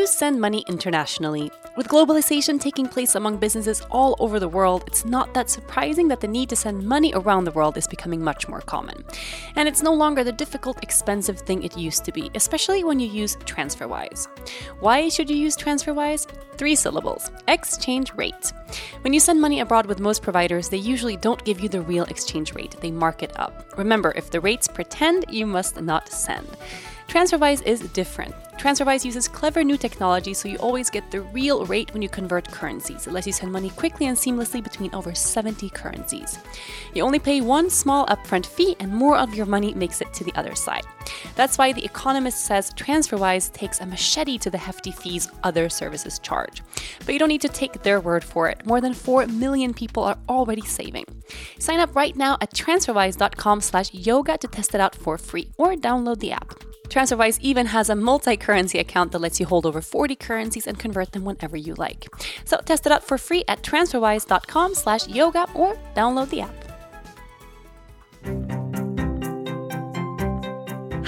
You 0.00 0.06
send 0.06 0.40
money 0.40 0.64
internationally? 0.66 1.52
With 1.76 1.88
globalization 1.88 2.58
taking 2.58 2.88
place 2.88 3.16
among 3.16 3.36
businesses 3.36 3.82
all 3.90 4.16
over 4.18 4.40
the 4.40 4.48
world, 4.48 4.82
it's 4.86 5.04
not 5.04 5.34
that 5.34 5.50
surprising 5.50 6.08
that 6.08 6.20
the 6.20 6.26
need 6.26 6.48
to 6.48 6.56
send 6.56 6.82
money 6.82 7.12
around 7.14 7.44
the 7.44 7.50
world 7.50 7.76
is 7.76 7.86
becoming 7.86 8.24
much 8.24 8.48
more 8.48 8.62
common. 8.62 9.04
And 9.56 9.68
it's 9.68 9.82
no 9.82 9.92
longer 9.92 10.24
the 10.24 10.32
difficult, 10.32 10.82
expensive 10.82 11.40
thing 11.40 11.62
it 11.62 11.76
used 11.76 12.06
to 12.06 12.12
be, 12.12 12.30
especially 12.34 12.82
when 12.82 12.98
you 12.98 13.08
use 13.08 13.36
TransferWise. 13.44 14.26
Why 14.80 15.10
should 15.10 15.28
you 15.28 15.36
use 15.36 15.54
TransferWise? 15.54 16.26
Three 16.56 16.76
syllables 16.76 17.30
exchange 17.46 18.14
rate. 18.14 18.54
When 19.02 19.12
you 19.12 19.20
send 19.20 19.38
money 19.38 19.60
abroad 19.60 19.84
with 19.84 20.00
most 20.00 20.22
providers, 20.22 20.70
they 20.70 20.78
usually 20.78 21.18
don't 21.18 21.44
give 21.44 21.60
you 21.60 21.68
the 21.68 21.82
real 21.82 22.04
exchange 22.04 22.54
rate, 22.54 22.74
they 22.80 22.90
mark 22.90 23.22
it 23.22 23.38
up. 23.38 23.74
Remember, 23.76 24.14
if 24.16 24.30
the 24.30 24.40
rates 24.40 24.66
pretend, 24.66 25.26
you 25.28 25.44
must 25.44 25.78
not 25.78 26.08
send. 26.08 26.48
TransferWise 27.10 27.66
is 27.66 27.80
different. 27.80 28.32
TransferWise 28.56 29.04
uses 29.04 29.26
clever 29.26 29.64
new 29.64 29.76
technology 29.76 30.32
so 30.32 30.48
you 30.48 30.58
always 30.58 30.88
get 30.88 31.10
the 31.10 31.22
real 31.22 31.66
rate 31.66 31.92
when 31.92 32.02
you 32.02 32.08
convert 32.08 32.46
currencies. 32.48 33.08
It 33.08 33.12
lets 33.12 33.26
you 33.26 33.32
send 33.32 33.50
money 33.50 33.70
quickly 33.70 34.06
and 34.06 34.16
seamlessly 34.16 34.62
between 34.62 34.94
over 34.94 35.12
70 35.12 35.70
currencies. 35.70 36.38
You 36.94 37.02
only 37.02 37.18
pay 37.18 37.40
one 37.40 37.68
small 37.68 38.06
upfront 38.06 38.46
fee 38.46 38.76
and 38.78 38.92
more 38.92 39.18
of 39.18 39.34
your 39.34 39.46
money 39.46 39.74
makes 39.74 40.00
it 40.00 40.14
to 40.14 40.22
the 40.22 40.32
other 40.36 40.54
side. 40.54 40.84
That's 41.34 41.58
why 41.58 41.72
The 41.72 41.84
Economist 41.84 42.46
says 42.46 42.70
TransferWise 42.74 43.52
takes 43.52 43.80
a 43.80 43.86
machete 43.86 44.38
to 44.38 44.48
the 44.48 44.58
hefty 44.58 44.92
fees 44.92 45.28
other 45.42 45.68
services 45.68 46.20
charge. 46.20 46.62
But 47.04 47.12
you 47.12 47.18
don't 47.18 47.28
need 47.28 47.40
to 47.40 47.48
take 47.48 47.82
their 47.82 47.98
word 47.98 48.22
for 48.22 48.48
it. 48.48 48.64
More 48.66 48.80
than 48.80 48.94
4 48.94 49.26
million 49.26 49.74
people 49.74 50.04
are 50.04 50.18
already 50.28 50.62
saving. 50.62 51.06
Sign 51.58 51.80
up 51.80 51.96
right 51.96 52.14
now 52.14 52.38
at 52.40 52.54
transferwise.com 52.54 53.62
slash 53.62 53.92
yoga 53.92 54.38
to 54.38 54.46
test 54.46 54.76
it 54.76 54.80
out 54.80 54.94
for 54.94 55.18
free 55.18 55.50
or 55.58 55.74
download 55.74 56.20
the 56.20 56.30
app. 56.30 56.69
TransferWise 56.90 57.38
even 57.40 57.66
has 57.66 57.88
a 57.88 57.94
multi 57.94 58.36
currency 58.36 58.78
account 58.78 59.12
that 59.12 59.20
lets 59.20 59.38
you 59.38 59.46
hold 59.46 59.64
over 59.64 59.80
40 59.80 60.16
currencies 60.16 60.66
and 60.66 60.78
convert 60.78 61.12
them 61.12 61.24
whenever 61.24 61.56
you 61.56 61.74
like. 61.74 62.08
So 62.44 62.58
test 62.58 62.84
it 62.84 62.92
out 62.92 63.04
for 63.04 63.16
free 63.16 63.44
at 63.48 63.62
transferwise.com 63.62 64.74
slash 64.74 65.08
yoga 65.08 65.50
or 65.54 65.78
download 65.94 66.30
the 66.30 66.42
app. 66.42 68.59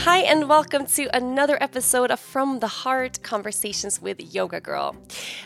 Hi, 0.05 0.19
and 0.23 0.49
welcome 0.49 0.85
to 0.87 1.09
another 1.17 1.57
episode 1.63 2.11
of 2.11 2.19
From 2.19 2.59
the 2.59 2.67
Heart 2.67 3.23
Conversations 3.23 4.03
with 4.03 4.35
Yoga 4.35 4.61
Girl. 4.61 4.97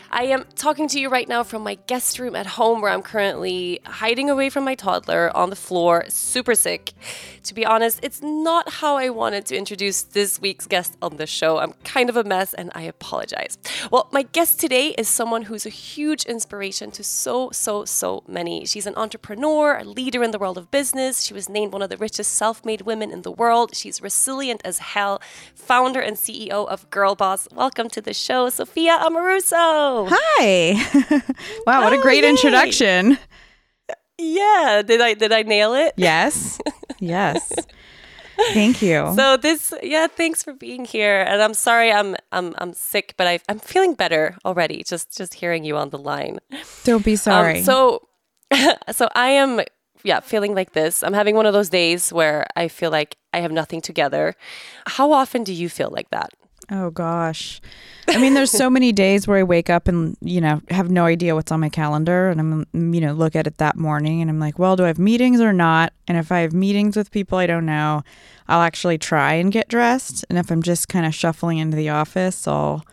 I 0.09 0.23
am 0.23 0.45
talking 0.55 0.87
to 0.87 0.99
you 0.99 1.09
right 1.09 1.27
now 1.27 1.43
from 1.43 1.61
my 1.61 1.75
guest 1.75 2.17
room 2.17 2.35
at 2.35 2.47
home 2.47 2.81
where 2.81 2.91
I'm 2.91 3.03
currently 3.03 3.81
hiding 3.85 4.31
away 4.31 4.49
from 4.49 4.63
my 4.63 4.73
toddler 4.73 5.29
on 5.37 5.51
the 5.51 5.55
floor, 5.55 6.05
super 6.07 6.55
sick. 6.55 6.93
To 7.43 7.53
be 7.53 7.67
honest, 7.67 7.99
it's 8.01 8.23
not 8.23 8.67
how 8.69 8.97
I 8.97 9.09
wanted 9.09 9.45
to 9.47 9.55
introduce 9.55 10.01
this 10.01 10.41
week's 10.41 10.65
guest 10.65 10.97
on 11.03 11.17
the 11.17 11.27
show. 11.27 11.59
I'm 11.59 11.73
kind 11.83 12.09
of 12.09 12.17
a 12.17 12.23
mess 12.23 12.55
and 12.55 12.71
I 12.73 12.81
apologize. 12.81 13.59
Well, 13.91 14.09
my 14.11 14.23
guest 14.23 14.59
today 14.59 14.95
is 14.97 15.07
someone 15.07 15.43
who's 15.43 15.67
a 15.67 15.69
huge 15.69 16.23
inspiration 16.23 16.89
to 16.91 17.03
so, 17.03 17.51
so, 17.51 17.85
so 17.85 18.23
many. 18.27 18.65
She's 18.65 18.87
an 18.87 18.95
entrepreneur, 18.95 19.77
a 19.77 19.83
leader 19.83 20.23
in 20.23 20.31
the 20.31 20.39
world 20.39 20.57
of 20.57 20.71
business. 20.71 21.21
She 21.21 21.35
was 21.35 21.47
named 21.47 21.73
one 21.73 21.83
of 21.83 21.91
the 21.91 21.97
richest 21.97 22.33
self 22.33 22.65
made 22.65 22.81
women 22.81 23.11
in 23.11 23.21
the 23.21 23.31
world. 23.31 23.75
She's 23.75 24.01
resilient 24.01 24.46
as 24.63 24.79
hell, 24.79 25.21
founder 25.55 25.99
and 25.99 26.15
CEO 26.15 26.67
of 26.67 26.89
Girl 26.89 27.15
Boss. 27.15 27.47
Welcome 27.53 27.89
to 27.89 28.01
the 28.01 28.13
show, 28.13 28.49
Sophia 28.49 28.97
Amoruso. 28.99 30.07
Hi. 30.11 31.21
wow, 31.67 31.83
what 31.83 31.93
a 31.93 31.97
great 31.97 32.23
introduction. 32.23 33.17
Yeah, 34.17 34.81
did 34.85 35.01
I 35.01 35.13
did 35.13 35.31
I 35.31 35.43
nail 35.43 35.73
it? 35.73 35.93
Yes. 35.97 36.59
Yes. 36.99 37.51
Thank 38.53 38.81
you. 38.81 39.13
So 39.15 39.37
this, 39.37 39.73
yeah, 39.81 40.05
thanks 40.07 40.43
for 40.43 40.53
being 40.53 40.85
here. 40.85 41.21
And 41.21 41.41
I'm 41.41 41.55
sorry, 41.55 41.91
I'm 41.91 42.15
I'm 42.31 42.53
I'm 42.59 42.73
sick, 42.73 43.15
but 43.17 43.25
I 43.25 43.39
I'm 43.49 43.59
feeling 43.59 43.95
better 43.95 44.37
already. 44.45 44.83
Just 44.83 45.17
just 45.17 45.33
hearing 45.33 45.63
you 45.63 45.75
on 45.75 45.89
the 45.89 45.97
line. 45.97 46.37
Don't 46.83 47.03
be 47.03 47.15
sorry. 47.15 47.59
Um, 47.59 47.65
so 47.65 48.07
so 48.91 49.09
I 49.15 49.29
am 49.29 49.61
yeah, 50.03 50.19
feeling 50.19 50.55
like 50.55 50.73
this. 50.73 51.03
I'm 51.03 51.13
having 51.13 51.35
one 51.35 51.45
of 51.45 51.53
those 51.53 51.69
days 51.69 52.11
where 52.13 52.45
I 52.55 52.67
feel 52.67 52.91
like 52.91 53.17
I 53.33 53.39
have 53.39 53.51
nothing 53.51 53.81
together. 53.81 54.35
How 54.85 55.11
often 55.11 55.43
do 55.43 55.53
you 55.53 55.69
feel 55.69 55.89
like 55.91 56.09
that? 56.11 56.29
Oh 56.69 56.89
gosh. 56.89 57.61
I 58.09 58.17
mean, 58.17 58.33
there's 58.33 58.51
so 58.51 58.69
many 58.77 58.91
days 58.91 59.25
where 59.25 59.37
I 59.37 59.43
wake 59.43 59.69
up 59.69 59.87
and, 59.87 60.17
you 60.21 60.41
know, 60.41 60.61
have 60.69 60.91
no 60.91 61.05
idea 61.05 61.33
what's 61.33 61.51
on 61.51 61.61
my 61.61 61.69
calendar. 61.69 62.29
And 62.29 62.39
I'm, 62.73 62.93
you 62.93 62.99
know, 62.99 63.13
look 63.13 63.35
at 63.35 63.47
it 63.47 63.57
that 63.57 63.77
morning 63.77 64.21
and 64.21 64.29
I'm 64.29 64.39
like, 64.39 64.59
well, 64.59 64.75
do 64.75 64.83
I 64.83 64.87
have 64.87 64.99
meetings 64.99 65.39
or 65.39 65.53
not? 65.53 65.93
And 66.07 66.17
if 66.17 66.31
I 66.31 66.39
have 66.39 66.53
meetings 66.53 66.97
with 66.97 67.11
people 67.11 67.37
I 67.37 67.47
don't 67.47 67.65
know, 67.65 68.03
I'll 68.49 68.61
actually 68.61 68.97
try 68.97 69.33
and 69.33 69.51
get 69.51 69.69
dressed. 69.69 70.25
And 70.29 70.37
if 70.37 70.51
I'm 70.51 70.61
just 70.61 70.89
kind 70.89 71.05
of 71.05 71.15
shuffling 71.15 71.57
into 71.57 71.77
the 71.77 71.89
office, 71.89 72.47
I'll 72.47 72.83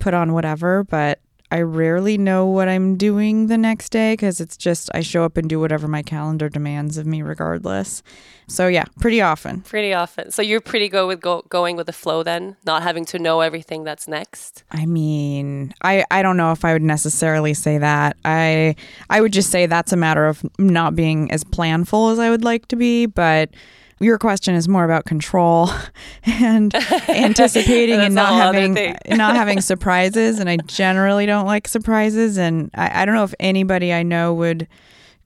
put 0.00 0.14
on 0.14 0.32
whatever. 0.32 0.82
But 0.82 1.20
I 1.50 1.62
rarely 1.62 2.18
know 2.18 2.46
what 2.46 2.68
I'm 2.68 2.96
doing 2.96 3.46
the 3.46 3.56
next 3.56 3.90
day 3.90 4.12
because 4.12 4.40
it's 4.40 4.56
just 4.56 4.90
I 4.94 5.00
show 5.00 5.24
up 5.24 5.36
and 5.36 5.48
do 5.48 5.58
whatever 5.58 5.88
my 5.88 6.02
calendar 6.02 6.48
demands 6.48 6.98
of 6.98 7.06
me, 7.06 7.22
regardless. 7.22 8.02
So 8.48 8.66
yeah, 8.66 8.84
pretty 9.00 9.20
often. 9.20 9.62
Pretty 9.62 9.92
often. 9.92 10.30
So 10.30 10.42
you're 10.42 10.60
pretty 10.60 10.88
good 10.88 11.06
with 11.06 11.20
go- 11.20 11.44
going 11.48 11.76
with 11.76 11.86
the 11.86 11.92
flow 11.92 12.22
then, 12.22 12.56
not 12.66 12.82
having 12.82 13.04
to 13.06 13.18
know 13.18 13.40
everything 13.40 13.84
that's 13.84 14.06
next. 14.08 14.64
I 14.70 14.86
mean, 14.86 15.72
I 15.82 16.04
I 16.10 16.22
don't 16.22 16.36
know 16.36 16.52
if 16.52 16.64
I 16.64 16.72
would 16.72 16.82
necessarily 16.82 17.54
say 17.54 17.78
that. 17.78 18.16
I 18.24 18.74
I 19.08 19.20
would 19.20 19.32
just 19.32 19.50
say 19.50 19.66
that's 19.66 19.92
a 19.92 19.96
matter 19.96 20.26
of 20.26 20.44
not 20.58 20.94
being 20.94 21.30
as 21.30 21.44
planful 21.44 22.12
as 22.12 22.18
I 22.18 22.30
would 22.30 22.44
like 22.44 22.68
to 22.68 22.76
be, 22.76 23.06
but 23.06 23.50
your 24.00 24.18
question 24.18 24.54
is 24.54 24.68
more 24.68 24.84
about 24.84 25.04
control 25.04 25.70
and 26.24 26.74
anticipating 27.08 28.00
and 28.00 28.14
not 28.14 28.32
having 28.32 28.74
not 29.08 29.36
having 29.36 29.60
surprises 29.60 30.38
and 30.38 30.48
I 30.48 30.56
generally 30.66 31.26
don't 31.26 31.46
like 31.46 31.68
surprises 31.68 32.38
and 32.38 32.70
I, 32.74 33.02
I 33.02 33.04
don't 33.04 33.14
know 33.14 33.24
if 33.24 33.34
anybody 33.40 33.92
I 33.92 34.02
know 34.02 34.34
would 34.34 34.68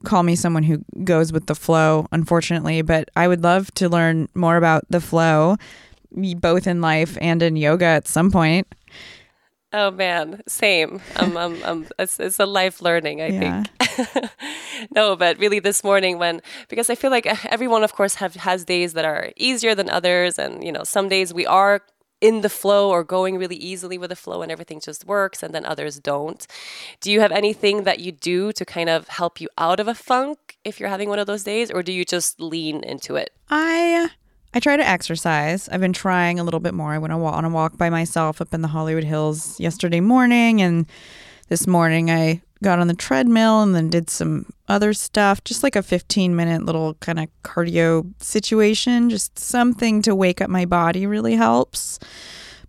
call 0.04 0.22
me 0.22 0.34
someone 0.34 0.64
who 0.64 0.84
goes 1.04 1.32
with 1.32 1.46
the 1.46 1.54
flow 1.54 2.06
unfortunately 2.12 2.82
but 2.82 3.08
I 3.14 3.28
would 3.28 3.42
love 3.42 3.72
to 3.74 3.88
learn 3.88 4.28
more 4.34 4.56
about 4.56 4.84
the 4.90 5.00
flow 5.00 5.56
both 6.36 6.66
in 6.66 6.80
life 6.80 7.16
and 7.20 7.42
in 7.42 7.56
yoga 7.56 7.86
at 7.86 8.08
some 8.08 8.30
point 8.30 8.66
Oh 9.72 9.90
man, 9.90 10.42
same. 10.46 11.00
Um, 11.16 11.36
um, 11.36 11.62
um, 11.64 11.86
it's, 11.98 12.20
it's 12.20 12.38
a 12.38 12.46
life 12.46 12.82
learning, 12.82 13.22
I 13.22 13.28
Yeah. 13.28 13.62
think. 13.62 14.30
no, 14.94 15.16
but 15.16 15.38
really 15.38 15.60
this 15.60 15.82
morning 15.82 16.18
when 16.18 16.42
because 16.68 16.90
I 16.90 16.94
feel 16.94 17.10
like 17.10 17.26
everyone, 17.46 17.82
of 17.84 17.92
course, 17.94 18.16
have 18.16 18.34
has 18.36 18.64
days 18.64 18.92
that 18.92 19.04
are 19.04 19.30
easier 19.36 19.74
than 19.74 19.88
others, 19.88 20.38
and 20.38 20.62
you 20.62 20.72
know, 20.72 20.84
some 20.84 21.08
days 21.08 21.32
we 21.32 21.46
are 21.46 21.80
in 22.20 22.42
the 22.42 22.48
flow 22.48 22.88
or 22.90 23.02
going 23.02 23.36
really 23.36 23.56
easily 23.56 23.98
with 23.98 24.10
the 24.10 24.14
flow 24.16 24.42
and 24.42 24.52
everything 24.52 24.78
just 24.80 25.06
works, 25.06 25.42
and 25.42 25.52
then 25.54 25.64
others 25.66 25.98
don't. 25.98 26.46
Do 27.00 27.10
you 27.10 27.20
have 27.20 27.32
anything 27.32 27.82
that 27.84 27.98
you 27.98 28.12
do 28.12 28.52
to 28.52 28.64
kind 28.64 28.88
of 28.88 29.08
help 29.08 29.40
you 29.40 29.48
out 29.58 29.80
of 29.80 29.88
a 29.88 29.94
funk 29.94 30.58
if 30.64 30.78
you're 30.78 30.88
having 30.88 31.08
one 31.08 31.18
of 31.18 31.26
those 31.26 31.44
days, 31.44 31.70
or 31.70 31.82
do 31.82 31.92
you 31.92 32.04
just 32.04 32.40
lean 32.40 32.84
into 32.84 33.16
it? 33.16 33.30
I 33.50 34.10
I 34.54 34.60
try 34.60 34.76
to 34.76 34.86
exercise. 34.86 35.68
I've 35.70 35.80
been 35.80 35.94
trying 35.94 36.38
a 36.38 36.44
little 36.44 36.60
bit 36.60 36.74
more. 36.74 36.92
I 36.92 36.98
went 36.98 37.12
on 37.12 37.44
a 37.44 37.48
walk 37.48 37.78
by 37.78 37.88
myself 37.88 38.40
up 38.40 38.52
in 38.52 38.60
the 38.60 38.68
Hollywood 38.68 39.04
Hills 39.04 39.58
yesterday 39.58 40.00
morning, 40.00 40.60
and 40.60 40.86
this 41.48 41.66
morning 41.66 42.10
I 42.10 42.42
got 42.62 42.78
on 42.78 42.86
the 42.86 42.94
treadmill 42.94 43.62
and 43.62 43.74
then 43.74 43.88
did 43.88 44.10
some 44.10 44.46
other 44.68 44.92
stuff, 44.92 45.42
just 45.42 45.62
like 45.62 45.74
a 45.74 45.82
15 45.82 46.36
minute 46.36 46.64
little 46.64 46.94
kind 46.94 47.18
of 47.18 47.28
cardio 47.42 48.12
situation. 48.22 49.08
Just 49.08 49.38
something 49.38 50.02
to 50.02 50.14
wake 50.14 50.42
up 50.42 50.50
my 50.50 50.66
body 50.66 51.06
really 51.06 51.34
helps. 51.34 51.98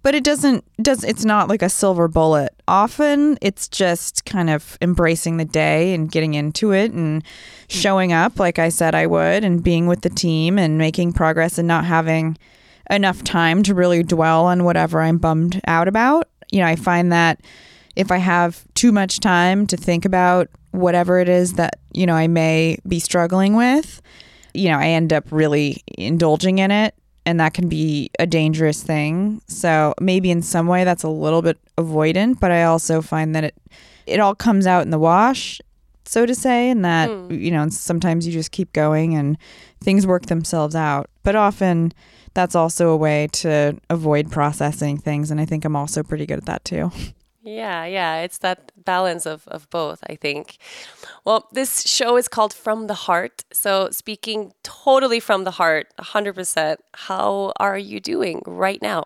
But 0.03 0.15
it 0.15 0.23
doesn't 0.25 0.65
does 0.81 1.03
it's 1.03 1.23
not 1.23 1.47
like 1.47 1.61
a 1.61 1.69
silver 1.69 2.09
bullet. 2.09 2.53
Often 2.67 3.39
it's 3.41 3.69
just 3.69 4.25
kind 4.25 4.50
of 4.50 4.77
embracing 4.81 5.38
the 5.38 5.45
day 5.45 5.94
and 5.94 6.11
getting 6.11 6.33
into 6.33 6.73
it 6.73 6.91
and 6.91 7.23
hmm. 7.23 7.27
showing 7.69 8.11
up 8.11 8.38
like 8.38 8.59
I 8.59 8.69
said 8.69 8.94
I 8.94 9.07
would 9.07 9.44
and 9.44 9.63
being 9.63 9.88
with 9.88 10.01
the 10.01 10.09
team 10.09 10.59
and 10.59 10.77
making 10.77 11.13
progress 11.13 11.57
and 11.57 11.67
not 11.67 11.85
having 11.85 12.38
enough 12.89 13.23
time 13.23 13.63
to 13.63 13.73
really 13.73 14.03
dwell 14.03 14.45
on 14.45 14.65
whatever 14.65 15.01
I'm 15.01 15.17
bummed 15.17 15.61
out 15.67 15.88
about. 15.88 16.27
You 16.51 16.59
know, 16.59 16.67
I 16.67 16.75
find 16.75 17.11
that 17.13 17.39
if 17.95 18.11
I 18.11 18.17
have 18.17 18.63
too 18.73 18.91
much 18.91 19.19
time 19.19 19.65
to 19.67 19.77
think 19.77 20.03
about 20.03 20.49
whatever 20.71 21.19
it 21.19 21.29
is 21.29 21.53
that, 21.53 21.79
you 21.94 22.06
know, 22.06 22.13
I 22.13 22.27
may 22.27 22.77
be 22.88 22.99
struggling 22.99 23.56
with, 23.56 24.01
you 24.53 24.69
know, 24.69 24.77
I 24.77 24.88
end 24.88 25.13
up 25.13 25.25
really 25.31 25.83
indulging 25.97 26.57
in 26.57 26.71
it 26.71 26.94
and 27.25 27.39
that 27.39 27.53
can 27.53 27.69
be 27.69 28.09
a 28.19 28.25
dangerous 28.25 28.83
thing. 28.83 29.41
So 29.47 29.93
maybe 29.99 30.31
in 30.31 30.41
some 30.41 30.67
way 30.67 30.83
that's 30.83 31.03
a 31.03 31.09
little 31.09 31.41
bit 31.41 31.57
avoidant, 31.77 32.39
but 32.39 32.51
I 32.51 32.63
also 32.63 33.01
find 33.01 33.35
that 33.35 33.43
it 33.43 33.55
it 34.05 34.19
all 34.19 34.35
comes 34.35 34.67
out 34.67 34.83
in 34.83 34.89
the 34.89 34.99
wash, 34.99 35.61
so 36.03 36.25
to 36.25 36.35
say, 36.35 36.69
and 36.69 36.83
that 36.83 37.09
hmm. 37.09 37.31
you 37.31 37.51
know 37.51 37.69
sometimes 37.69 38.27
you 38.27 38.33
just 38.33 38.51
keep 38.51 38.73
going 38.73 39.15
and 39.15 39.37
things 39.81 40.05
work 40.05 40.25
themselves 40.25 40.75
out. 40.75 41.09
But 41.23 41.35
often 41.35 41.93
that's 42.33 42.55
also 42.55 42.89
a 42.89 42.97
way 42.97 43.27
to 43.31 43.79
avoid 43.89 44.31
processing 44.31 44.97
things, 44.97 45.31
and 45.31 45.39
I 45.39 45.45
think 45.45 45.65
I'm 45.65 45.75
also 45.75 46.03
pretty 46.03 46.25
good 46.25 46.39
at 46.39 46.45
that 46.45 46.65
too. 46.65 46.91
Yeah, 47.44 47.84
yeah, 47.86 48.22
it's 48.22 48.38
that 48.38 48.72
balance 48.86 49.25
of, 49.25 49.45
of 49.50 49.69
both, 49.69 50.00
I 50.07 50.16
think. 50.16 50.57
Well, 51.25 51.50
this 51.51 51.81
show 51.81 52.16
is 52.16 52.30
called 52.30 52.54
From 52.54 52.88
the 52.88 52.94
Heart. 52.94 53.44
So, 53.51 53.90
speaking 53.92 54.54
totally 54.63 55.19
from 55.19 55.44
the 55.44 55.51
heart, 55.51 55.88
100%, 56.00 56.78
how 56.94 57.51
are 57.60 57.78
you 57.78 58.00
doing 58.00 58.42
right 58.45 58.81
now? 58.81 59.06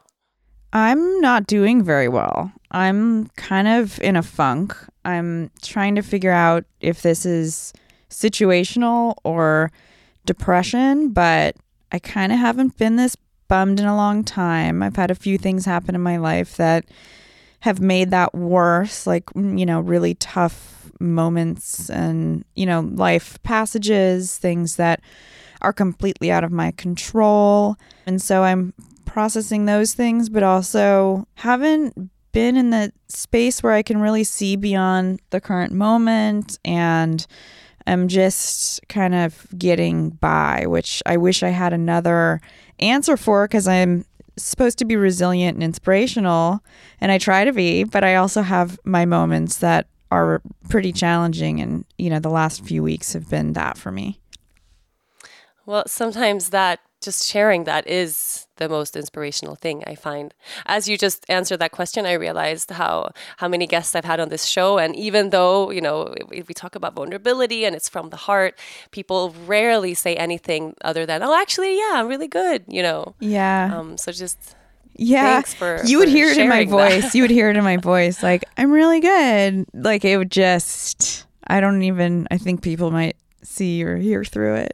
I'm 0.72 1.20
not 1.20 1.48
doing 1.48 1.82
very 1.82 2.08
well. 2.08 2.52
I'm 2.70 3.30
kind 3.30 3.68
of 3.68 4.00
in 4.02 4.16
a 4.16 4.22
funk. 4.22 4.76
I'm 5.04 5.50
trying 5.64 5.96
to 5.96 6.04
figure 6.04 6.32
out 6.32 6.66
if 6.80 7.02
this 7.02 7.26
is 7.26 7.74
situational 8.12 9.16
or 9.24 9.72
depression, 10.26 11.10
but 11.10 11.56
I 11.92 11.98
kind 11.98 12.32
of 12.32 12.38
haven't 12.38 12.78
been 12.78 12.98
this 12.98 13.16
bummed 13.48 13.80
in 13.80 13.88
a 13.88 13.96
long 13.96 14.24
time. 14.24 14.84
I've 14.84 14.98
had 14.98 15.10
a 15.10 15.16
few 15.16 15.40
things 15.40 15.66
happen 15.66 15.96
in 15.96 16.02
my 16.02 16.18
life 16.18 16.58
that 16.58 16.86
have 17.62 17.80
made 17.80 18.12
that 18.12 18.34
worse, 18.36 19.08
like, 19.08 19.26
mm, 19.28 19.60
you 19.60 19.66
know, 19.66 19.80
really 19.80 20.16
tough 20.16 20.92
moments 21.00 21.90
and, 21.90 22.44
you 22.56 22.66
know, 22.66 22.82
life 22.82 23.42
passages, 23.44 24.38
things 24.38 24.76
that 24.76 25.02
are 25.62 25.74
completely 25.74 26.32
out 26.32 26.44
of 26.44 26.52
my 26.52 26.72
control. 26.72 27.76
And 28.06 28.22
so 28.22 28.44
I'm 28.44 28.74
processing 29.06 29.66
those 29.66 29.94
things, 29.94 30.30
but 30.30 30.44
also 30.44 31.28
haven't 31.36 32.12
been 32.32 32.56
in 32.56 32.70
the 32.70 32.92
space 33.08 33.64
where 33.64 33.74
I 33.74 33.82
can 33.82 34.00
really 34.00 34.24
see 34.24 34.56
beyond 34.56 35.20
the 35.32 35.42
current 35.42 35.74
moment 35.74 36.60
and 36.64 37.26
I'm 37.88 38.10
just 38.10 38.82
kind 38.90 39.16
of 39.16 39.48
getting 39.58 40.12
by, 40.12 40.66
which 40.68 41.02
I 41.06 41.18
wish 41.18 41.42
I 41.42 41.50
had 41.50 41.74
another 41.74 42.42
answer 42.80 43.18
for 43.18 43.48
because 43.48 43.68
I'm 43.68 44.06
supposed 44.38 44.78
to 44.80 44.86
be 44.86 44.96
resilient 44.96 45.56
and 45.56 45.64
inspirational 45.64 46.64
and 47.02 47.12
I 47.12 47.18
try 47.18 47.46
to 47.46 47.54
be, 47.54 47.84
but 47.84 48.04
I 48.04 48.16
also 48.16 48.42
have 48.42 48.80
my 48.84 49.06
moments 49.06 49.58
that 49.58 49.88
are 50.10 50.42
pretty 50.70 50.94
challenging 50.94 51.60
and 51.60 51.86
you 51.98 52.10
know 52.10 52.20
the 52.20 52.30
last 52.30 52.64
few 52.64 52.82
weeks 52.82 53.14
have 53.14 53.30
been 53.30 53.54
that 53.54 53.78
for 53.78 53.92
me. 53.92 54.20
Well, 55.66 55.84
sometimes 55.86 56.50
that 56.50 56.80
just 57.08 57.22
sharing 57.34 57.62
that 57.66 57.84
is 58.02 58.48
the 58.62 58.68
most 58.78 58.96
inspirational 59.02 59.56
thing 59.64 59.78
I 59.92 59.96
find. 60.08 60.28
As 60.66 60.82
you 60.90 60.96
just 61.08 61.20
answered 61.38 61.60
that 61.64 61.72
question, 61.80 62.02
I 62.06 62.14
realized 62.28 62.70
how 62.82 62.94
how 63.42 63.48
many 63.54 63.66
guests 63.76 63.92
I've 63.96 64.10
had 64.14 64.20
on 64.24 64.30
this 64.30 64.46
show, 64.56 64.70
and 64.84 64.92
even 65.08 65.24
though 65.36 65.72
you 65.76 65.82
know 65.88 65.98
we, 66.32 66.38
we 66.50 66.54
talk 66.64 66.74
about 66.80 66.94
vulnerability 67.00 67.60
and 67.66 67.74
it's 67.78 67.90
from 67.96 68.06
the 68.14 68.22
heart, 68.28 68.54
people 68.92 69.22
rarely 69.56 69.94
say 70.06 70.14
anything 70.28 70.62
other 70.90 71.04
than 71.10 71.18
"Oh, 71.28 71.34
actually, 71.44 71.74
yeah, 71.82 71.94
I'm 72.00 72.08
really 72.14 72.28
good," 72.42 72.60
you 72.78 72.84
know. 72.88 73.02
Yeah. 73.38 73.62
Um. 73.78 73.90
So 74.04 74.12
just 74.24 74.40
Yeah. 75.14 75.28
Thanks 75.36 75.54
for- 75.62 75.82
you 75.86 75.98
would 76.00 76.10
hear 76.18 76.28
it 76.34 76.38
in 76.44 76.50
my 76.50 76.64
that. 76.66 76.78
voice. 76.80 77.08
you 77.16 77.22
would 77.24 77.36
hear 77.40 77.48
it 77.52 77.58
in 77.62 77.64
my 77.64 77.78
voice. 77.78 78.18
Like, 78.30 78.44
I'm 78.58 78.72
really 78.80 79.00
good. 79.14 79.52
Like, 79.90 80.04
it 80.12 80.18
would 80.18 80.32
just, 80.34 81.28
I 81.56 81.58
don't 81.62 81.84
even, 81.92 82.26
I 82.34 82.38
think 82.40 82.64
people 82.64 82.90
might 82.90 83.16
see 83.44 83.84
or 83.86 83.96
hear 84.08 84.24
through 84.26 84.56
it. 84.66 84.74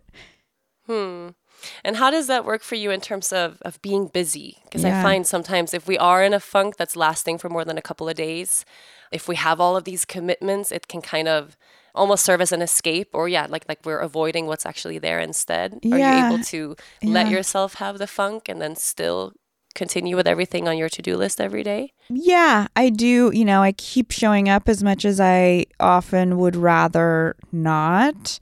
Hmm. 0.88 1.36
And 1.83 1.98
how 1.98 2.10
does 2.10 2.27
that 2.27 2.45
work 2.45 2.63
for 2.63 2.75
you 2.75 2.92
in 2.92 3.01
terms 3.01 3.31
of, 3.33 3.62
of 3.63 3.81
being 3.81 4.07
busy? 4.07 4.57
Because 4.63 4.83
I 4.86 5.01
find 5.01 5.25
sometimes 5.25 5.74
if 5.74 5.88
we 5.88 5.98
are 5.98 6.24
in 6.24 6.33
a 6.33 6.39
funk 6.39 6.77
that's 6.77 6.95
lasting 6.95 7.38
for 7.38 7.50
more 7.50 7.65
than 7.65 7.77
a 7.77 7.81
couple 7.81 8.10
of 8.10 8.15
days, 8.15 8.65
if 9.12 9.27
we 9.27 9.36
have 9.36 9.60
all 9.60 9.77
of 9.77 9.83
these 9.83 10.06
commitments, 10.06 10.71
it 10.71 10.88
can 10.88 11.01
kind 11.01 11.27
of 11.27 11.57
almost 11.95 12.25
serve 12.25 12.42
as 12.42 12.51
an 12.51 12.62
escape 12.62 13.10
or 13.13 13.30
yeah, 13.30 13.45
like 13.50 13.65
like 13.68 13.80
we're 13.86 14.00
avoiding 14.00 14.48
what's 14.48 14.65
actually 14.65 14.98
there 14.98 15.19
instead. 15.19 15.80
Are 15.92 16.00
you 16.00 16.25
able 16.25 16.44
to 16.45 16.75
let 17.04 17.30
yourself 17.30 17.75
have 17.75 18.00
the 18.00 18.07
funk 18.07 18.50
and 18.50 18.62
then 18.62 18.75
still 18.75 19.33
continue 19.75 20.15
with 20.15 20.27
everything 20.27 20.68
on 20.68 20.77
your 20.77 20.89
to-do 20.89 21.18
list 21.18 21.42
every 21.42 21.63
day? 21.63 21.92
Yeah, 22.10 22.68
I 22.75 22.89
do. 22.89 23.31
You 23.33 23.45
know, 23.45 23.62
I 23.62 23.71
keep 23.74 24.12
showing 24.12 24.50
up 24.50 24.68
as 24.69 24.83
much 24.83 25.06
as 25.06 25.19
I 25.19 25.65
often 25.80 26.38
would 26.38 26.56
rather 26.56 27.36
not, 27.51 28.39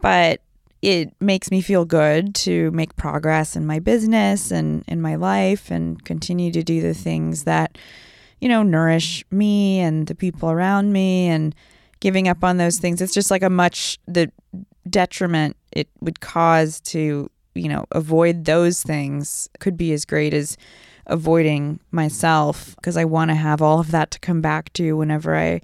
but 0.00 0.40
it 0.82 1.14
makes 1.20 1.50
me 1.50 1.60
feel 1.60 1.84
good 1.84 2.34
to 2.34 2.72
make 2.72 2.96
progress 2.96 3.54
in 3.54 3.64
my 3.64 3.78
business 3.78 4.50
and 4.50 4.84
in 4.88 5.00
my 5.00 5.14
life 5.14 5.70
and 5.70 6.04
continue 6.04 6.50
to 6.50 6.62
do 6.64 6.82
the 6.82 6.92
things 6.92 7.44
that, 7.44 7.78
you 8.40 8.48
know, 8.48 8.64
nourish 8.64 9.24
me 9.30 9.78
and 9.78 10.08
the 10.08 10.14
people 10.14 10.50
around 10.50 10.92
me 10.92 11.28
and 11.28 11.54
giving 12.00 12.26
up 12.26 12.42
on 12.42 12.56
those 12.56 12.78
things. 12.78 13.00
It's 13.00 13.14
just 13.14 13.30
like 13.30 13.44
a 13.44 13.48
much 13.48 14.00
the 14.08 14.32
detriment 14.90 15.56
it 15.70 15.88
would 16.00 16.18
cause 16.18 16.80
to, 16.80 17.30
you 17.54 17.68
know, 17.68 17.86
avoid 17.92 18.44
those 18.44 18.82
things 18.82 19.48
could 19.60 19.76
be 19.76 19.92
as 19.92 20.04
great 20.04 20.34
as 20.34 20.58
avoiding 21.06 21.78
myself 21.92 22.74
because 22.76 22.96
I 22.96 23.04
want 23.04 23.30
to 23.30 23.36
have 23.36 23.62
all 23.62 23.78
of 23.78 23.92
that 23.92 24.10
to 24.12 24.18
come 24.18 24.40
back 24.40 24.72
to 24.74 24.96
whenever 24.96 25.36
I 25.36 25.60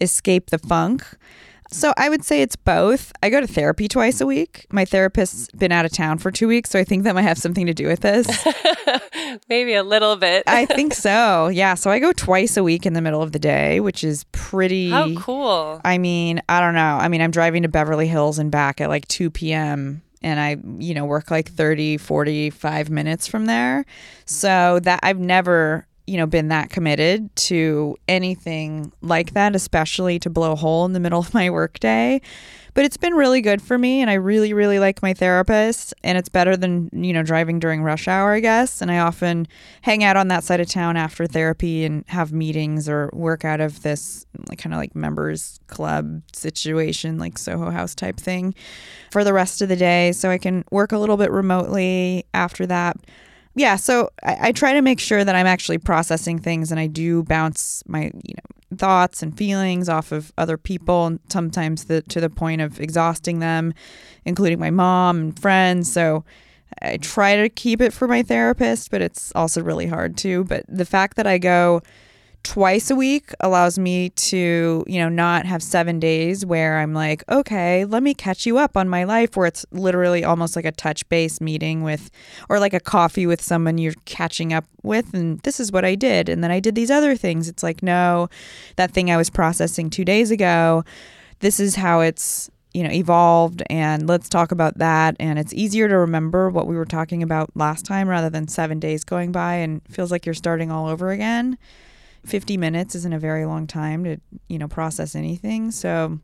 escape 0.00 0.50
the 0.50 0.58
funk. 0.58 1.04
So 1.72 1.92
I 1.96 2.08
would 2.08 2.24
say 2.24 2.42
it's 2.42 2.56
both. 2.56 3.12
I 3.22 3.30
go 3.30 3.40
to 3.40 3.46
therapy 3.46 3.86
twice 3.86 4.20
a 4.20 4.26
week. 4.26 4.66
My 4.70 4.84
therapist's 4.84 5.48
been 5.52 5.70
out 5.70 5.84
of 5.84 5.92
town 5.92 6.18
for 6.18 6.30
two 6.30 6.48
weeks, 6.48 6.70
so 6.70 6.78
I 6.78 6.84
think 6.84 7.04
that 7.04 7.14
might 7.14 7.22
have 7.22 7.38
something 7.38 7.66
to 7.66 7.74
do 7.74 7.86
with 7.86 8.00
this. 8.00 8.26
Maybe 9.48 9.74
a 9.74 9.82
little 9.82 10.16
bit. 10.16 10.44
I 10.46 10.66
think 10.66 10.94
so. 10.94 11.48
Yeah. 11.48 11.74
So 11.74 11.90
I 11.90 11.98
go 11.98 12.12
twice 12.12 12.56
a 12.56 12.64
week 12.64 12.86
in 12.86 12.92
the 12.94 13.00
middle 13.00 13.22
of 13.22 13.32
the 13.32 13.38
day, 13.38 13.80
which 13.80 14.02
is 14.02 14.24
pretty. 14.32 14.90
How 14.90 15.14
cool. 15.14 15.80
I 15.84 15.98
mean, 15.98 16.42
I 16.48 16.60
don't 16.60 16.74
know. 16.74 16.98
I 17.00 17.08
mean, 17.08 17.20
I'm 17.22 17.30
driving 17.30 17.62
to 17.62 17.68
Beverly 17.68 18.08
Hills 18.08 18.38
and 18.38 18.50
back 18.50 18.80
at 18.80 18.88
like 18.88 19.06
2 19.08 19.30
p.m. 19.30 20.02
and 20.22 20.40
I, 20.40 20.56
you 20.78 20.94
know, 20.94 21.04
work 21.04 21.30
like 21.30 21.48
30, 21.50 21.98
45 21.98 22.90
minutes 22.90 23.26
from 23.28 23.46
there. 23.46 23.84
So 24.24 24.80
that 24.80 25.00
I've 25.02 25.18
never, 25.18 25.86
you 26.10 26.16
know, 26.16 26.26
been 26.26 26.48
that 26.48 26.70
committed 26.70 27.34
to 27.36 27.96
anything 28.08 28.92
like 29.00 29.32
that, 29.34 29.54
especially 29.54 30.18
to 30.18 30.28
blow 30.28 30.50
a 30.50 30.56
hole 30.56 30.84
in 30.84 30.92
the 30.92 30.98
middle 30.98 31.20
of 31.20 31.32
my 31.32 31.48
workday. 31.48 32.20
But 32.74 32.84
it's 32.84 32.96
been 32.96 33.14
really 33.14 33.40
good 33.40 33.62
for 33.62 33.78
me 33.78 34.00
and 34.00 34.10
I 34.10 34.14
really, 34.14 34.52
really 34.52 34.80
like 34.80 35.02
my 35.02 35.14
therapist. 35.14 35.94
And 36.02 36.18
it's 36.18 36.28
better 36.28 36.56
than, 36.56 36.90
you 36.92 37.12
know, 37.12 37.22
driving 37.22 37.60
during 37.60 37.84
rush 37.84 38.08
hour, 38.08 38.32
I 38.32 38.40
guess. 38.40 38.80
And 38.82 38.90
I 38.90 38.98
often 38.98 39.46
hang 39.82 40.02
out 40.02 40.16
on 40.16 40.26
that 40.28 40.42
side 40.42 40.60
of 40.60 40.68
town 40.68 40.96
after 40.96 41.28
therapy 41.28 41.84
and 41.84 42.04
have 42.08 42.32
meetings 42.32 42.88
or 42.88 43.10
work 43.12 43.44
out 43.44 43.60
of 43.60 43.82
this 43.82 44.26
kind 44.56 44.74
of 44.74 44.80
like 44.80 44.96
members 44.96 45.60
club 45.68 46.22
situation, 46.32 47.18
like 47.18 47.38
Soho 47.38 47.70
House 47.70 47.94
type 47.94 48.16
thing 48.16 48.52
for 49.12 49.22
the 49.22 49.32
rest 49.32 49.62
of 49.62 49.68
the 49.68 49.76
day. 49.76 50.10
So 50.10 50.28
I 50.28 50.38
can 50.38 50.64
work 50.72 50.90
a 50.90 50.98
little 50.98 51.16
bit 51.16 51.30
remotely 51.30 52.24
after 52.34 52.66
that. 52.66 52.96
Yeah, 53.54 53.76
so 53.76 54.10
I, 54.22 54.48
I 54.48 54.52
try 54.52 54.72
to 54.72 54.82
make 54.82 55.00
sure 55.00 55.24
that 55.24 55.34
I'm 55.34 55.46
actually 55.46 55.78
processing 55.78 56.38
things 56.38 56.70
and 56.70 56.78
I 56.78 56.86
do 56.86 57.22
bounce 57.22 57.82
my, 57.86 58.10
you 58.24 58.34
know, 58.34 58.76
thoughts 58.76 59.22
and 59.22 59.36
feelings 59.36 59.88
off 59.88 60.12
of 60.12 60.32
other 60.38 60.56
people 60.56 61.06
and 61.06 61.18
sometimes 61.28 61.86
the, 61.86 62.02
to 62.02 62.20
the 62.20 62.30
point 62.30 62.60
of 62.60 62.80
exhausting 62.80 63.40
them, 63.40 63.74
including 64.24 64.60
my 64.60 64.70
mom 64.70 65.18
and 65.18 65.38
friends. 65.38 65.92
So 65.92 66.24
I 66.80 66.98
try 66.98 67.36
to 67.36 67.48
keep 67.48 67.80
it 67.80 67.92
for 67.92 68.06
my 68.06 68.22
therapist, 68.22 68.90
but 68.90 69.02
it's 69.02 69.32
also 69.34 69.62
really 69.62 69.86
hard 69.86 70.16
too. 70.16 70.44
But 70.44 70.64
the 70.68 70.84
fact 70.84 71.16
that 71.16 71.26
I 71.26 71.38
go 71.38 71.82
twice 72.42 72.90
a 72.90 72.96
week 72.96 73.32
allows 73.40 73.78
me 73.78 74.10
to, 74.10 74.84
you 74.86 74.98
know, 74.98 75.08
not 75.08 75.46
have 75.46 75.62
seven 75.62 76.00
days 76.00 76.44
where 76.44 76.78
I'm 76.78 76.94
like, 76.94 77.22
okay, 77.28 77.84
let 77.84 78.02
me 78.02 78.14
catch 78.14 78.46
you 78.46 78.58
up 78.58 78.76
on 78.76 78.88
my 78.88 79.04
life, 79.04 79.36
where 79.36 79.46
it's 79.46 79.66
literally 79.70 80.24
almost 80.24 80.56
like 80.56 80.64
a 80.64 80.72
touch 80.72 81.08
base 81.08 81.40
meeting 81.40 81.82
with, 81.82 82.10
or 82.48 82.58
like 82.58 82.74
a 82.74 82.80
coffee 82.80 83.26
with 83.26 83.42
someone 83.42 83.78
you're 83.78 83.94
catching 84.04 84.52
up 84.52 84.64
with. 84.82 85.12
And 85.14 85.38
this 85.40 85.60
is 85.60 85.70
what 85.70 85.84
I 85.84 85.94
did. 85.94 86.28
And 86.28 86.42
then 86.42 86.50
I 86.50 86.60
did 86.60 86.74
these 86.74 86.90
other 86.90 87.14
things. 87.14 87.48
It's 87.48 87.62
like, 87.62 87.82
no, 87.82 88.28
that 88.76 88.92
thing 88.92 89.10
I 89.10 89.16
was 89.16 89.30
processing 89.30 89.90
two 89.90 90.04
days 90.04 90.30
ago, 90.30 90.84
this 91.40 91.60
is 91.60 91.76
how 91.76 92.00
it's 92.00 92.50
you 92.72 92.84
know 92.84 92.90
evolved 92.90 93.62
and 93.68 94.08
let's 94.08 94.28
talk 94.28 94.52
about 94.52 94.78
that 94.78 95.16
and 95.18 95.38
it's 95.38 95.52
easier 95.52 95.88
to 95.88 95.98
remember 95.98 96.50
what 96.50 96.68
we 96.68 96.76
were 96.76 96.84
talking 96.84 97.22
about 97.22 97.50
last 97.56 97.84
time 97.84 98.08
rather 98.08 98.30
than 98.30 98.46
7 98.46 98.78
days 98.78 99.02
going 99.02 99.32
by 99.32 99.56
and 99.56 99.82
feels 99.90 100.12
like 100.12 100.24
you're 100.24 100.34
starting 100.34 100.70
all 100.70 100.86
over 100.86 101.10
again 101.10 101.58
50 102.24 102.56
minutes 102.56 102.94
isn't 102.94 103.12
a 103.12 103.18
very 103.18 103.46
long 103.46 103.66
time 103.66 104.04
to, 104.04 104.18
you 104.48 104.58
know, 104.58 104.68
process 104.68 105.14
anything. 105.14 105.70
So 105.70 106.20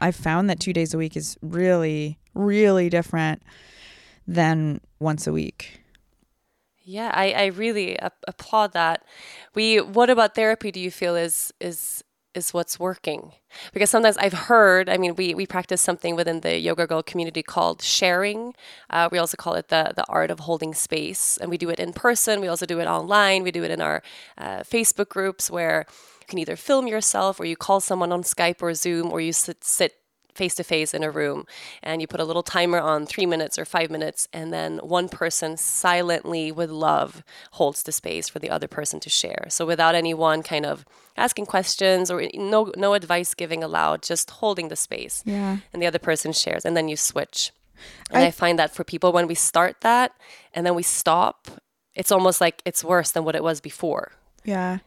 I've 0.00 0.16
found 0.16 0.48
that 0.50 0.60
two 0.60 0.72
days 0.72 0.94
a 0.94 0.98
week 0.98 1.16
is 1.16 1.36
really, 1.42 2.18
really 2.34 2.88
different 2.88 3.42
than 4.26 4.80
once 5.00 5.26
a 5.26 5.32
week. 5.32 5.80
Yeah, 6.84 7.10
I, 7.12 7.32
I 7.32 7.46
really 7.46 7.98
applaud 8.26 8.72
that. 8.72 9.04
We, 9.54 9.80
what 9.80 10.08
about 10.08 10.34
therapy 10.34 10.70
do 10.70 10.80
you 10.80 10.90
feel 10.90 11.16
is, 11.16 11.52
is 11.60 12.02
is 12.34 12.54
what's 12.54 12.78
working. 12.78 13.32
Because 13.72 13.90
sometimes 13.90 14.16
I've 14.18 14.32
heard, 14.32 14.88
I 14.88 14.96
mean, 14.96 15.16
we, 15.16 15.34
we 15.34 15.46
practice 15.46 15.80
something 15.80 16.14
within 16.16 16.40
the 16.40 16.58
Yoga 16.58 16.86
Girl 16.86 17.02
community 17.02 17.42
called 17.42 17.82
sharing. 17.82 18.54
Uh, 18.90 19.08
we 19.10 19.18
also 19.18 19.36
call 19.36 19.54
it 19.54 19.68
the, 19.68 19.92
the 19.96 20.04
art 20.08 20.30
of 20.30 20.40
holding 20.40 20.74
space. 20.74 21.36
And 21.38 21.50
we 21.50 21.58
do 21.58 21.70
it 21.70 21.80
in 21.80 21.92
person, 21.92 22.40
we 22.40 22.48
also 22.48 22.66
do 22.66 22.80
it 22.80 22.86
online, 22.86 23.42
we 23.42 23.50
do 23.50 23.64
it 23.64 23.70
in 23.70 23.80
our 23.80 24.02
uh, 24.36 24.60
Facebook 24.60 25.08
groups 25.08 25.50
where 25.50 25.86
you 26.20 26.26
can 26.26 26.38
either 26.38 26.56
film 26.56 26.86
yourself 26.86 27.40
or 27.40 27.44
you 27.44 27.56
call 27.56 27.80
someone 27.80 28.12
on 28.12 28.22
Skype 28.22 28.62
or 28.62 28.74
Zoom 28.74 29.10
or 29.10 29.20
you 29.20 29.32
sit, 29.32 29.64
sit 29.64 29.97
face 30.38 30.54
to 30.54 30.64
face 30.64 30.94
in 30.94 31.02
a 31.02 31.10
room 31.10 31.44
and 31.82 32.00
you 32.00 32.06
put 32.06 32.20
a 32.20 32.24
little 32.24 32.42
timer 32.42 32.80
on 32.92 33.04
three 33.04 33.26
minutes 33.26 33.58
or 33.58 33.64
five 33.64 33.90
minutes, 33.90 34.28
and 34.32 34.52
then 34.52 34.78
one 34.78 35.08
person 35.08 35.56
silently, 35.56 36.52
with 36.52 36.70
love, 36.70 37.22
holds 37.52 37.82
the 37.82 37.92
space 37.92 38.28
for 38.30 38.38
the 38.38 38.50
other 38.50 38.68
person 38.68 39.00
to 39.00 39.10
share. 39.10 39.46
So 39.48 39.66
without 39.66 39.94
anyone 39.94 40.42
kind 40.42 40.64
of 40.64 40.84
asking 41.16 41.46
questions 41.46 42.10
or 42.10 42.22
no 42.34 42.72
no 42.76 42.94
advice 42.94 43.34
giving 43.34 43.62
allowed, 43.64 44.02
just 44.02 44.30
holding 44.40 44.68
the 44.68 44.76
space. 44.76 45.22
Yeah. 45.26 45.58
And 45.72 45.82
the 45.82 45.88
other 45.90 45.98
person 45.98 46.32
shares, 46.32 46.64
and 46.64 46.76
then 46.76 46.88
you 46.88 46.96
switch. 46.96 47.52
And 48.10 48.24
I, 48.24 48.28
I 48.28 48.30
find 48.30 48.58
that 48.58 48.74
for 48.74 48.84
people, 48.84 49.12
when 49.12 49.26
we 49.26 49.34
start 49.34 49.74
that 49.80 50.12
and 50.54 50.64
then 50.64 50.74
we 50.74 50.82
stop, 50.82 51.48
it's 51.94 52.12
almost 52.12 52.40
like 52.40 52.62
it's 52.64 52.82
worse 52.84 53.10
than 53.12 53.24
what 53.24 53.36
it 53.36 53.42
was 53.42 53.60
before. 53.60 54.12
Yeah. 54.44 54.78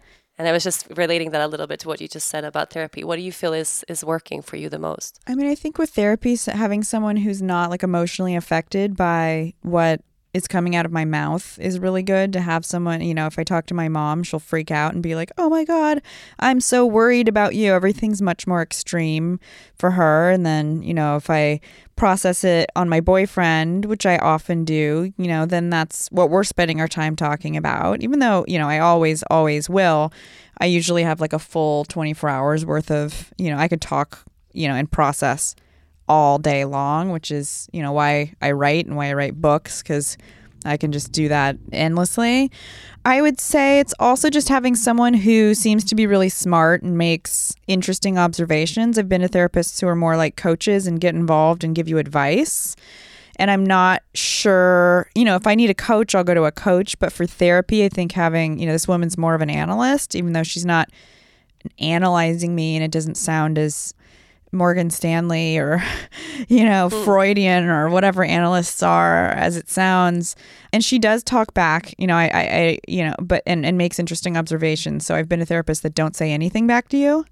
And 0.41 0.47
I 0.47 0.53
was 0.53 0.63
just 0.63 0.87
relating 0.97 1.29
that 1.31 1.41
a 1.41 1.47
little 1.47 1.67
bit 1.67 1.79
to 1.81 1.87
what 1.87 2.01
you 2.01 2.07
just 2.07 2.27
said 2.27 2.43
about 2.43 2.71
therapy. 2.71 3.03
What 3.03 3.17
do 3.17 3.21
you 3.21 3.31
feel 3.31 3.53
is 3.53 3.85
is 3.87 4.03
working 4.03 4.41
for 4.41 4.55
you 4.55 4.69
the 4.69 4.79
most? 4.79 5.19
I 5.27 5.35
mean, 5.35 5.45
I 5.45 5.53
think 5.53 5.77
with 5.77 5.91
therapy, 5.91 6.35
having 6.47 6.81
someone 6.83 7.17
who's 7.17 7.43
not 7.43 7.69
like 7.69 7.83
emotionally 7.83 8.35
affected 8.35 8.97
by 8.97 9.53
what 9.61 10.01
is 10.33 10.47
coming 10.47 10.75
out 10.75 10.87
of 10.87 10.91
my 10.91 11.05
mouth 11.05 11.59
is 11.59 11.77
really 11.77 12.01
good 12.01 12.33
to 12.33 12.41
have 12.41 12.65
someone, 12.65 13.01
you 13.01 13.13
know, 13.13 13.27
if 13.27 13.37
I 13.37 13.43
talk 13.43 13.67
to 13.67 13.75
my 13.75 13.87
mom, 13.87 14.23
she'll 14.23 14.39
freak 14.39 14.71
out 14.71 14.95
and 14.95 15.03
be 15.03 15.13
like, 15.13 15.31
"Oh 15.37 15.47
my 15.47 15.63
god, 15.63 16.01
I'm 16.39 16.59
so 16.59 16.87
worried 16.87 17.27
about 17.27 17.53
you." 17.53 17.73
Everything's 17.73 18.19
much 18.19 18.47
more 18.47 18.63
extreme 18.63 19.39
for 19.75 19.91
her, 19.91 20.31
and 20.31 20.43
then, 20.43 20.81
you 20.81 20.95
know, 20.95 21.17
if 21.17 21.29
I 21.29 21.59
process 22.01 22.43
it 22.43 22.67
on 22.75 22.89
my 22.89 22.99
boyfriend, 22.99 23.85
which 23.85 24.07
I 24.07 24.17
often 24.17 24.65
do, 24.65 25.13
you 25.19 25.27
know, 25.27 25.45
then 25.45 25.69
that's 25.69 26.07
what 26.07 26.31
we're 26.31 26.43
spending 26.43 26.81
our 26.81 26.87
time 26.87 27.15
talking 27.15 27.55
about. 27.55 28.01
Even 28.01 28.17
though, 28.17 28.43
you 28.47 28.57
know, 28.57 28.67
I 28.67 28.79
always 28.79 29.21
always 29.29 29.69
will, 29.69 30.11
I 30.57 30.65
usually 30.65 31.03
have 31.03 31.21
like 31.21 31.31
a 31.31 31.37
full 31.37 31.85
24 31.85 32.27
hours 32.27 32.65
worth 32.65 32.89
of, 32.89 33.31
you 33.37 33.51
know, 33.51 33.57
I 33.57 33.67
could 33.67 33.81
talk, 33.81 34.25
you 34.51 34.67
know, 34.67 34.73
and 34.73 34.91
process 34.91 35.55
all 36.07 36.39
day 36.39 36.65
long, 36.65 37.11
which 37.11 37.29
is, 37.29 37.69
you 37.71 37.83
know, 37.83 37.91
why 37.91 38.33
I 38.41 38.49
write 38.53 38.87
and 38.87 38.97
why 38.97 39.11
I 39.11 39.13
write 39.13 39.39
books 39.39 39.83
because 39.83 40.17
I 40.65 40.77
can 40.77 40.91
just 40.91 41.11
do 41.11 41.27
that 41.29 41.57
endlessly. 41.71 42.51
I 43.03 43.21
would 43.21 43.39
say 43.39 43.79
it's 43.79 43.95
also 43.99 44.29
just 44.29 44.49
having 44.49 44.75
someone 44.75 45.13
who 45.13 45.55
seems 45.55 45.83
to 45.85 45.95
be 45.95 46.05
really 46.05 46.29
smart 46.29 46.83
and 46.83 46.97
makes 46.97 47.55
interesting 47.67 48.17
observations. 48.17 48.99
I've 48.99 49.09
been 49.09 49.21
to 49.21 49.29
therapists 49.29 49.81
who 49.81 49.87
are 49.87 49.95
more 49.95 50.17
like 50.17 50.35
coaches 50.35 50.85
and 50.85 51.01
get 51.01 51.15
involved 51.15 51.63
and 51.63 51.73
give 51.73 51.87
you 51.87 51.97
advice. 51.97 52.75
And 53.37 53.49
I'm 53.49 53.65
not 53.65 54.03
sure, 54.13 55.09
you 55.15 55.25
know, 55.25 55.35
if 55.35 55.47
I 55.47 55.55
need 55.55 55.71
a 55.71 55.75
coach, 55.75 56.13
I'll 56.13 56.23
go 56.23 56.35
to 56.35 56.43
a 56.43 56.51
coach. 56.51 56.99
But 56.99 57.11
for 57.11 57.25
therapy, 57.25 57.83
I 57.83 57.89
think 57.89 58.11
having, 58.11 58.59
you 58.59 58.67
know, 58.67 58.73
this 58.73 58.87
woman's 58.87 59.17
more 59.17 59.33
of 59.33 59.41
an 59.41 59.49
analyst, 59.49 60.15
even 60.15 60.33
though 60.33 60.43
she's 60.43 60.65
not 60.65 60.89
analyzing 61.79 62.53
me 62.53 62.75
and 62.75 62.83
it 62.83 62.91
doesn't 62.91 63.15
sound 63.15 63.57
as 63.57 63.95
Morgan 64.51 64.89
Stanley 64.89 65.57
or, 65.57 65.83
you 66.47 66.63
know, 66.63 66.89
mm. 66.89 67.03
Freudian 67.05 67.65
or 67.65 67.89
whatever 67.89 68.23
analysts 68.23 68.83
are 68.83 69.29
as 69.29 69.57
it 69.57 69.69
sounds. 69.69 70.35
And 70.73 70.83
she 70.83 70.99
does 70.99 71.23
talk 71.23 71.53
back, 71.53 71.93
you 71.97 72.07
know, 72.07 72.15
I, 72.15 72.25
I, 72.25 72.41
I, 72.41 72.79
you 72.87 73.03
know, 73.03 73.15
but, 73.19 73.43
and, 73.45 73.65
and 73.65 73.77
makes 73.77 73.99
interesting 73.99 74.37
observations. 74.37 75.05
So 75.05 75.15
I've 75.15 75.29
been 75.29 75.39
to 75.39 75.45
therapists 75.45 75.81
that 75.81 75.95
don't 75.95 76.15
say 76.15 76.31
anything 76.31 76.67
back 76.67 76.89
to 76.89 76.97
you. 76.97 77.25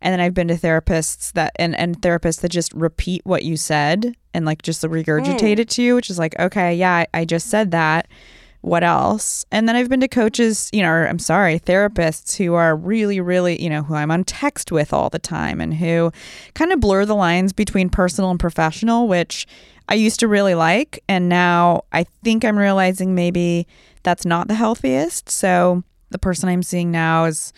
And 0.00 0.12
then 0.12 0.20
I've 0.20 0.34
been 0.34 0.48
to 0.48 0.54
therapists 0.54 1.32
that, 1.32 1.52
and, 1.56 1.76
and 1.76 2.00
therapists 2.00 2.40
that 2.40 2.50
just 2.50 2.72
repeat 2.72 3.22
what 3.24 3.44
you 3.44 3.56
said 3.56 4.16
and 4.34 4.44
like 4.44 4.62
just 4.62 4.82
regurgitate 4.82 5.40
mm. 5.40 5.58
it 5.58 5.68
to 5.70 5.82
you, 5.82 5.94
which 5.94 6.10
is 6.10 6.18
like, 6.18 6.38
okay, 6.38 6.74
yeah, 6.74 6.92
I, 6.92 7.06
I 7.14 7.24
just 7.24 7.48
said 7.48 7.70
that 7.70 8.08
what 8.62 8.84
else? 8.84 9.44
And 9.50 9.68
then 9.68 9.76
I've 9.76 9.88
been 9.88 10.00
to 10.00 10.08
coaches, 10.08 10.70
you 10.72 10.82
know, 10.82 10.90
or, 10.90 11.06
I'm 11.06 11.18
sorry, 11.18 11.58
therapists 11.58 12.36
who 12.36 12.54
are 12.54 12.74
really, 12.74 13.20
really, 13.20 13.60
you 13.60 13.68
know, 13.68 13.82
who 13.82 13.94
I'm 13.94 14.10
on 14.10 14.24
text 14.24 14.72
with 14.72 14.92
all 14.92 15.10
the 15.10 15.18
time 15.18 15.60
and 15.60 15.74
who 15.74 16.12
kind 16.54 16.72
of 16.72 16.80
blur 16.80 17.04
the 17.04 17.16
lines 17.16 17.52
between 17.52 17.90
personal 17.90 18.30
and 18.30 18.38
professional, 18.38 19.08
which 19.08 19.46
I 19.88 19.94
used 19.94 20.20
to 20.20 20.28
really 20.28 20.54
like. 20.54 21.02
And 21.08 21.28
now 21.28 21.82
I 21.92 22.04
think 22.22 22.44
I'm 22.44 22.56
realizing 22.56 23.16
maybe 23.16 23.66
that's 24.04 24.24
not 24.24 24.46
the 24.46 24.54
healthiest. 24.54 25.28
So 25.28 25.82
the 26.10 26.18
person 26.18 26.48
I'm 26.48 26.62
seeing 26.62 26.92
now 26.92 27.24
is 27.24 27.52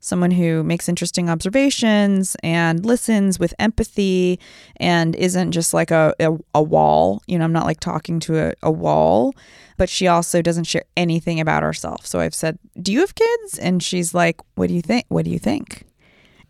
someone 0.00 0.30
who 0.30 0.62
makes 0.62 0.88
interesting 0.88 1.28
observations 1.30 2.36
and 2.42 2.84
listens 2.84 3.38
with 3.38 3.54
empathy 3.58 4.40
and 4.76 5.14
isn't 5.16 5.52
just 5.52 5.72
like 5.72 5.90
a, 5.90 6.14
a, 6.20 6.36
a 6.54 6.62
wall. 6.62 7.22
You 7.26 7.38
know, 7.38 7.44
I'm 7.44 7.52
not 7.52 7.66
like 7.66 7.80
talking 7.80 8.20
to 8.20 8.38
a, 8.38 8.52
a 8.62 8.70
wall, 8.70 9.34
but 9.80 9.88
she 9.88 10.06
also 10.06 10.42
doesn't 10.42 10.64
share 10.64 10.84
anything 10.94 11.40
about 11.40 11.62
herself. 11.62 12.04
So 12.04 12.20
I've 12.20 12.34
said, 12.34 12.58
Do 12.82 12.92
you 12.92 13.00
have 13.00 13.14
kids? 13.14 13.58
And 13.58 13.82
she's 13.82 14.12
like, 14.12 14.38
What 14.54 14.68
do 14.68 14.74
you 14.74 14.82
think? 14.82 15.06
What 15.08 15.24
do 15.24 15.30
you 15.30 15.38
think? 15.38 15.86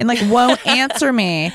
And 0.01 0.09
like 0.09 0.19
won't 0.29 0.67
answer 0.67 1.13
me. 1.13 1.53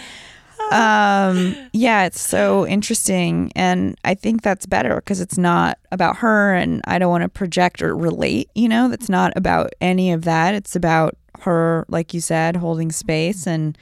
Um, 0.72 1.54
yeah, 1.74 2.06
it's 2.06 2.22
so 2.22 2.66
interesting. 2.66 3.52
And 3.58 4.00
I 4.06 4.14
think 4.14 4.42
that's 4.42 4.66
better 4.66 4.96
because 4.96 5.20
it's 5.20 5.38
not 5.38 5.78
about 5.92 6.16
her 6.20 6.54
and 6.54 6.82
I 6.88 6.98
don't 6.98 7.12
want 7.12 7.24
to 7.24 7.30
project 7.30 7.82
or 7.82 7.94
relate, 7.94 8.50
you 8.56 8.70
know, 8.70 8.88
that's 8.88 9.10
not 9.10 9.34
about 9.36 9.74
any 9.82 10.14
of 10.14 10.24
that. 10.24 10.56
It's 10.56 10.78
about 10.78 11.18
her, 11.42 11.86
like 11.90 12.14
you 12.14 12.22
said, 12.22 12.56
holding 12.56 12.90
space 12.90 13.46
and 13.46 13.78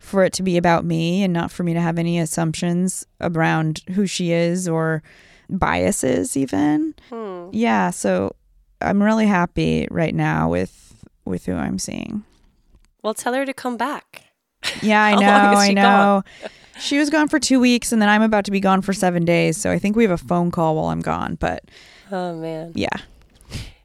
for 0.00 0.24
it 0.24 0.32
to 0.32 0.42
be 0.42 0.56
about 0.56 0.84
me 0.84 1.22
and 1.22 1.32
not 1.32 1.52
for 1.52 1.62
me 1.62 1.72
to 1.72 1.80
have 1.80 2.00
any 2.00 2.18
assumptions 2.18 3.06
around 3.20 3.82
who 3.94 4.08
she 4.08 4.32
is 4.32 4.66
or 4.66 5.04
biases 5.50 6.36
even. 6.36 6.94
Hmm. 7.10 7.48
Yeah, 7.52 7.90
so 7.90 8.34
I'm 8.80 9.02
really 9.02 9.26
happy 9.26 9.86
right 9.90 10.14
now 10.14 10.50
with 10.50 11.04
with 11.24 11.46
who 11.46 11.54
I'm 11.54 11.78
seeing. 11.78 12.24
Well, 13.02 13.14
tell 13.14 13.34
her 13.34 13.44
to 13.46 13.52
come 13.54 13.76
back. 13.76 14.24
Yeah, 14.82 15.02
I 15.02 15.14
know. 15.20 15.58
I 15.58 15.72
know. 15.72 16.22
she 16.80 16.98
was 16.98 17.10
gone 17.10 17.28
for 17.28 17.38
2 17.38 17.60
weeks 17.60 17.92
and 17.92 18.00
then 18.00 18.08
I'm 18.08 18.22
about 18.22 18.44
to 18.46 18.50
be 18.50 18.60
gone 18.60 18.82
for 18.82 18.92
7 18.92 19.24
days, 19.24 19.56
so 19.56 19.70
I 19.70 19.78
think 19.78 19.96
we 19.96 20.04
have 20.04 20.12
a 20.12 20.16
phone 20.18 20.50
call 20.50 20.76
while 20.76 20.86
I'm 20.86 21.00
gone, 21.00 21.34
but 21.36 21.64
Oh 22.10 22.34
man. 22.34 22.72
Yeah. 22.74 22.96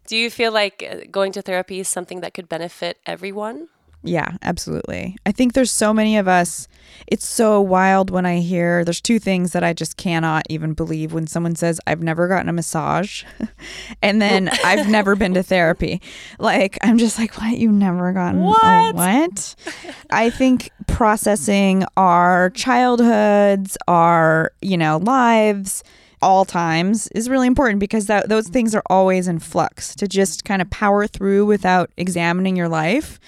Do 0.08 0.17
you 0.17 0.29
feel 0.29 0.51
like 0.51 0.84
uh, 0.89 1.05
going 1.10 1.32
to 1.34 1.41
therapy 1.41 1.79
is 1.79 1.88
something 1.88 2.22
that 2.22 2.34
could 2.34 2.50
benefit 2.50 3.00
everyone? 3.05 3.70
Yeah, 4.04 4.34
absolutely. 4.42 5.16
I 5.26 5.32
think 5.32 5.54
there's 5.54 5.72
so 5.72 5.94
many 5.94 6.18
of 6.18 6.28
us. 6.28 6.68
It's 7.08 7.26
so 7.26 7.62
wild 7.62 8.10
when 8.10 8.26
I 8.26 8.40
hear 8.40 8.84
there's 8.84 9.00
two 9.00 9.18
things 9.18 9.54
that 9.54 9.64
I 9.64 9.72
just 9.72 9.96
cannot 9.96 10.44
even 10.50 10.74
believe 10.74 11.14
when 11.14 11.26
someone 11.26 11.56
says, 11.56 11.80
I've 11.88 12.04
never 12.04 12.28
gotten 12.28 12.50
a 12.50 12.54
massage 12.54 13.24
and 14.02 14.22
then 14.22 14.50
I've 14.66 14.90
never 14.90 15.16
been 15.16 15.34
to 15.36 15.44
therapy. 15.44 16.02
Like, 16.38 16.78
I'm 16.82 16.98
just 16.98 17.18
like, 17.18 17.38
what? 17.38 17.58
You've 17.58 17.72
never 17.72 18.12
gotten 18.12 18.42
what? 18.42 18.96
what? 18.96 19.56
I 20.10 20.30
think 20.30 20.70
processing 20.88 21.86
our 21.96 22.50
childhoods, 22.50 23.78
our, 23.88 24.52
you 24.62 24.78
know, 24.78 24.98
lives, 24.98 25.82
all 26.22 26.46
times 26.46 27.08
is 27.10 27.30
really 27.30 27.48
important 27.48 27.82
because 27.82 28.06
that 28.06 28.30
those 28.30 28.48
things 28.48 28.74
are 28.74 28.84
always 28.90 29.28
in 29.28 29.40
flux. 29.40 29.94
To 29.96 30.08
just 30.08 30.46
kind 30.46 30.62
of 30.62 30.70
power 30.70 31.06
through 31.06 31.46
without 31.46 31.92
examining 31.98 32.56
your 32.56 32.70
life 32.70 33.20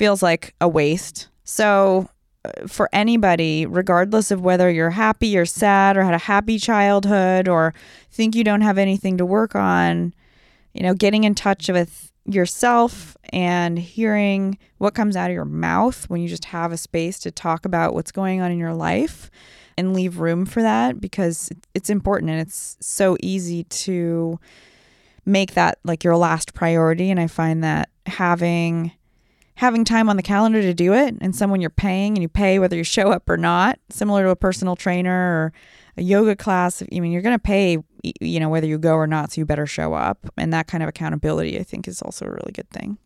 feels 0.00 0.22
like 0.22 0.54
a 0.62 0.66
waste. 0.66 1.28
So 1.44 2.08
uh, 2.46 2.66
for 2.66 2.88
anybody, 2.90 3.66
regardless 3.66 4.30
of 4.30 4.40
whether 4.40 4.70
you're 4.70 4.88
happy 4.88 5.36
or 5.36 5.44
sad 5.44 5.94
or 5.98 6.02
had 6.04 6.14
a 6.14 6.18
happy 6.18 6.58
childhood 6.58 7.48
or 7.48 7.74
think 8.10 8.34
you 8.34 8.42
don't 8.42 8.62
have 8.62 8.78
anything 8.78 9.18
to 9.18 9.26
work 9.26 9.54
on, 9.54 10.14
you 10.72 10.82
know, 10.82 10.94
getting 10.94 11.24
in 11.24 11.34
touch 11.34 11.68
with 11.68 12.12
yourself 12.24 13.14
and 13.30 13.78
hearing 13.78 14.56
what 14.78 14.94
comes 14.94 15.16
out 15.16 15.28
of 15.28 15.34
your 15.34 15.44
mouth 15.44 16.08
when 16.08 16.22
you 16.22 16.30
just 16.30 16.46
have 16.46 16.72
a 16.72 16.78
space 16.78 17.18
to 17.18 17.30
talk 17.30 17.66
about 17.66 17.92
what's 17.92 18.10
going 18.10 18.40
on 18.40 18.50
in 18.50 18.58
your 18.58 18.72
life 18.72 19.30
and 19.76 19.92
leave 19.92 20.18
room 20.18 20.46
for 20.46 20.62
that 20.62 20.98
because 20.98 21.50
it's 21.74 21.90
important 21.90 22.30
and 22.30 22.40
it's 22.40 22.78
so 22.80 23.18
easy 23.20 23.64
to 23.64 24.40
make 25.26 25.52
that 25.52 25.78
like 25.84 26.02
your 26.02 26.16
last 26.16 26.54
priority 26.54 27.10
and 27.10 27.20
I 27.20 27.26
find 27.26 27.62
that 27.64 27.90
having 28.06 28.92
having 29.56 29.84
time 29.84 30.08
on 30.08 30.16
the 30.16 30.22
calendar 30.22 30.62
to 30.62 30.74
do 30.74 30.94
it 30.94 31.14
and 31.20 31.34
someone 31.34 31.60
you're 31.60 31.70
paying 31.70 32.14
and 32.14 32.22
you 32.22 32.28
pay 32.28 32.58
whether 32.58 32.76
you 32.76 32.84
show 32.84 33.10
up 33.10 33.28
or 33.28 33.36
not, 33.36 33.78
similar 33.90 34.24
to 34.24 34.30
a 34.30 34.36
personal 34.36 34.76
trainer 34.76 35.12
or 35.12 35.52
a 35.96 36.02
yoga 36.02 36.34
class. 36.34 36.82
I 36.82 37.00
mean, 37.00 37.12
you're 37.12 37.22
going 37.22 37.34
to 37.34 37.38
pay, 37.38 37.78
you 38.20 38.40
know, 38.40 38.48
whether 38.48 38.66
you 38.66 38.78
go 38.78 38.94
or 38.94 39.06
not, 39.06 39.32
so 39.32 39.40
you 39.40 39.44
better 39.44 39.66
show 39.66 39.94
up. 39.94 40.26
And 40.36 40.52
that 40.52 40.66
kind 40.66 40.82
of 40.82 40.88
accountability, 40.88 41.58
I 41.58 41.62
think, 41.62 41.88
is 41.88 42.00
also 42.00 42.26
a 42.26 42.30
really 42.30 42.52
good 42.52 42.70
thing. 42.70 42.98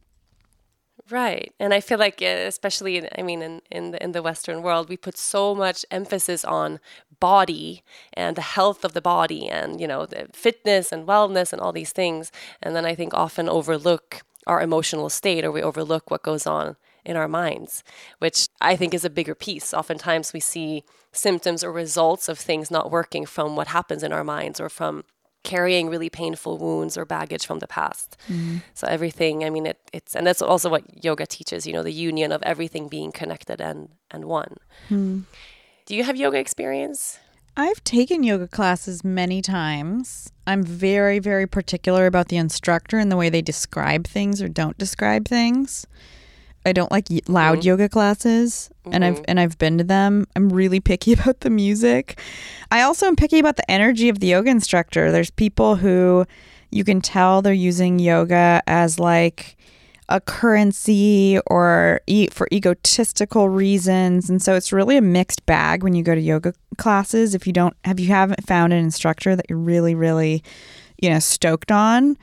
Right. 1.10 1.52
And 1.60 1.74
I 1.74 1.80
feel 1.80 1.98
like 1.98 2.22
uh, 2.22 2.46
especially 2.46 2.96
in, 2.96 3.08
I 3.18 3.22
mean 3.22 3.42
in 3.42 3.60
in 3.70 3.90
the, 3.90 4.02
in 4.02 4.12
the 4.12 4.22
western 4.22 4.62
world 4.62 4.88
we 4.88 4.96
put 4.96 5.18
so 5.18 5.54
much 5.54 5.84
emphasis 5.90 6.46
on 6.46 6.80
body 7.20 7.82
and 8.14 8.36
the 8.36 8.42
health 8.42 8.84
of 8.84 8.94
the 8.94 9.02
body 9.02 9.48
and 9.48 9.80
you 9.80 9.86
know 9.86 10.06
the 10.06 10.28
fitness 10.32 10.92
and 10.92 11.06
wellness 11.06 11.52
and 11.52 11.60
all 11.60 11.72
these 11.72 11.92
things 11.92 12.32
and 12.62 12.74
then 12.74 12.86
I 12.86 12.94
think 12.94 13.12
often 13.12 13.50
overlook 13.50 14.22
our 14.46 14.60
emotional 14.60 15.08
state 15.08 15.44
or 15.44 15.52
we 15.52 15.62
overlook 15.62 16.10
what 16.10 16.22
goes 16.22 16.46
on 16.46 16.76
in 17.04 17.16
our 17.16 17.28
minds, 17.28 17.84
which 18.18 18.48
I 18.60 18.76
think 18.76 18.94
is 18.94 19.04
a 19.04 19.10
bigger 19.10 19.34
piece. 19.34 19.74
Oftentimes 19.74 20.32
we 20.32 20.40
see 20.40 20.84
symptoms 21.12 21.62
or 21.62 21.72
results 21.72 22.28
of 22.28 22.38
things 22.38 22.70
not 22.70 22.90
working 22.90 23.26
from 23.26 23.56
what 23.56 23.68
happens 23.68 24.02
in 24.02 24.12
our 24.12 24.24
minds 24.24 24.60
or 24.60 24.68
from 24.68 25.04
carrying 25.42 25.90
really 25.90 26.08
painful 26.08 26.56
wounds 26.56 26.96
or 26.96 27.04
baggage 27.04 27.46
from 27.46 27.58
the 27.58 27.66
past. 27.66 28.16
Mm. 28.28 28.62
So 28.72 28.86
everything, 28.86 29.44
I 29.44 29.50
mean, 29.50 29.66
it, 29.66 29.78
it's, 29.92 30.16
and 30.16 30.26
that's 30.26 30.40
also 30.40 30.70
what 30.70 31.04
yoga 31.04 31.26
teaches, 31.26 31.66
you 31.66 31.74
know, 31.74 31.82
the 31.82 31.92
union 31.92 32.32
of 32.32 32.42
everything 32.42 32.88
being 32.88 33.12
connected 33.12 33.60
and, 33.60 33.90
and 34.10 34.24
one. 34.24 34.56
Mm. 34.88 35.24
Do 35.84 35.94
you 35.94 36.02
have 36.04 36.16
yoga 36.16 36.38
experience? 36.38 37.18
I've 37.56 37.82
taken 37.84 38.24
yoga 38.24 38.48
classes 38.48 39.04
many 39.04 39.40
times. 39.40 40.32
I'm 40.46 40.64
very, 40.64 41.20
very 41.20 41.46
particular 41.46 42.06
about 42.06 42.28
the 42.28 42.36
instructor 42.36 42.98
and 42.98 43.12
the 43.12 43.16
way 43.16 43.28
they 43.28 43.42
describe 43.42 44.06
things 44.06 44.42
or 44.42 44.48
don't 44.48 44.76
describe 44.76 45.28
things. 45.28 45.86
I 46.66 46.72
don't 46.72 46.90
like 46.90 47.08
loud 47.28 47.58
mm-hmm. 47.58 47.68
yoga 47.68 47.88
classes, 47.88 48.70
mm-hmm. 48.84 48.94
and 48.94 49.04
I've 49.04 49.14
mm-hmm. 49.16 49.24
and 49.28 49.40
I've 49.40 49.58
been 49.58 49.78
to 49.78 49.84
them. 49.84 50.26
I'm 50.34 50.50
really 50.50 50.80
picky 50.90 51.12
about 51.12 51.40
the 51.40 51.50
music. 51.50 52.18
I 52.70 52.82
also 52.82 53.06
am 53.06 53.16
picky 53.16 53.38
about 53.38 53.56
the 53.56 53.70
energy 53.70 54.08
of 54.08 54.20
the 54.20 54.28
yoga 54.28 54.50
instructor. 54.50 55.12
There's 55.12 55.30
people 55.30 55.76
who 55.76 56.26
you 56.70 56.82
can 56.82 57.00
tell 57.00 57.42
they're 57.42 57.52
using 57.52 57.98
yoga 57.98 58.62
as 58.66 58.98
like 58.98 59.56
a 60.08 60.20
currency 60.20 61.38
or 61.46 62.00
e- 62.06 62.28
for 62.30 62.46
egotistical 62.52 63.48
reasons 63.48 64.28
and 64.28 64.42
so 64.42 64.54
it's 64.54 64.72
really 64.72 64.96
a 64.96 65.02
mixed 65.02 65.44
bag 65.46 65.82
when 65.82 65.94
you 65.94 66.02
go 66.02 66.14
to 66.14 66.20
yoga 66.20 66.52
classes 66.76 67.34
if 67.34 67.46
you 67.46 67.52
don't 67.52 67.76
have 67.84 67.98
you 67.98 68.08
haven't 68.08 68.46
found 68.46 68.72
an 68.72 68.78
instructor 68.78 69.34
that 69.34 69.46
you're 69.48 69.58
really 69.58 69.94
really 69.94 70.42
you 71.00 71.08
know 71.08 71.18
stoked 71.18 71.72
on 71.72 72.16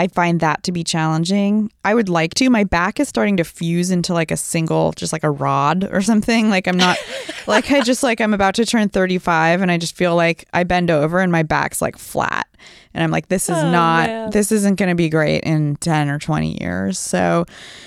I 0.00 0.06
find 0.06 0.38
that 0.40 0.62
to 0.62 0.72
be 0.72 0.84
challenging. 0.84 1.72
I 1.84 1.94
would 1.94 2.08
like 2.08 2.34
to. 2.34 2.48
My 2.50 2.62
back 2.62 3.00
is 3.00 3.08
starting 3.08 3.36
to 3.38 3.44
fuse 3.44 3.90
into 3.90 4.14
like 4.14 4.30
a 4.30 4.36
single, 4.36 4.92
just 4.92 5.12
like 5.12 5.24
a 5.24 5.30
rod 5.30 5.88
or 5.92 6.00
something. 6.02 6.50
Like 6.50 6.68
I'm 6.68 6.76
not, 6.76 6.98
like 7.46 7.70
I 7.72 7.80
just 7.80 8.02
like 8.02 8.20
I'm 8.20 8.32
about 8.32 8.54
to 8.56 8.64
turn 8.64 8.88
35 8.88 9.60
and 9.60 9.70
I 9.72 9.76
just 9.76 9.96
feel 9.96 10.14
like 10.14 10.46
I 10.52 10.62
bend 10.62 10.90
over 10.90 11.18
and 11.18 11.32
my 11.32 11.42
back's 11.42 11.82
like 11.82 11.98
flat. 11.98 12.47
And 12.94 13.02
I'm 13.02 13.10
like, 13.10 13.28
this 13.28 13.48
is 13.48 13.56
oh, 13.56 13.70
not, 13.70 14.08
man. 14.08 14.30
this 14.30 14.52
isn't 14.52 14.76
going 14.76 14.88
to 14.88 14.94
be 14.94 15.08
great 15.08 15.44
in 15.44 15.76
10 15.76 16.08
or 16.08 16.18
20 16.18 16.58
years. 16.60 16.98
So, 16.98 17.44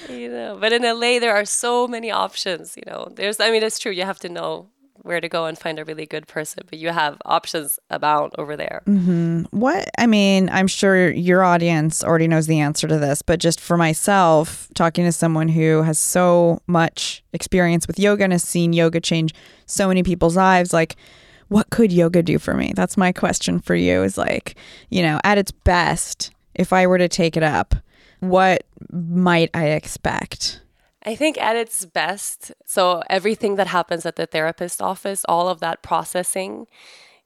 you 0.10 0.30
know, 0.30 0.58
but 0.60 0.74
in 0.74 0.84
LA, 0.84 1.20
there 1.20 1.36
are 1.36 1.46
so 1.46 1.88
many 1.88 2.12
options. 2.12 2.76
You 2.78 2.84
know, 2.88 3.12
there's, 3.16 3.40
I 3.40 3.52
mean, 3.52 3.64
it's 3.64 3.80
true. 3.80 3.92
You 3.92 4.04
have 4.04 4.20
to 4.20 4.30
know 4.30 4.70
where 5.04 5.20
to 5.20 5.28
go 5.28 5.46
and 5.46 5.58
find 5.58 5.80
a 5.80 5.86
really 5.86 6.06
good 6.06 6.28
person, 6.28 6.64
but 6.70 6.78
you 6.78 6.90
have 6.90 7.18
options 7.26 7.80
abound 7.90 8.34
over 8.38 8.56
there. 8.56 8.84
Mm-hmm. 8.86 9.44
What 9.52 9.90
I 9.98 10.06
mean, 10.08 10.50
I'm 10.50 10.68
sure 10.68 11.10
your 11.10 11.44
audience 11.44 12.04
already 12.04 12.28
knows 12.28 12.48
the 12.48 12.60
answer 12.60 12.88
to 12.88 12.98
this, 12.98 13.22
but 13.22 13.40
just 13.40 13.60
for 13.60 13.78
myself, 13.78 14.68
talking 14.76 15.06
to 15.06 15.12
someone 15.12 15.50
who 15.50 15.82
has 15.82 15.98
so 15.98 16.62
much 16.68 17.24
experience 17.34 17.88
with 17.88 18.00
yoga 18.00 18.24
and 18.24 18.34
has 18.34 18.44
seen 18.44 18.74
yoga 18.74 19.00
change 19.00 19.34
so 19.66 19.88
many 19.88 20.04
people's 20.04 20.36
lives, 20.36 20.74
like, 20.74 20.96
what 21.52 21.70
could 21.70 21.92
yoga 21.92 22.24
do 22.24 22.40
for 22.40 22.54
me? 22.54 22.72
That's 22.74 22.96
my 22.96 23.12
question 23.12 23.60
for 23.60 23.76
you 23.76 24.04
is 24.04 24.18
like, 24.18 24.56
you 24.90 25.04
know, 25.04 25.20
at 25.26 25.38
its 25.38 25.52
best, 25.52 26.32
if 26.56 26.72
I 26.72 26.88
were 26.88 26.98
to 26.98 27.10
take 27.10 27.36
it 27.36 27.44
up, 27.44 27.76
what 28.22 28.64
might 28.90 29.50
I 29.54 29.66
expect? 29.66 30.62
I 31.04 31.14
think 31.14 31.38
at 31.38 31.58
its 31.58 31.84
best, 31.84 32.54
so 32.66 33.04
everything 33.10 33.58
that 33.58 33.68
happens 33.68 34.06
at 34.06 34.16
the 34.16 34.26
therapist 34.26 34.82
office, 34.82 35.26
all 35.28 35.50
of 35.50 35.60
that 35.60 35.84
processing, 35.84 36.68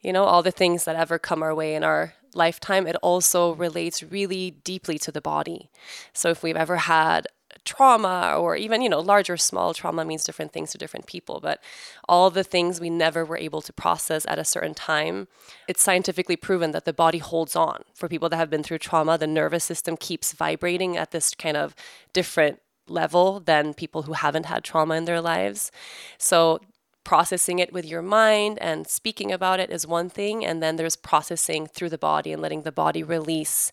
you 0.02 0.12
know, 0.12 0.24
all 0.24 0.42
the 0.42 0.50
things 0.50 0.86
that 0.86 0.96
ever 0.96 1.20
come 1.20 1.44
our 1.44 1.54
way 1.54 1.76
in 1.76 1.84
our 1.84 2.16
lifetime, 2.34 2.88
it 2.88 2.96
also 3.04 3.54
relates 3.54 4.02
really 4.02 4.50
deeply 4.64 4.98
to 4.98 5.12
the 5.12 5.22
body. 5.22 5.70
So 6.14 6.32
if 6.32 6.42
we've 6.42 6.58
ever 6.58 6.78
had 6.78 7.28
trauma 7.66 8.36
or 8.38 8.56
even 8.56 8.82
you 8.82 8.90
know 8.90 9.00
large 9.00 9.30
or 9.30 9.38
small 9.38 9.74
trauma 9.74 10.06
means 10.06 10.24
different 10.24 10.54
things 10.54 10.72
to 10.72 10.78
different 10.78 11.08
people 11.08 11.40
but 11.40 11.62
all 12.08 12.30
the 12.30 12.44
things 12.44 12.80
we 12.80 12.90
never 12.90 13.26
were 13.26 13.38
able 13.38 13.62
to 13.62 13.74
process 13.74 14.26
at 14.28 14.40
a 14.40 14.46
certain 14.46 14.74
time 14.74 15.28
it's 15.68 15.82
scientifically 15.82 16.36
proven 16.36 16.72
that 16.72 16.86
the 16.86 16.94
body 16.94 17.18
holds 17.18 17.56
on 17.56 17.84
for 17.94 18.08
people 18.08 18.30
that 18.30 18.38
have 18.38 18.50
been 18.50 18.64
through 18.64 18.78
trauma 18.78 19.18
the 19.18 19.28
nervous 19.28 19.64
system 19.64 19.98
keeps 19.98 20.34
vibrating 20.34 20.96
at 20.96 21.12
this 21.12 21.34
kind 21.34 21.58
of 21.58 21.76
different 22.14 22.60
level 22.88 23.40
than 23.40 23.74
people 23.74 24.04
who 24.04 24.14
haven't 24.14 24.46
had 24.46 24.64
trauma 24.64 24.96
in 24.96 25.06
their 25.06 25.22
lives. 25.22 25.72
So, 26.18 26.60
processing 27.04 27.60
it 27.60 27.72
with 27.72 27.86
your 27.86 28.02
mind 28.02 28.58
and 28.60 28.88
speaking 28.88 29.32
about 29.32 29.60
it 29.60 29.70
is 29.70 29.86
one 29.86 30.10
thing. 30.10 30.44
And 30.44 30.62
then 30.62 30.76
there's 30.76 30.96
processing 30.96 31.68
through 31.68 31.90
the 31.90 32.00
body 32.00 32.34
and 32.34 32.42
letting 32.42 32.64
the 32.64 32.72
body 32.72 33.04
release 33.04 33.72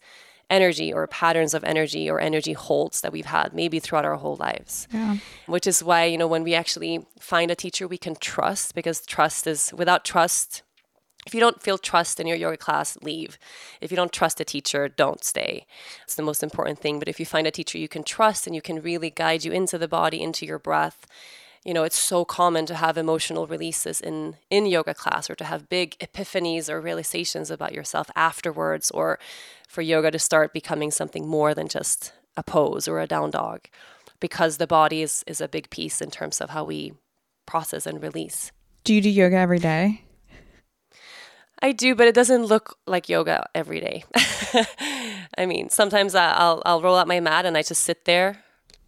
energy 0.53 0.93
or 0.93 1.07
patterns 1.07 1.55
of 1.55 1.65
energy 1.65 2.09
or 2.11 2.21
energy 2.21 2.53
holds 2.53 3.01
that 3.01 3.13
we've 3.13 3.27
had 3.27 3.55
maybe 3.55 3.81
throughout 3.81 4.05
our 4.05 4.17
whole 4.17 4.37
lives. 4.37 4.87
Yeah. 4.93 5.17
Which 5.47 5.67
is 5.67 5.83
why, 5.83 6.05
you 6.05 6.19
know, 6.19 6.29
when 6.29 6.45
we 6.45 6.55
actually 6.55 7.07
find 7.19 7.51
a 7.51 7.57
teacher 7.57 7.89
we 7.89 7.99
can 7.99 8.15
trust, 8.17 8.75
because 8.75 9.05
trust 9.07 9.47
is 9.47 9.73
without 9.75 10.05
trust, 10.05 10.63
if 11.27 11.35
you 11.35 11.41
don't 11.41 11.63
feel 11.63 11.79
trust 11.79 12.21
in 12.21 12.27
your 12.27 12.37
yoga 12.37 12.57
class, 12.57 12.99
leave. 13.01 13.39
If 13.81 13.91
you 13.91 13.97
don't 13.97 14.13
trust 14.13 14.41
a 14.41 14.45
teacher, 14.45 14.89
don't 14.89 15.25
stay. 15.25 15.67
It's 16.05 16.17
the 16.17 16.23
most 16.23 16.43
important 16.43 16.81
thing. 16.81 16.99
But 16.99 17.09
if 17.09 17.19
you 17.19 17.27
find 17.27 17.47
a 17.47 17.51
teacher 17.51 17.79
you 17.79 17.89
can 17.89 18.03
trust 18.03 18.47
and 18.47 18.55
you 18.55 18.63
can 18.63 18.83
really 18.83 19.11
guide 19.11 19.45
you 19.45 19.53
into 19.53 19.79
the 19.79 19.89
body, 19.89 20.21
into 20.21 20.45
your 20.45 20.59
breath, 20.59 21.07
you 21.65 21.73
know, 21.73 21.85
it's 21.85 21.99
so 21.99 22.25
common 22.25 22.67
to 22.67 22.75
have 22.75 22.99
emotional 22.99 23.47
releases 23.47 24.01
in 24.01 24.37
in 24.51 24.67
yoga 24.67 24.95
class 24.95 25.31
or 25.31 25.35
to 25.37 25.45
have 25.45 25.69
big 25.69 25.97
epiphanies 25.99 26.69
or 26.69 26.81
realizations 26.81 27.51
about 27.51 27.73
yourself 27.73 28.11
afterwards 28.17 28.91
or 28.91 29.19
for 29.69 29.83
yoga 29.83 30.11
to 30.11 30.19
start 30.19 30.53
becoming 30.53 30.91
something 30.91 31.27
more 31.27 31.55
than 31.55 31.69
just 31.69 32.13
a 32.37 32.43
pose 32.43 32.89
or 32.89 33.01
a 33.01 33.07
down 33.07 33.31
dog 33.31 33.69
because 34.19 34.57
the 34.57 34.67
body 34.67 35.03
is 35.03 35.23
is 35.27 35.41
a 35.41 35.49
big 35.49 35.71
piece 35.71 36.01
in 36.01 36.11
terms 36.11 36.41
of 36.41 36.51
how 36.51 36.65
we 36.65 36.93
process 37.47 37.87
and 37.87 38.03
release. 38.03 38.51
Do 38.85 38.95
you 38.95 39.01
do 39.01 39.11
yoga 39.11 39.37
every 39.37 39.59
day? 39.59 40.03
I 41.65 41.71
do, 41.71 41.95
but 41.95 42.09
it 42.09 42.15
doesn't 42.15 42.45
look 42.47 42.77
like 42.89 43.09
yoga 43.09 43.47
every 43.55 43.79
day. 43.79 44.05
I 45.39 45.47
mean, 45.47 45.71
sometimes 45.71 46.17
I'll 46.17 46.61
I'll 46.67 46.83
roll 46.83 46.97
out 46.97 47.07
my 47.07 47.21
mat 47.21 47.47
and 47.47 47.57
I 47.57 47.63
just 47.63 47.85
sit 47.85 48.05
there, 48.05 48.43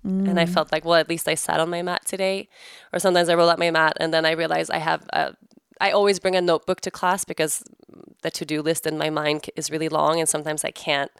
mm. 0.07 0.29
and 0.29 0.39
I 0.39 0.45
mm. 0.45 0.49
felt 0.49 0.73
like, 0.73 0.85
well, 0.85 0.99
at 0.99 1.09
least 1.09 1.29
I 1.29 1.35
sat 1.35 1.61
on 1.61 1.71
my 1.71 1.83
mat 1.83 2.05
today. 2.05 2.49
Or 2.93 2.99
sometimes 2.99 3.29
I 3.29 3.35
roll 3.35 3.51
out 3.51 3.59
my 3.59 3.71
mat 3.71 3.97
and 3.99 4.13
then 4.13 4.25
I 4.25 4.33
realize 4.33 4.71
I 4.71 4.79
have. 4.79 5.07
A, 5.13 5.35
I 5.81 5.91
always 5.91 6.21
bring 6.21 6.37
a 6.37 6.41
notebook 6.41 6.81
to 6.83 6.91
class 6.91 7.25
because 7.25 7.65
the 8.23 8.31
to 8.31 8.45
do 8.45 8.63
list 8.63 8.87
in 8.87 8.97
my 8.97 9.11
mind 9.11 9.51
is 9.57 9.71
really 9.71 9.89
long, 9.89 10.21
and 10.21 10.29
sometimes 10.29 10.65
I 10.65 10.71
can't 10.71 11.11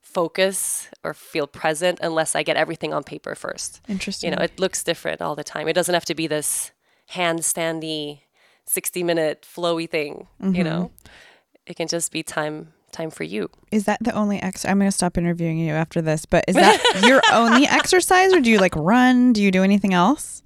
focus 0.00 0.88
or 1.04 1.14
feel 1.14 1.46
present 1.46 1.98
unless 2.02 2.34
I 2.34 2.42
get 2.42 2.56
everything 2.56 2.92
on 2.92 3.04
paper 3.04 3.34
first. 3.34 3.80
Interesting. 3.88 4.30
You 4.30 4.36
know, 4.36 4.42
it 4.42 4.58
looks 4.58 4.82
different 4.82 5.20
all 5.20 5.36
the 5.36 5.44
time. 5.44 5.68
It 5.68 5.74
doesn't 5.74 5.94
have 5.94 6.06
to 6.06 6.14
be 6.14 6.26
this 6.26 6.72
handstandy 7.12 8.20
60 8.66 9.02
minute 9.02 9.42
flowy 9.42 9.88
thing, 9.88 10.28
mm-hmm. 10.40 10.54
you 10.54 10.64
know? 10.64 10.90
It 11.66 11.76
can 11.76 11.88
just 11.88 12.12
be 12.12 12.22
time 12.22 12.72
time 12.92 13.10
for 13.10 13.24
you. 13.24 13.50
Is 13.70 13.84
that 13.84 13.98
the 14.02 14.12
only 14.12 14.40
ex 14.42 14.64
I'm 14.64 14.78
going 14.78 14.90
to 14.90 14.96
stop 14.96 15.16
interviewing 15.18 15.58
you 15.58 15.72
after 15.74 16.00
this, 16.02 16.26
but 16.26 16.44
is 16.48 16.54
that 16.56 17.02
your 17.06 17.22
only 17.32 17.66
exercise 17.66 18.32
or 18.32 18.40
do 18.40 18.50
you 18.50 18.58
like 18.58 18.74
run? 18.76 19.32
Do 19.32 19.42
you 19.42 19.50
do 19.50 19.62
anything 19.62 19.94
else? 19.94 20.42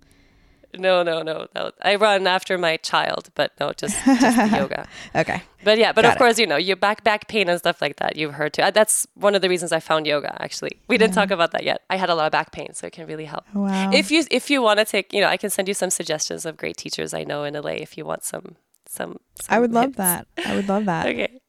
No, 0.76 1.04
no, 1.04 1.22
no, 1.22 1.46
no. 1.54 1.70
I 1.82 1.94
run 1.94 2.26
after 2.26 2.58
my 2.58 2.76
child, 2.78 3.30
but 3.36 3.52
no, 3.60 3.72
just, 3.72 3.94
just 4.04 4.52
yoga. 4.52 4.88
Okay. 5.14 5.40
But 5.62 5.78
yeah, 5.78 5.92
but 5.92 6.02
Got 6.02 6.08
of 6.08 6.16
it. 6.16 6.18
course, 6.18 6.38
you 6.38 6.48
know, 6.48 6.56
your 6.56 6.74
back 6.74 7.04
back 7.04 7.28
pain 7.28 7.48
and 7.48 7.58
stuff 7.60 7.80
like 7.80 7.96
that. 7.96 8.16
You've 8.16 8.34
heard 8.34 8.54
too. 8.54 8.62
Uh, 8.62 8.72
That's 8.72 9.06
one 9.14 9.36
of 9.36 9.42
the 9.42 9.48
reasons 9.48 9.70
I 9.70 9.78
found 9.78 10.04
yoga. 10.06 10.36
Actually, 10.42 10.80
we 10.88 10.98
didn't 10.98 11.14
talk 11.14 11.30
about 11.30 11.52
that 11.52 11.62
yet. 11.62 11.82
I 11.90 11.96
had 11.96 12.10
a 12.10 12.14
lot 12.16 12.26
of 12.26 12.32
back 12.32 12.50
pain, 12.50 12.74
so 12.74 12.88
it 12.88 12.92
can 12.92 13.06
really 13.06 13.24
help. 13.24 13.44
Wow. 13.54 13.92
If 13.92 14.10
you 14.10 14.24
if 14.32 14.50
you 14.50 14.62
want 14.62 14.80
to 14.80 14.84
take, 14.84 15.12
you 15.12 15.20
know, 15.20 15.28
I 15.28 15.36
can 15.36 15.48
send 15.48 15.68
you 15.68 15.74
some 15.74 15.90
suggestions 15.90 16.44
of 16.44 16.56
great 16.56 16.76
teachers 16.76 17.14
I 17.14 17.22
know 17.22 17.44
in 17.44 17.54
LA. 17.54 17.70
If 17.78 17.96
you 17.96 18.04
want 18.04 18.24
some 18.24 18.56
some. 18.88 19.20
I 19.48 19.60
would 19.60 19.72
some 19.72 19.80
love 19.82 19.96
that. 19.96 20.26
I 20.44 20.56
would 20.56 20.68
love 20.68 20.86
that. 20.86 21.06
Okay. 21.08 21.40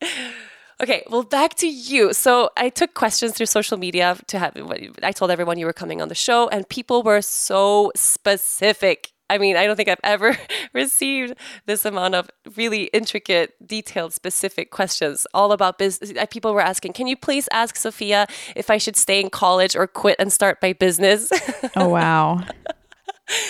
Okay, 0.82 1.04
well, 1.10 1.24
back 1.24 1.54
to 1.56 1.68
you. 1.68 2.14
So 2.14 2.50
I 2.58 2.70
took 2.70 2.94
questions 2.94 3.34
through 3.34 3.46
social 3.46 3.78
media 3.78 4.18
to 4.28 4.40
have. 4.40 4.58
I 5.04 5.12
told 5.14 5.32
everyone 5.32 5.58
you 5.58 5.66
were 5.66 5.74
coming 5.74 6.02
on 6.02 6.10
the 6.10 6.16
show, 6.16 6.50
and 6.50 6.68
people 6.68 7.02
were 7.02 7.22
so 7.22 7.92
specific. 7.96 9.12
I 9.30 9.38
mean, 9.38 9.56
I 9.56 9.66
don't 9.66 9.76
think 9.78 9.90
I've 9.90 10.00
ever 10.04 10.38
received 10.74 11.36
this 11.66 11.86
amount 11.86 12.16
of 12.16 12.30
really 12.58 12.84
intricate, 12.86 13.54
detailed, 13.66 14.14
specific 14.14 14.70
questions 14.70 15.26
all 15.34 15.54
about 15.54 15.78
business. 15.78 16.12
People 16.30 16.54
were 16.54 16.62
asking, 16.62 16.92
"Can 16.94 17.08
you 17.08 17.16
please 17.16 17.48
ask 17.54 17.78
Sophia 17.78 18.28
if 18.56 18.70
I 18.70 18.78
should 18.78 18.98
stay 18.98 19.22
in 19.22 19.30
college 19.30 19.76
or 19.78 19.88
quit 19.88 20.18
and 20.20 20.32
start 20.32 20.58
my 20.62 20.74
business?" 20.74 21.32
Oh 21.78 21.88
wow. 21.90 22.42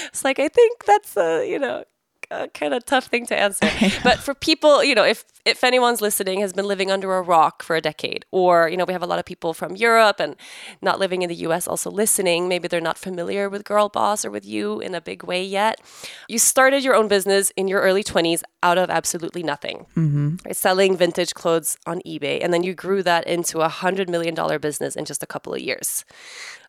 it's 0.08 0.24
like 0.24 0.40
I 0.40 0.48
think 0.48 0.86
that's 0.86 1.18
a 1.18 1.50
you 1.50 1.60
know 1.60 1.84
a 2.32 2.48
kind 2.50 2.74
of 2.74 2.86
tough 2.86 3.06
thing 3.06 3.26
to 3.28 3.38
answer. 3.38 3.70
but 4.04 4.20
for 4.20 4.34
people, 4.34 4.84
you 4.84 4.96
know, 4.96 5.04
if 5.04 5.26
if 5.46 5.64
anyone's 5.64 6.02
listening 6.02 6.42
has 6.42 6.54
been 6.54 6.66
living 6.66 6.90
under 6.90 7.16
a 7.16 7.22
rock 7.22 7.62
for 7.62 7.76
a 7.76 7.82
decade, 7.82 8.26
or 8.32 8.68
you 8.70 8.78
know, 8.78 8.86
we 8.86 8.94
have 8.94 9.04
a 9.04 9.08
lot 9.08 9.20
of 9.20 9.26
people 9.26 9.54
from 9.54 9.76
Europe 9.76 10.20
and 10.20 10.36
not 10.82 11.00
living 11.00 11.22
in 11.22 11.30
the 11.30 11.36
U.S. 11.48 11.68
also 11.68 11.92
listening. 11.92 12.48
Maybe 12.48 12.68
they're 12.68 12.82
not 12.82 12.98
familiar 12.98 13.50
with 13.50 13.64
Girl 13.64 13.90
Boss 13.90 14.26
or 14.26 14.32
with 14.32 14.46
you 14.46 14.80
in 14.80 14.96
a 14.96 15.02
big 15.02 15.24
way 15.24 15.44
yet. 15.44 15.82
You 16.28 16.40
started 16.40 16.84
your 16.84 16.96
own 16.96 17.08
business 17.08 17.52
in 17.56 17.68
your 17.68 17.82
early 17.82 18.04
20s 18.04 18.42
out 18.64 18.78
of 18.78 18.90
absolutely 18.90 19.44
nothing, 19.44 19.86
mm-hmm. 19.96 20.38
right? 20.46 20.56
selling 20.56 20.98
vintage 20.98 21.34
clothes 21.34 21.78
on 21.86 22.02
eBay, 22.06 22.44
and 22.44 22.54
then 22.54 22.64
you 22.64 22.74
grew 22.74 23.04
that 23.04 23.28
into 23.28 23.60
a 23.60 23.70
hundred 23.70 24.10
million 24.10 24.34
dollar 24.34 24.60
business 24.60 24.96
in 24.96 25.06
just 25.06 25.22
a 25.22 25.28
couple 25.28 25.54
of 25.54 25.62
years. 25.62 26.06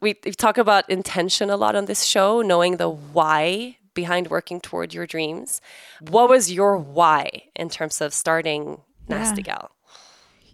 We, 0.01 0.17
we 0.25 0.33
talk 0.33 0.59
about 0.59 0.89
intention 0.91 1.49
a 1.49 1.57
lot 1.57 1.75
on 1.75 1.87
this 1.87 2.05
show, 2.05 2.43
knowing 2.43 2.77
the 2.77 2.91
why 2.91 3.79
behind 3.97 4.29
working 4.29 4.61
toward 4.61 4.95
your 4.95 5.07
dreams. 5.07 5.61
What 6.01 6.29
was 6.29 6.53
your 6.53 6.77
why 6.77 7.43
in 7.57 7.69
terms 7.69 8.01
of 8.01 8.15
starting 8.15 8.83
Nasty 9.09 9.43
Gal? 9.43 9.73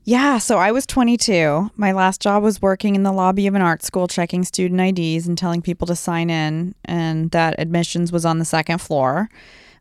Yeah, 0.05 0.39
so 0.39 0.59
I 0.59 0.73
was 0.73 0.85
22. 0.87 1.71
My 1.77 1.93
last 1.93 2.21
job 2.21 2.43
was 2.43 2.61
working 2.61 2.97
in 2.97 3.05
the 3.05 3.13
lobby 3.13 3.47
of 3.47 3.55
an 3.55 3.63
art 3.63 3.85
school, 3.85 4.09
checking 4.09 4.43
student 4.43 4.81
IDs 4.81 5.29
and 5.29 5.39
telling 5.39 5.63
people 5.63 5.87
to 5.87 5.95
sign 5.95 6.29
in, 6.29 6.75
and 6.85 7.31
that 7.31 7.55
admissions 7.59 8.11
was 8.11 8.25
on 8.25 8.39
the 8.39 8.45
second 8.45 8.79
floor. 8.79 9.29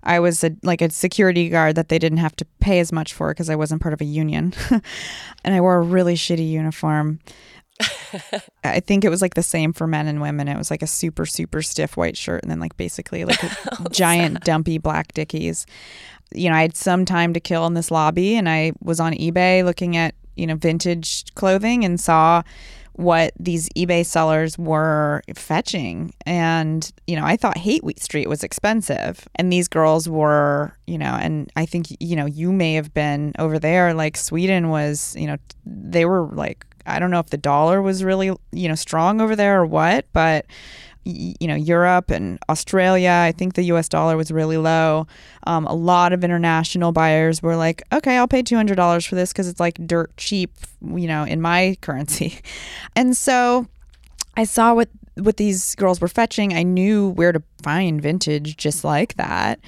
I 0.04 0.20
was 0.20 0.44
a, 0.44 0.56
like 0.62 0.82
a 0.82 0.92
security 0.92 1.50
guard 1.50 1.76
that 1.76 1.90
they 1.90 1.98
didn't 1.98 2.20
have 2.20 2.36
to 2.38 2.46
pay 2.60 2.80
as 2.80 2.92
much 2.92 3.14
for 3.14 3.32
because 3.32 3.50
I 3.50 3.56
wasn't 3.56 3.82
part 3.82 3.94
of 3.94 4.02
a 4.02 4.06
union, 4.06 4.54
and 5.44 5.56
I 5.56 5.62
wore 5.62 5.76
a 5.76 5.82
really 5.82 6.16
shitty 6.16 6.50
uniform. 6.50 7.20
I 8.64 8.80
think 8.80 9.04
it 9.04 9.10
was 9.10 9.22
like 9.22 9.34
the 9.34 9.44
same 9.44 9.74
for 9.74 9.88
men 9.88 10.08
and 10.08 10.22
women. 10.22 10.48
It 10.48 10.58
was 10.58 10.72
like 10.72 10.82
a 10.82 10.88
super 10.88 11.26
super 11.26 11.62
stiff 11.62 11.98
white 11.98 12.18
shirt 12.18 12.42
and 12.44 12.52
then 12.52 12.60
like 12.60 12.78
basically 12.78 13.26
like 13.26 13.40
giant 13.92 14.42
dumpy 14.42 14.78
black 14.78 15.14
dickies. 15.14 15.66
You 16.34 16.50
know, 16.50 16.56
I 16.56 16.62
had 16.62 16.76
some 16.76 17.06
time 17.06 17.34
to 17.34 17.40
kill 17.40 17.66
in 17.68 17.74
this 17.74 17.92
lobby 17.92 18.36
and 18.36 18.48
I 18.48 18.74
was 18.82 19.00
on 19.00 19.14
eBay 19.14 19.66
looking 19.66 19.98
at, 19.98 20.16
you 20.36 20.48
know, 20.48 20.56
vintage 20.56 21.26
clothing 21.36 21.84
and 21.84 22.00
saw 22.00 22.44
what 22.94 23.34
these 23.40 23.70
eBay 23.70 24.06
sellers 24.06 24.58
were 24.58 25.22
fetching. 25.34 26.14
And, 26.26 26.90
you 27.08 27.16
know, 27.16 27.26
I 27.26 27.38
thought 27.38 27.58
Hate 27.58 27.84
Wheat 27.84 28.00
Street 28.00 28.28
was 28.28 28.44
expensive. 28.44 29.28
And 29.36 29.52
these 29.52 29.68
girls 29.68 30.10
were, 30.10 30.76
you 30.88 30.98
know, 30.98 31.18
and 31.20 31.52
I 31.56 31.66
think, 31.66 31.88
you 32.00 32.16
know, 32.16 32.26
you 32.26 32.52
may 32.52 32.74
have 32.74 32.94
been 32.94 33.34
over 33.40 33.60
there. 33.60 33.94
Like 33.94 34.18
Sweden 34.18 34.70
was, 34.70 35.16
you 35.18 35.28
know, 35.28 35.38
they 35.66 36.06
were 36.06 36.24
like, 36.34 36.66
I 36.86 37.00
don't 37.00 37.12
know 37.12 37.20
if 37.20 37.30
the 37.30 37.38
dollar 37.38 37.82
was 37.82 38.04
really, 38.04 38.36
you 38.52 38.68
know, 38.68 38.76
strong 38.76 39.22
over 39.22 39.36
there 39.36 39.62
or 39.62 39.66
what, 39.66 40.06
but 40.14 40.46
you 41.04 41.48
know, 41.48 41.56
Europe 41.56 42.12
and 42.12 42.38
Australia, 42.48 43.10
I 43.10 43.32
think 43.32 43.56
the 43.56 43.64
US 43.64 43.90
dollar 43.90 44.18
was 44.18 44.32
really 44.32 44.58
low. 44.58 45.08
Um, 45.48 45.66
a 45.66 45.74
lot 45.74 46.14
of 46.14 46.24
international 46.24 46.92
buyers 46.92 47.42
were 47.42 47.56
like, 47.56 47.82
okay, 47.92 48.18
I'll 48.18 48.28
pay 48.28 48.44
$200 48.44 49.08
for 49.08 49.16
this 49.16 49.32
because 49.32 49.48
it's 49.48 49.60
like 49.60 49.76
dirt 49.88 50.16
cheap, 50.18 50.52
you 50.82 51.08
know, 51.08 51.24
in 51.24 51.42
my 51.42 51.76
currency. 51.82 52.40
And 52.96 53.18
so 53.18 53.68
I 54.38 54.44
saw 54.44 54.74
what 54.74 54.90
what 55.16 55.38
these 55.38 55.76
girls 55.76 56.00
were 56.00 56.08
fetching. 56.08 56.54
I 56.54 56.64
knew 56.64 57.10
where 57.10 57.32
to 57.32 57.44
find 57.62 58.02
vintage 58.02 58.56
just 58.56 58.84
like 58.84 59.16
that 59.16 59.60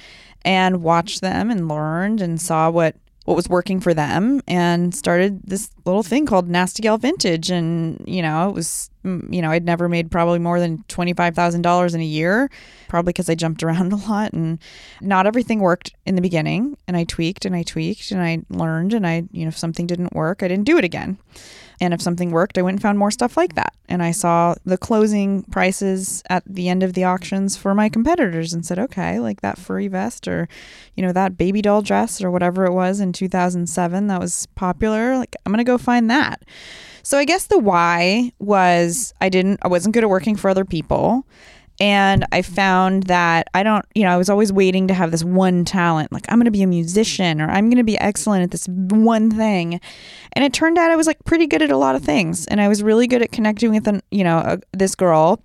and 0.42 0.82
watched 0.82 1.20
them 1.20 1.50
and 1.50 1.68
learned 1.68 2.20
and 2.22 2.40
saw 2.40 2.70
what 2.70 2.96
what 3.24 3.36
was 3.36 3.48
working 3.48 3.80
for 3.80 3.94
them 3.94 4.40
and 4.46 4.94
started 4.94 5.40
this 5.44 5.70
little 5.84 6.02
thing 6.02 6.26
called 6.26 6.48
Nasty 6.48 6.82
Gal 6.82 6.98
Vintage. 6.98 7.50
And, 7.50 8.02
you 8.06 8.20
know, 8.20 8.48
it 8.50 8.54
was, 8.54 8.90
mm, 9.04 9.32
you 9.34 9.40
know, 9.40 9.50
I'd 9.50 9.64
never 9.64 9.88
made 9.88 10.10
probably 10.10 10.38
more 10.38 10.60
than 10.60 10.84
$25,000 10.88 11.94
in 11.94 12.00
a 12.00 12.04
year, 12.04 12.50
probably 12.88 13.12
because 13.12 13.30
I 13.30 13.34
jumped 13.34 13.62
around 13.64 13.92
a 13.92 13.96
lot 13.96 14.32
and 14.32 14.58
not 15.00 15.26
everything 15.26 15.60
worked 15.60 15.94
in 16.04 16.16
the 16.16 16.22
beginning. 16.22 16.76
And 16.86 16.96
I 16.96 17.04
tweaked 17.04 17.46
and 17.46 17.56
I 17.56 17.62
tweaked 17.62 18.10
and 18.10 18.20
I 18.20 18.42
learned 18.50 18.92
and 18.92 19.06
I, 19.06 19.24
you 19.32 19.44
know, 19.44 19.48
if 19.48 19.58
something 19.58 19.86
didn't 19.86 20.12
work, 20.12 20.42
I 20.42 20.48
didn't 20.48 20.64
do 20.64 20.76
it 20.76 20.84
again. 20.84 21.18
And 21.84 21.94
if 21.94 22.00
something 22.00 22.30
worked, 22.30 22.58
I 22.58 22.62
went 22.62 22.76
and 22.76 22.82
found 22.82 22.98
more 22.98 23.10
stuff 23.10 23.36
like 23.36 23.54
that. 23.54 23.74
And 23.88 24.02
I 24.02 24.10
saw 24.10 24.54
the 24.64 24.78
closing 24.78 25.42
prices 25.44 26.22
at 26.30 26.42
the 26.46 26.68
end 26.68 26.82
of 26.82 26.94
the 26.94 27.04
auctions 27.04 27.56
for 27.56 27.74
my 27.74 27.88
competitors 27.88 28.52
and 28.52 28.64
said, 28.64 28.78
okay, 28.78 29.20
like 29.20 29.42
that 29.42 29.58
furry 29.58 29.88
vest 29.88 30.26
or, 30.26 30.48
you 30.94 31.02
know, 31.02 31.12
that 31.12 31.36
baby 31.36 31.60
doll 31.60 31.82
dress 31.82 32.22
or 32.22 32.30
whatever 32.30 32.64
it 32.64 32.72
was 32.72 33.00
in 33.00 33.12
2007 33.12 34.06
that 34.06 34.20
was 34.20 34.46
popular. 34.54 35.18
Like, 35.18 35.36
I'm 35.44 35.52
going 35.52 35.58
to 35.58 35.64
go 35.64 35.78
find 35.78 36.10
that. 36.10 36.42
So 37.02 37.18
I 37.18 37.26
guess 37.26 37.46
the 37.46 37.58
why 37.58 38.32
was 38.38 39.12
I 39.20 39.28
didn't, 39.28 39.60
I 39.62 39.68
wasn't 39.68 39.92
good 39.92 40.04
at 40.04 40.10
working 40.10 40.36
for 40.36 40.48
other 40.48 40.64
people. 40.64 41.26
And 41.84 42.24
I 42.32 42.40
found 42.40 43.02
that 43.04 43.48
I 43.52 43.62
don't, 43.62 43.84
you 43.94 44.04
know, 44.04 44.08
I 44.08 44.16
was 44.16 44.30
always 44.30 44.50
waiting 44.50 44.88
to 44.88 44.94
have 44.94 45.10
this 45.10 45.22
one 45.22 45.66
talent. 45.66 46.12
Like, 46.12 46.24
I'm 46.30 46.38
going 46.38 46.46
to 46.46 46.50
be 46.50 46.62
a 46.62 46.66
musician 46.66 47.42
or 47.42 47.50
I'm 47.50 47.68
going 47.68 47.76
to 47.76 47.84
be 47.84 47.98
excellent 47.98 48.42
at 48.42 48.52
this 48.52 48.66
one 48.66 49.30
thing. 49.30 49.82
And 50.32 50.42
it 50.46 50.54
turned 50.54 50.78
out 50.78 50.90
I 50.90 50.96
was 50.96 51.06
like 51.06 51.22
pretty 51.26 51.46
good 51.46 51.60
at 51.60 51.70
a 51.70 51.76
lot 51.76 51.94
of 51.94 52.02
things. 52.02 52.46
And 52.46 52.58
I 52.58 52.68
was 52.68 52.82
really 52.82 53.06
good 53.06 53.20
at 53.20 53.32
connecting 53.32 53.70
with, 53.70 53.86
an, 53.86 54.00
you 54.10 54.24
know, 54.24 54.38
a, 54.38 54.60
this 54.72 54.94
girl 54.94 55.42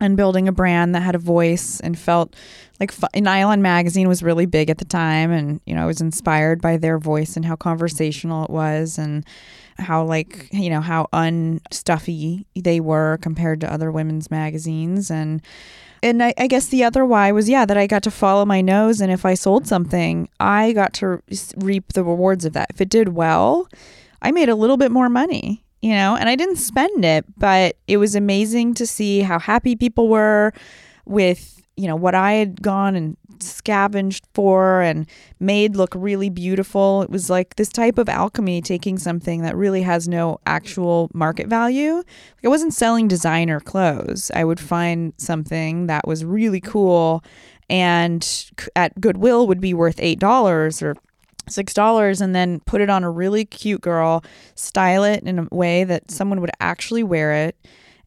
and 0.00 0.16
building 0.16 0.48
a 0.48 0.52
brand 0.52 0.94
that 0.94 1.02
had 1.02 1.14
a 1.14 1.18
voice 1.18 1.80
and 1.80 1.98
felt 1.98 2.34
like 2.80 2.90
fu- 2.90 3.06
Nylon 3.14 3.60
magazine 3.60 4.08
was 4.08 4.22
really 4.22 4.46
big 4.46 4.70
at 4.70 4.78
the 4.78 4.86
time 4.86 5.30
and 5.30 5.60
you 5.66 5.74
know 5.74 5.82
I 5.82 5.86
was 5.86 6.00
inspired 6.00 6.60
by 6.60 6.78
their 6.78 6.98
voice 6.98 7.36
and 7.36 7.44
how 7.44 7.54
conversational 7.54 8.44
it 8.44 8.50
was 8.50 8.98
and 8.98 9.24
how 9.78 10.04
like 10.04 10.48
you 10.52 10.70
know 10.70 10.80
how 10.80 11.08
unstuffy 11.12 12.44
they 12.54 12.80
were 12.80 13.18
compared 13.20 13.60
to 13.60 13.72
other 13.72 13.90
women's 13.90 14.30
magazines. 14.30 15.10
And 15.10 15.42
and 16.02 16.22
I, 16.22 16.34
I 16.36 16.46
guess 16.46 16.68
the 16.68 16.84
other 16.84 17.04
why 17.04 17.32
was 17.32 17.48
yeah 17.48 17.64
that 17.64 17.76
I 17.76 17.86
got 17.86 18.02
to 18.04 18.10
follow 18.10 18.44
my 18.44 18.60
nose. 18.60 19.00
And 19.00 19.12
if 19.12 19.24
I 19.24 19.34
sold 19.34 19.66
something 19.66 20.28
I 20.40 20.72
got 20.72 20.92
to 20.94 21.22
reap 21.56 21.92
the 21.92 22.04
rewards 22.04 22.44
of 22.44 22.52
that. 22.52 22.70
If 22.70 22.80
it 22.80 22.88
did 22.88 23.10
well 23.10 23.68
I 24.22 24.30
made 24.30 24.48
a 24.48 24.54
little 24.54 24.76
bit 24.76 24.90
more 24.90 25.08
money 25.08 25.64
you 25.84 25.90
know, 25.90 26.16
and 26.16 26.30
I 26.30 26.34
didn't 26.34 26.56
spend 26.56 27.04
it, 27.04 27.26
but 27.36 27.76
it 27.86 27.98
was 27.98 28.14
amazing 28.14 28.72
to 28.76 28.86
see 28.86 29.20
how 29.20 29.38
happy 29.38 29.76
people 29.76 30.08
were 30.08 30.54
with, 31.04 31.62
you 31.76 31.86
know, 31.86 31.94
what 31.94 32.14
I 32.14 32.32
had 32.32 32.62
gone 32.62 32.96
and 32.96 33.18
scavenged 33.42 34.26
for 34.34 34.80
and 34.80 35.06
made 35.40 35.76
look 35.76 35.94
really 35.94 36.30
beautiful. 36.30 37.02
It 37.02 37.10
was 37.10 37.30
like 37.30 37.56
this 37.56 37.68
type 37.68 37.98
of 37.98 38.08
alchemy 38.08 38.62
taking 38.62 38.98
something 38.98 39.42
that 39.42 39.56
really 39.56 39.82
has 39.82 40.08
no 40.08 40.38
actual 40.46 41.10
market 41.14 41.46
value. 41.46 41.94
Like 41.96 42.44
I 42.44 42.48
wasn't 42.48 42.74
selling 42.74 43.08
designer 43.08 43.60
clothes. 43.60 44.30
I 44.34 44.44
would 44.44 44.60
find 44.60 45.12
something 45.16 45.86
that 45.86 46.06
was 46.06 46.24
really 46.24 46.60
cool 46.60 47.24
and 47.70 48.50
at 48.76 49.00
Goodwill 49.00 49.46
would 49.46 49.60
be 49.60 49.74
worth 49.74 49.96
$8 49.96 50.82
or 50.82 50.94
six 51.48 51.74
dollars 51.74 52.20
and 52.20 52.34
then 52.34 52.60
put 52.60 52.80
it 52.80 52.88
on 52.88 53.04
a 53.04 53.10
really 53.10 53.44
cute 53.44 53.82
girl 53.82 54.24
style 54.54 55.04
it 55.04 55.22
in 55.24 55.38
a 55.38 55.48
way 55.50 55.84
that 55.84 56.10
someone 56.10 56.40
would 56.40 56.50
actually 56.60 57.02
wear 57.02 57.32
it 57.32 57.56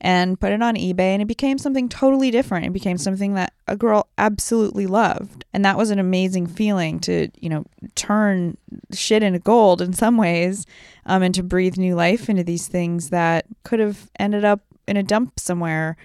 and 0.02 0.40
put 0.40 0.52
it 0.52 0.62
on 0.62 0.76
ebay 0.76 1.00
and 1.00 1.22
it 1.22 1.28
became 1.28 1.58
something 1.58 1.90
totally 1.90 2.32
different 2.32 2.66
it 2.66 2.74
became 2.74 2.98
something 2.98 3.34
that 3.34 3.54
a 3.68 3.76
girl 3.76 4.08
absolutely 4.18 4.86
loved 4.86 5.46
and 5.54 5.66
that 5.66 5.78
was 5.78 5.90
an 5.90 6.00
amazing 6.00 6.48
feeling 6.48 7.00
to 7.00 7.30
you 7.40 7.50
know 7.50 7.66
turn 7.96 8.58
shit 8.94 9.24
into 9.24 9.40
gold 9.40 9.82
in 9.82 9.94
some 9.94 10.18
ways 10.18 10.66
um, 11.06 11.24
and 11.24 11.34
to 11.36 11.44
breathe 11.44 11.78
new 11.78 11.96
life 11.96 12.30
into 12.30 12.44
these 12.44 12.68
things 12.68 13.10
that 13.10 13.46
could 13.64 13.80
have 13.80 14.10
ended 14.20 14.46
up 14.46 14.62
in 14.88 14.98
a 14.98 15.04
dump 15.04 15.40
somewhere 15.40 15.98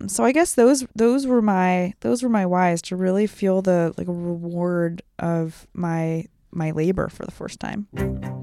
um, 0.00 0.08
so 0.08 0.24
I 0.24 0.32
guess 0.32 0.54
those 0.54 0.86
those 0.94 1.26
were 1.26 1.42
my 1.42 1.94
those 2.00 2.22
were 2.22 2.28
my 2.28 2.46
whys 2.46 2.82
to 2.82 2.96
really 2.96 3.26
feel 3.26 3.62
the 3.62 3.94
like 3.96 4.08
reward 4.08 5.02
of 5.18 5.66
my 5.72 6.24
my 6.50 6.70
labor 6.70 7.08
for 7.08 7.24
the 7.24 7.32
first 7.32 7.60
time. 7.60 7.86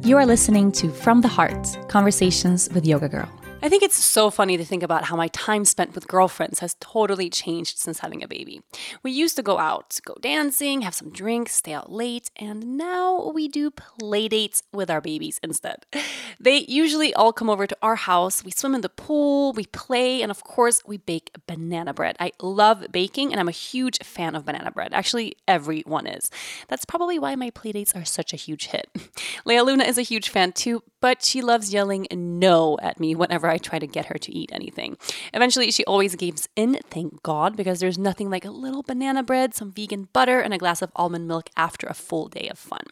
You 0.04 0.18
are 0.18 0.26
listening 0.26 0.72
to 0.74 0.90
From 0.90 1.22
the 1.22 1.28
Heart 1.28 1.90
Conversations 1.90 2.70
with 2.74 2.86
Yoga 2.86 3.10
Girl. 3.10 3.30
I 3.66 3.68
think 3.68 3.82
it's 3.82 3.96
so 3.96 4.30
funny 4.30 4.58
to 4.58 4.64
think 4.64 4.84
about 4.84 5.06
how 5.06 5.16
my 5.16 5.28
time 5.30 5.66
spent 5.66 5.96
with 5.96 6.08
girlfriends 6.08 6.60
has 6.60 6.76
totally 6.80 7.32
changed 7.32 7.80
since 7.80 7.98
having 7.98 8.22
a 8.22 8.28
baby. 8.28 8.62
We 9.02 9.10
used 9.10 9.36
to 9.38 9.42
go 9.42 9.58
out, 9.58 9.98
go 10.06 10.16
dancing, 10.22 10.82
have 10.82 10.94
some 10.94 11.10
drinks, 11.10 11.56
stay 11.56 11.74
out 11.74 11.92
late, 11.92 12.30
and 12.36 12.78
now 12.78 13.32
we 13.34 13.48
do 13.48 13.72
play 13.72 14.28
dates 14.28 14.62
with 14.72 14.92
our 14.92 15.02
babies 15.02 15.40
instead. 15.42 15.88
They 16.38 16.66
usually 16.68 17.14
all 17.14 17.32
come 17.32 17.50
over 17.50 17.66
to 17.66 17.78
our 17.82 17.96
house, 17.96 18.44
we 18.44 18.52
swim 18.52 18.76
in 18.76 18.82
the 18.82 18.90
pool, 18.90 19.54
we 19.54 19.66
play, 19.68 20.22
and 20.22 20.30
of 20.30 20.44
course, 20.44 20.84
we 20.86 20.98
bake 20.98 21.32
banana 21.48 21.94
bread. 21.94 22.18
I 22.20 22.34
love 22.42 22.86
baking 22.92 23.32
and 23.32 23.40
I'm 23.40 23.48
a 23.48 23.52
huge 23.52 24.00
fan 24.04 24.36
of 24.36 24.46
banana 24.46 24.70
bread. 24.70 24.94
Actually, 24.94 25.38
everyone 25.48 26.06
is. 26.06 26.30
That's 26.68 26.84
probably 26.84 27.18
why 27.18 27.36
my 27.36 27.52
play 27.52 27.72
dates 27.72 27.96
are 27.96 28.04
such 28.04 28.34
a 28.34 28.36
huge 28.36 28.68
hit. 28.68 28.90
Leia 29.48 29.66
Luna 29.66 29.86
is 29.86 29.98
a 29.98 30.04
huge 30.04 30.30
fan 30.30 30.52
too, 30.52 30.84
but 31.00 31.24
she 31.24 31.42
loves 31.42 31.74
yelling 31.74 32.06
no 32.12 32.78
at 32.82 33.00
me 33.00 33.16
whenever 33.16 33.48
I 33.48 33.55
try 33.58 33.80
to 33.80 33.88
get 33.88 34.08
her 34.08 34.18
to 34.18 34.32
eat 34.32 34.50
anything. 34.54 34.98
Eventually, 35.34 35.72
she 35.72 35.86
always 35.86 36.16
gives 36.16 36.48
in, 36.56 36.80
thank 36.90 37.24
God, 37.24 37.56
because 37.56 37.80
there's 37.80 37.98
nothing 37.98 38.30
like 38.30 38.46
a 38.46 38.52
little 38.52 38.84
banana 38.84 39.24
bread, 39.24 39.54
some 39.54 39.72
vegan 39.72 40.10
butter, 40.14 40.40
and 40.40 40.54
a 40.54 40.58
glass 40.58 40.82
of 40.82 40.92
almond 40.96 41.28
milk 41.28 41.50
after 41.56 41.88
a 41.88 41.94
full 41.94 42.28
day 42.28 42.48
of 42.50 42.58
fun. 42.58 42.86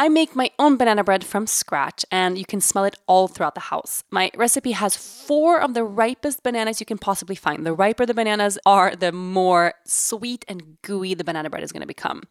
I 0.00 0.08
make 0.08 0.36
my 0.36 0.52
own 0.60 0.76
banana 0.76 1.02
bread 1.02 1.24
from 1.24 1.48
scratch, 1.48 2.04
and 2.12 2.38
you 2.38 2.44
can 2.44 2.60
smell 2.60 2.84
it 2.84 2.94
all 3.08 3.26
throughout 3.26 3.56
the 3.56 3.68
house. 3.72 4.04
My 4.12 4.30
recipe 4.36 4.70
has 4.70 4.94
four 4.94 5.60
of 5.60 5.74
the 5.74 5.82
ripest 5.82 6.44
bananas 6.44 6.78
you 6.78 6.86
can 6.86 6.98
possibly 6.98 7.34
find. 7.34 7.66
The 7.66 7.72
riper 7.72 8.06
the 8.06 8.14
bananas 8.14 8.60
are, 8.64 8.94
the 8.94 9.10
more 9.10 9.74
sweet 9.84 10.44
and 10.46 10.80
gooey 10.82 11.14
the 11.14 11.24
banana 11.24 11.50
bread 11.50 11.64
is 11.64 11.72
going 11.72 11.80
to 11.80 11.86
become. 11.88 12.22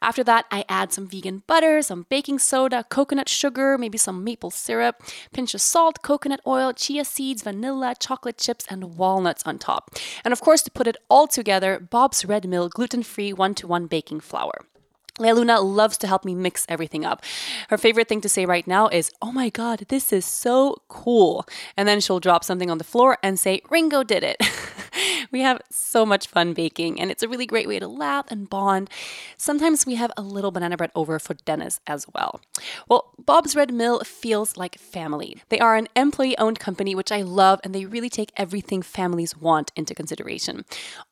After 0.00 0.22
that, 0.22 0.46
I 0.52 0.64
add 0.68 0.92
some 0.92 1.08
vegan 1.08 1.42
butter, 1.48 1.82
some 1.82 2.06
baking 2.08 2.38
soda, 2.38 2.84
coconut 2.88 3.28
sugar, 3.28 3.76
maybe 3.76 3.98
some 3.98 4.22
maple 4.22 4.52
syrup, 4.52 5.02
pinch 5.32 5.54
of 5.54 5.60
salt, 5.60 6.02
coconut 6.02 6.40
oil, 6.46 6.72
chia 6.72 7.04
seeds, 7.04 7.42
vanilla, 7.42 7.96
chocolate 7.98 8.38
chips, 8.38 8.64
and 8.70 8.96
walnuts 8.96 9.42
on 9.44 9.58
top. 9.58 9.90
And 10.24 10.30
of 10.30 10.40
course, 10.40 10.62
to 10.62 10.70
put 10.70 10.86
it 10.86 10.96
all 11.10 11.26
together, 11.26 11.80
Bob's 11.80 12.24
Red 12.24 12.48
Mill 12.48 12.68
gluten 12.68 13.02
free 13.02 13.32
one 13.32 13.56
to 13.56 13.66
one 13.66 13.88
baking 13.88 14.20
flour. 14.20 14.60
Leia 15.18 15.62
loves 15.62 15.98
to 15.98 16.06
help 16.06 16.24
me 16.24 16.34
mix 16.34 16.66
everything 16.68 17.04
up. 17.04 17.22
Her 17.68 17.78
favorite 17.78 18.08
thing 18.08 18.20
to 18.22 18.28
say 18.28 18.46
right 18.46 18.66
now 18.66 18.88
is, 18.88 19.10
Oh 19.20 19.32
my 19.32 19.50
God, 19.50 19.84
this 19.88 20.12
is 20.12 20.24
so 20.24 20.82
cool. 20.88 21.46
And 21.76 21.88
then 21.88 22.00
she'll 22.00 22.20
drop 22.20 22.44
something 22.44 22.70
on 22.70 22.78
the 22.78 22.84
floor 22.84 23.18
and 23.22 23.38
say, 23.38 23.60
Ringo 23.70 24.02
did 24.02 24.22
it. 24.22 24.36
we 25.32 25.40
have 25.40 25.60
so 25.70 26.04
much 26.04 26.26
fun 26.26 26.52
baking, 26.52 27.00
and 27.00 27.10
it's 27.10 27.22
a 27.22 27.28
really 27.28 27.46
great 27.46 27.68
way 27.68 27.78
to 27.78 27.88
laugh 27.88 28.26
and 28.30 28.48
bond. 28.48 28.90
Sometimes 29.36 29.86
we 29.86 29.94
have 29.96 30.12
a 30.16 30.22
little 30.22 30.50
banana 30.50 30.76
bread 30.76 30.90
over 30.94 31.18
for 31.18 31.34
Dennis 31.34 31.80
as 31.86 32.06
well. 32.14 32.40
Well, 32.88 33.12
Bob's 33.18 33.56
Red 33.56 33.72
Mill 33.72 34.00
feels 34.00 34.56
like 34.56 34.78
family. 34.78 35.36
They 35.48 35.60
are 35.60 35.76
an 35.76 35.88
employee 35.96 36.38
owned 36.38 36.58
company, 36.58 36.94
which 36.94 37.12
I 37.12 37.22
love, 37.22 37.60
and 37.64 37.74
they 37.74 37.84
really 37.84 38.10
take 38.10 38.32
everything 38.36 38.82
families 38.82 39.36
want 39.36 39.72
into 39.76 39.94
consideration. 39.94 40.64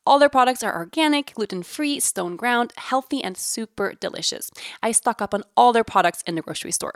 All 0.05 0.19
their 0.19 0.29
products 0.29 0.63
are 0.63 0.77
organic, 0.77 1.35
gluten 1.35 1.63
free, 1.63 2.01
stone 2.01 2.37
ground, 2.37 2.73
healthy, 2.77 3.23
and 3.23 3.37
super 3.37 3.95
delicious. 3.99 4.51
I 4.83 4.93
stock 4.93 5.21
up 5.21 5.35
on 5.35 5.45
all 5.57 5.73
their 5.73 5.85
products 5.85 6.23
in 6.27 6.35
the 6.35 6.43
grocery 6.43 6.73
store. 6.73 6.95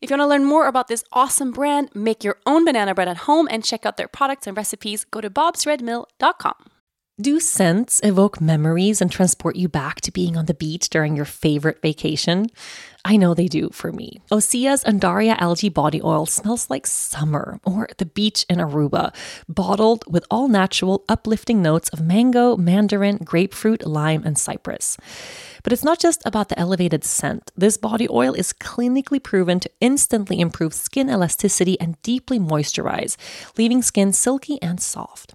If 0.00 0.10
you 0.10 0.16
want 0.16 0.22
to 0.22 0.26
learn 0.26 0.44
more 0.44 0.66
about 0.66 0.88
this 0.88 1.04
awesome 1.12 1.50
brand, 1.50 1.90
make 1.94 2.24
your 2.24 2.38
own 2.46 2.64
banana 2.64 2.94
bread 2.94 3.08
at 3.08 3.18
home, 3.28 3.48
and 3.50 3.64
check 3.64 3.84
out 3.84 3.96
their 3.96 4.08
products 4.08 4.46
and 4.46 4.56
recipes, 4.56 5.04
go 5.04 5.20
to 5.20 5.30
bobsredmill.com. 5.30 6.79
Do 7.20 7.38
scents 7.38 8.00
evoke 8.02 8.40
memories 8.40 9.02
and 9.02 9.12
transport 9.12 9.54
you 9.54 9.68
back 9.68 10.00
to 10.02 10.10
being 10.10 10.38
on 10.38 10.46
the 10.46 10.54
beach 10.54 10.88
during 10.88 11.16
your 11.16 11.26
favorite 11.26 11.82
vacation? 11.82 12.46
I 13.04 13.18
know 13.18 13.34
they 13.34 13.46
do 13.46 13.68
for 13.74 13.92
me. 13.92 14.22
Osea's 14.30 14.84
Undaria 14.84 15.36
algae 15.38 15.68
body 15.68 16.00
oil 16.02 16.24
smells 16.24 16.70
like 16.70 16.86
summer 16.86 17.60
or 17.62 17.88
the 17.98 18.06
beach 18.06 18.46
in 18.48 18.56
Aruba, 18.56 19.14
bottled 19.50 20.10
with 20.10 20.24
all 20.30 20.48
natural, 20.48 21.04
uplifting 21.10 21.60
notes 21.60 21.90
of 21.90 22.00
mango, 22.00 22.56
mandarin, 22.56 23.18
grapefruit, 23.18 23.84
lime, 23.84 24.22
and 24.24 24.38
cypress. 24.38 24.96
But 25.62 25.74
it's 25.74 25.84
not 25.84 26.00
just 26.00 26.22
about 26.24 26.48
the 26.48 26.58
elevated 26.58 27.04
scent. 27.04 27.52
This 27.54 27.76
body 27.76 28.08
oil 28.08 28.32
is 28.32 28.54
clinically 28.54 29.22
proven 29.22 29.60
to 29.60 29.70
instantly 29.82 30.40
improve 30.40 30.72
skin 30.72 31.10
elasticity 31.10 31.78
and 31.78 32.00
deeply 32.00 32.38
moisturize, 32.38 33.18
leaving 33.58 33.82
skin 33.82 34.14
silky 34.14 34.58
and 34.62 34.80
soft. 34.80 35.34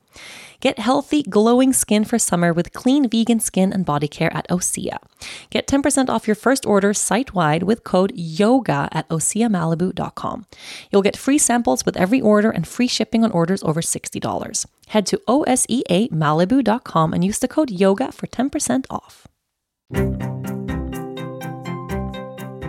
Get 0.59 0.79
healthy, 0.79 1.23
glowing 1.23 1.73
skin 1.73 2.03
for 2.05 2.19
summer 2.19 2.53
with 2.53 2.71
clean 2.73 3.09
vegan 3.09 3.39
skin 3.39 3.73
and 3.73 3.83
body 3.85 4.07
care 4.07 4.31
at 4.33 4.47
Osea. 4.49 4.97
Get 5.49 5.67
10% 5.67 6.09
off 6.09 6.27
your 6.27 6.35
first 6.35 6.65
order 6.65 6.93
site 6.93 7.33
wide 7.33 7.63
with 7.63 7.83
code 7.83 8.13
YOGA 8.15 8.89
at 8.91 9.09
OseaMalibu.com. 9.09 10.45
You'll 10.91 11.01
get 11.01 11.17
free 11.17 11.39
samples 11.39 11.85
with 11.85 11.97
every 11.97 12.21
order 12.21 12.51
and 12.51 12.67
free 12.67 12.87
shipping 12.87 13.23
on 13.23 13.31
orders 13.31 13.63
over 13.63 13.81
$60. 13.81 14.65
Head 14.87 15.05
to 15.07 15.17
OSEAMalibu.com 15.27 17.13
and 17.13 17.23
use 17.23 17.39
the 17.39 17.47
code 17.47 17.69
YOGA 17.69 18.13
for 18.13 18.27
10% 18.27 18.85
off. 18.89 19.27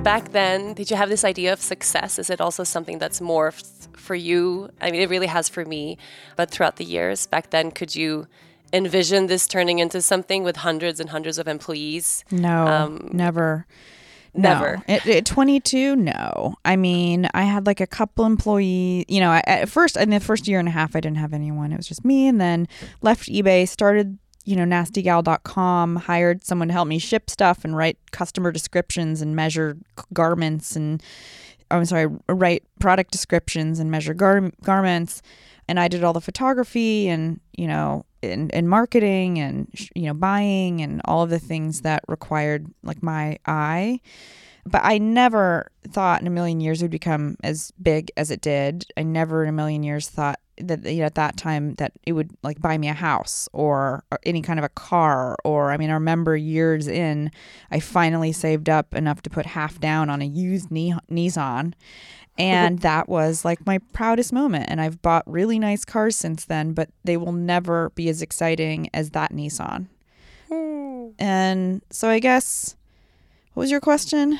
Back 0.02 0.32
then, 0.32 0.74
did 0.74 0.90
you 0.90 0.96
have 0.96 1.08
this 1.08 1.24
idea 1.24 1.52
of 1.52 1.60
success? 1.60 2.18
Is 2.18 2.28
it 2.28 2.40
also 2.40 2.64
something 2.64 2.98
that's 2.98 3.20
morphed 3.20 3.96
for 3.96 4.16
you? 4.16 4.68
I 4.80 4.90
mean, 4.90 5.00
it 5.00 5.08
really 5.08 5.28
has 5.28 5.48
for 5.48 5.64
me, 5.64 5.96
but 6.36 6.50
throughout 6.50 6.74
the 6.76 6.84
years, 6.84 7.26
back 7.28 7.50
then, 7.50 7.70
could 7.70 7.94
you 7.94 8.26
envision 8.72 9.28
this 9.28 9.46
turning 9.46 9.78
into 9.78 10.02
something 10.02 10.42
with 10.42 10.56
hundreds 10.56 10.98
and 10.98 11.10
hundreds 11.10 11.38
of 11.38 11.46
employees? 11.46 12.24
No, 12.32 12.66
Um, 12.66 13.10
never. 13.12 13.64
never. 14.34 14.82
No. 14.88 14.94
At, 14.94 15.06
at 15.06 15.24
22, 15.24 15.94
no. 15.94 16.56
I 16.64 16.74
mean, 16.74 17.28
I 17.32 17.42
had 17.44 17.64
like 17.66 17.80
a 17.80 17.86
couple 17.86 18.24
employees. 18.26 19.04
You 19.08 19.20
know, 19.20 19.30
I, 19.30 19.42
at 19.46 19.68
first, 19.68 19.96
in 19.96 20.10
the 20.10 20.18
first 20.18 20.48
year 20.48 20.58
and 20.58 20.66
a 20.66 20.72
half, 20.72 20.96
I 20.96 21.00
didn't 21.00 21.18
have 21.18 21.32
anyone. 21.32 21.72
It 21.72 21.76
was 21.76 21.86
just 21.86 22.04
me. 22.04 22.26
And 22.26 22.40
then 22.40 22.66
left 23.02 23.28
eBay, 23.28 23.68
started, 23.68 24.18
you 24.44 24.56
know, 24.56 24.64
nastygal.com, 24.64 25.96
hired 25.96 26.44
someone 26.44 26.68
to 26.68 26.74
help 26.74 26.88
me 26.88 26.98
ship 26.98 27.30
stuff 27.30 27.64
and 27.64 27.76
write 27.76 27.98
customer 28.10 28.50
descriptions 28.50 29.20
and 29.20 29.36
measure 29.36 29.76
garments 30.12 30.76
and, 30.76 31.02
oh, 31.70 31.78
I'm 31.78 31.84
sorry, 31.84 32.08
write 32.28 32.64
product 32.80 33.12
descriptions 33.12 33.78
and 33.78 33.90
measure 33.90 34.14
gar- 34.14 34.50
garments. 34.62 35.22
And 35.68 35.78
I 35.78 35.88
did 35.88 36.02
all 36.02 36.12
the 36.12 36.20
photography 36.20 37.08
and, 37.08 37.40
you 37.56 37.68
know, 37.68 38.04
and, 38.22 38.52
and 38.52 38.68
marketing 38.68 39.38
and, 39.38 39.68
you 39.94 40.06
know, 40.06 40.14
buying 40.14 40.80
and 40.80 41.00
all 41.04 41.22
of 41.22 41.30
the 41.30 41.38
things 41.38 41.82
that 41.82 42.02
required 42.08 42.66
like 42.82 43.02
my 43.02 43.38
eye. 43.46 44.00
But 44.64 44.82
I 44.84 44.98
never 44.98 45.70
thought 45.88 46.20
in 46.20 46.26
a 46.26 46.30
million 46.30 46.60
years 46.60 46.80
it 46.80 46.84
would 46.84 46.90
become 46.90 47.36
as 47.42 47.72
big 47.82 48.10
as 48.16 48.30
it 48.30 48.40
did. 48.40 48.86
I 48.96 49.02
never 49.02 49.42
in 49.42 49.48
a 49.48 49.52
million 49.52 49.82
years 49.82 50.08
thought 50.08 50.38
that 50.58 50.84
you 50.84 51.00
know, 51.00 51.06
at 51.06 51.14
that 51.14 51.36
time 51.36 51.74
that 51.74 51.92
it 52.06 52.12
would 52.12 52.30
like 52.42 52.60
buy 52.60 52.76
me 52.76 52.88
a 52.88 52.94
house 52.94 53.48
or, 53.52 54.04
or 54.10 54.18
any 54.24 54.42
kind 54.42 54.58
of 54.58 54.64
a 54.64 54.68
car 54.70 55.36
or 55.44 55.72
I 55.72 55.76
mean 55.76 55.90
I 55.90 55.94
remember 55.94 56.36
years 56.36 56.88
in 56.88 57.30
I 57.70 57.80
finally 57.80 58.32
saved 58.32 58.68
up 58.68 58.94
enough 58.94 59.22
to 59.22 59.30
put 59.30 59.46
half 59.46 59.80
down 59.80 60.10
on 60.10 60.20
a 60.20 60.26
used 60.26 60.70
Ni- 60.70 60.94
Nissan 61.10 61.72
and 62.38 62.78
that 62.80 63.08
was 63.08 63.44
like 63.44 63.64
my 63.66 63.78
proudest 63.92 64.32
moment 64.32 64.66
and 64.68 64.80
I've 64.80 65.00
bought 65.00 65.24
really 65.26 65.58
nice 65.58 65.84
cars 65.84 66.16
since 66.16 66.44
then 66.44 66.72
but 66.72 66.90
they 67.04 67.16
will 67.16 67.32
never 67.32 67.90
be 67.90 68.08
as 68.08 68.22
exciting 68.22 68.90
as 68.92 69.10
that 69.10 69.32
Nissan. 69.32 69.86
And 71.18 71.82
so 71.90 72.08
I 72.08 72.18
guess 72.18 72.76
what 73.54 73.62
was 73.62 73.70
your 73.70 73.80
question? 73.80 74.38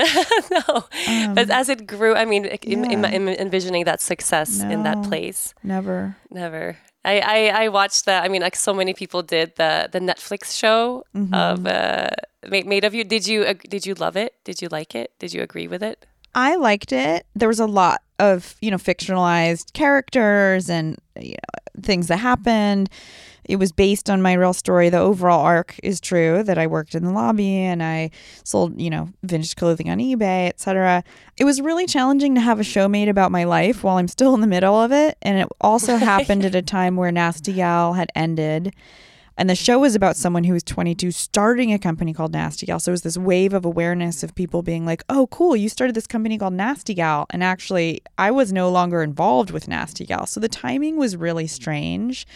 no, 0.50 0.84
Um, 1.08 1.34
but 1.34 1.50
as 1.50 1.68
it 1.68 1.86
grew, 1.86 2.14
I 2.14 2.24
mean, 2.24 2.44
yeah. 2.44 2.84
im- 2.88 3.28
envisioning 3.28 3.84
that 3.84 4.00
success 4.00 4.60
in 4.60 4.82
that 4.84 5.02
place. 5.02 5.54
Never. 5.62 6.16
Never. 6.30 6.76
I, 7.04 7.20
I, 7.20 7.64
I 7.64 7.68
watched 7.68 8.04
that. 8.04 8.24
I 8.24 8.28
mean, 8.28 8.42
like 8.42 8.56
so 8.56 8.74
many 8.74 8.92
people 8.94 9.22
did 9.22 9.56
the 9.56 9.88
the 9.90 10.00
Netflix 10.00 10.56
show 10.58 11.04
Mm-hmm. 11.14 11.34
of 11.34 11.66
uh, 11.66 12.10
made, 12.48 12.66
made 12.66 12.84
of 12.84 12.94
you. 12.94 13.04
Did 13.04 13.26
you 13.26 13.44
ag- 13.44 13.68
did 13.70 13.86
you 13.86 13.94
love 13.94 14.16
it? 14.16 14.34
Did 14.44 14.60
you 14.62 14.68
like 14.70 14.94
it? 14.94 15.12
Did 15.18 15.32
you 15.32 15.42
agree 15.42 15.66
with 15.66 15.82
it? 15.82 16.04
I 16.34 16.56
liked 16.56 16.92
it. 16.92 17.26
There 17.34 17.48
was 17.48 17.58
a 17.58 17.66
lot 17.66 18.02
of, 18.18 18.54
you 18.60 18.70
know, 18.70 18.76
fictionalized 18.78 19.72
characters 19.72 20.68
and 20.70 20.96
you 21.18 21.30
know, 21.40 21.82
things 21.82 22.06
that 22.08 22.18
happened. 22.18 22.88
It 23.50 23.56
was 23.56 23.72
based 23.72 24.08
on 24.08 24.22
my 24.22 24.32
real 24.34 24.52
story. 24.52 24.88
The 24.88 24.98
overall 24.98 25.40
arc 25.40 25.78
is 25.82 26.00
true 26.00 26.42
that 26.44 26.58
I 26.58 26.66
worked 26.66 26.94
in 26.94 27.04
the 27.04 27.12
lobby 27.12 27.56
and 27.56 27.82
I 27.82 28.10
sold, 28.44 28.80
you 28.80 28.90
know, 28.90 29.08
vintage 29.22 29.56
clothing 29.56 29.90
on 29.90 29.98
eBay, 29.98 30.48
etc. 30.48 31.02
It 31.36 31.44
was 31.44 31.60
really 31.60 31.86
challenging 31.86 32.34
to 32.36 32.40
have 32.40 32.60
a 32.60 32.64
show 32.64 32.88
made 32.88 33.08
about 33.08 33.32
my 33.32 33.44
life 33.44 33.82
while 33.82 33.96
I'm 33.96 34.08
still 34.08 34.34
in 34.34 34.40
the 34.40 34.46
middle 34.46 34.74
of 34.74 34.92
it, 34.92 35.18
and 35.22 35.38
it 35.38 35.48
also 35.60 35.96
happened 35.96 36.44
at 36.44 36.54
a 36.54 36.62
time 36.62 36.96
where 36.96 37.10
Nasty 37.10 37.52
Gal 37.52 37.94
had 37.94 38.10
ended 38.14 38.74
and 39.40 39.48
the 39.48 39.54
show 39.54 39.78
was 39.78 39.94
about 39.94 40.18
someone 40.18 40.44
who 40.44 40.52
was 40.52 40.62
22 40.64 41.12
starting 41.12 41.72
a 41.72 41.78
company 41.78 42.12
called 42.12 42.34
Nasty 42.34 42.66
Gal. 42.66 42.78
So 42.78 42.90
it 42.90 42.92
was 42.92 43.00
this 43.00 43.16
wave 43.16 43.54
of 43.54 43.64
awareness 43.64 44.22
of 44.22 44.34
people 44.34 44.60
being 44.60 44.84
like, 44.84 45.02
oh, 45.08 45.28
cool, 45.28 45.56
you 45.56 45.70
started 45.70 45.96
this 45.96 46.06
company 46.06 46.36
called 46.36 46.52
Nasty 46.52 46.92
Gal. 46.92 47.24
And 47.30 47.42
actually, 47.42 48.02
I 48.18 48.32
was 48.32 48.52
no 48.52 48.70
longer 48.70 49.02
involved 49.02 49.50
with 49.50 49.66
Nasty 49.66 50.04
Gal. 50.04 50.26
So 50.26 50.40
the 50.40 50.48
timing 50.48 50.98
was 50.98 51.16
really 51.16 51.46
strange. 51.46 52.26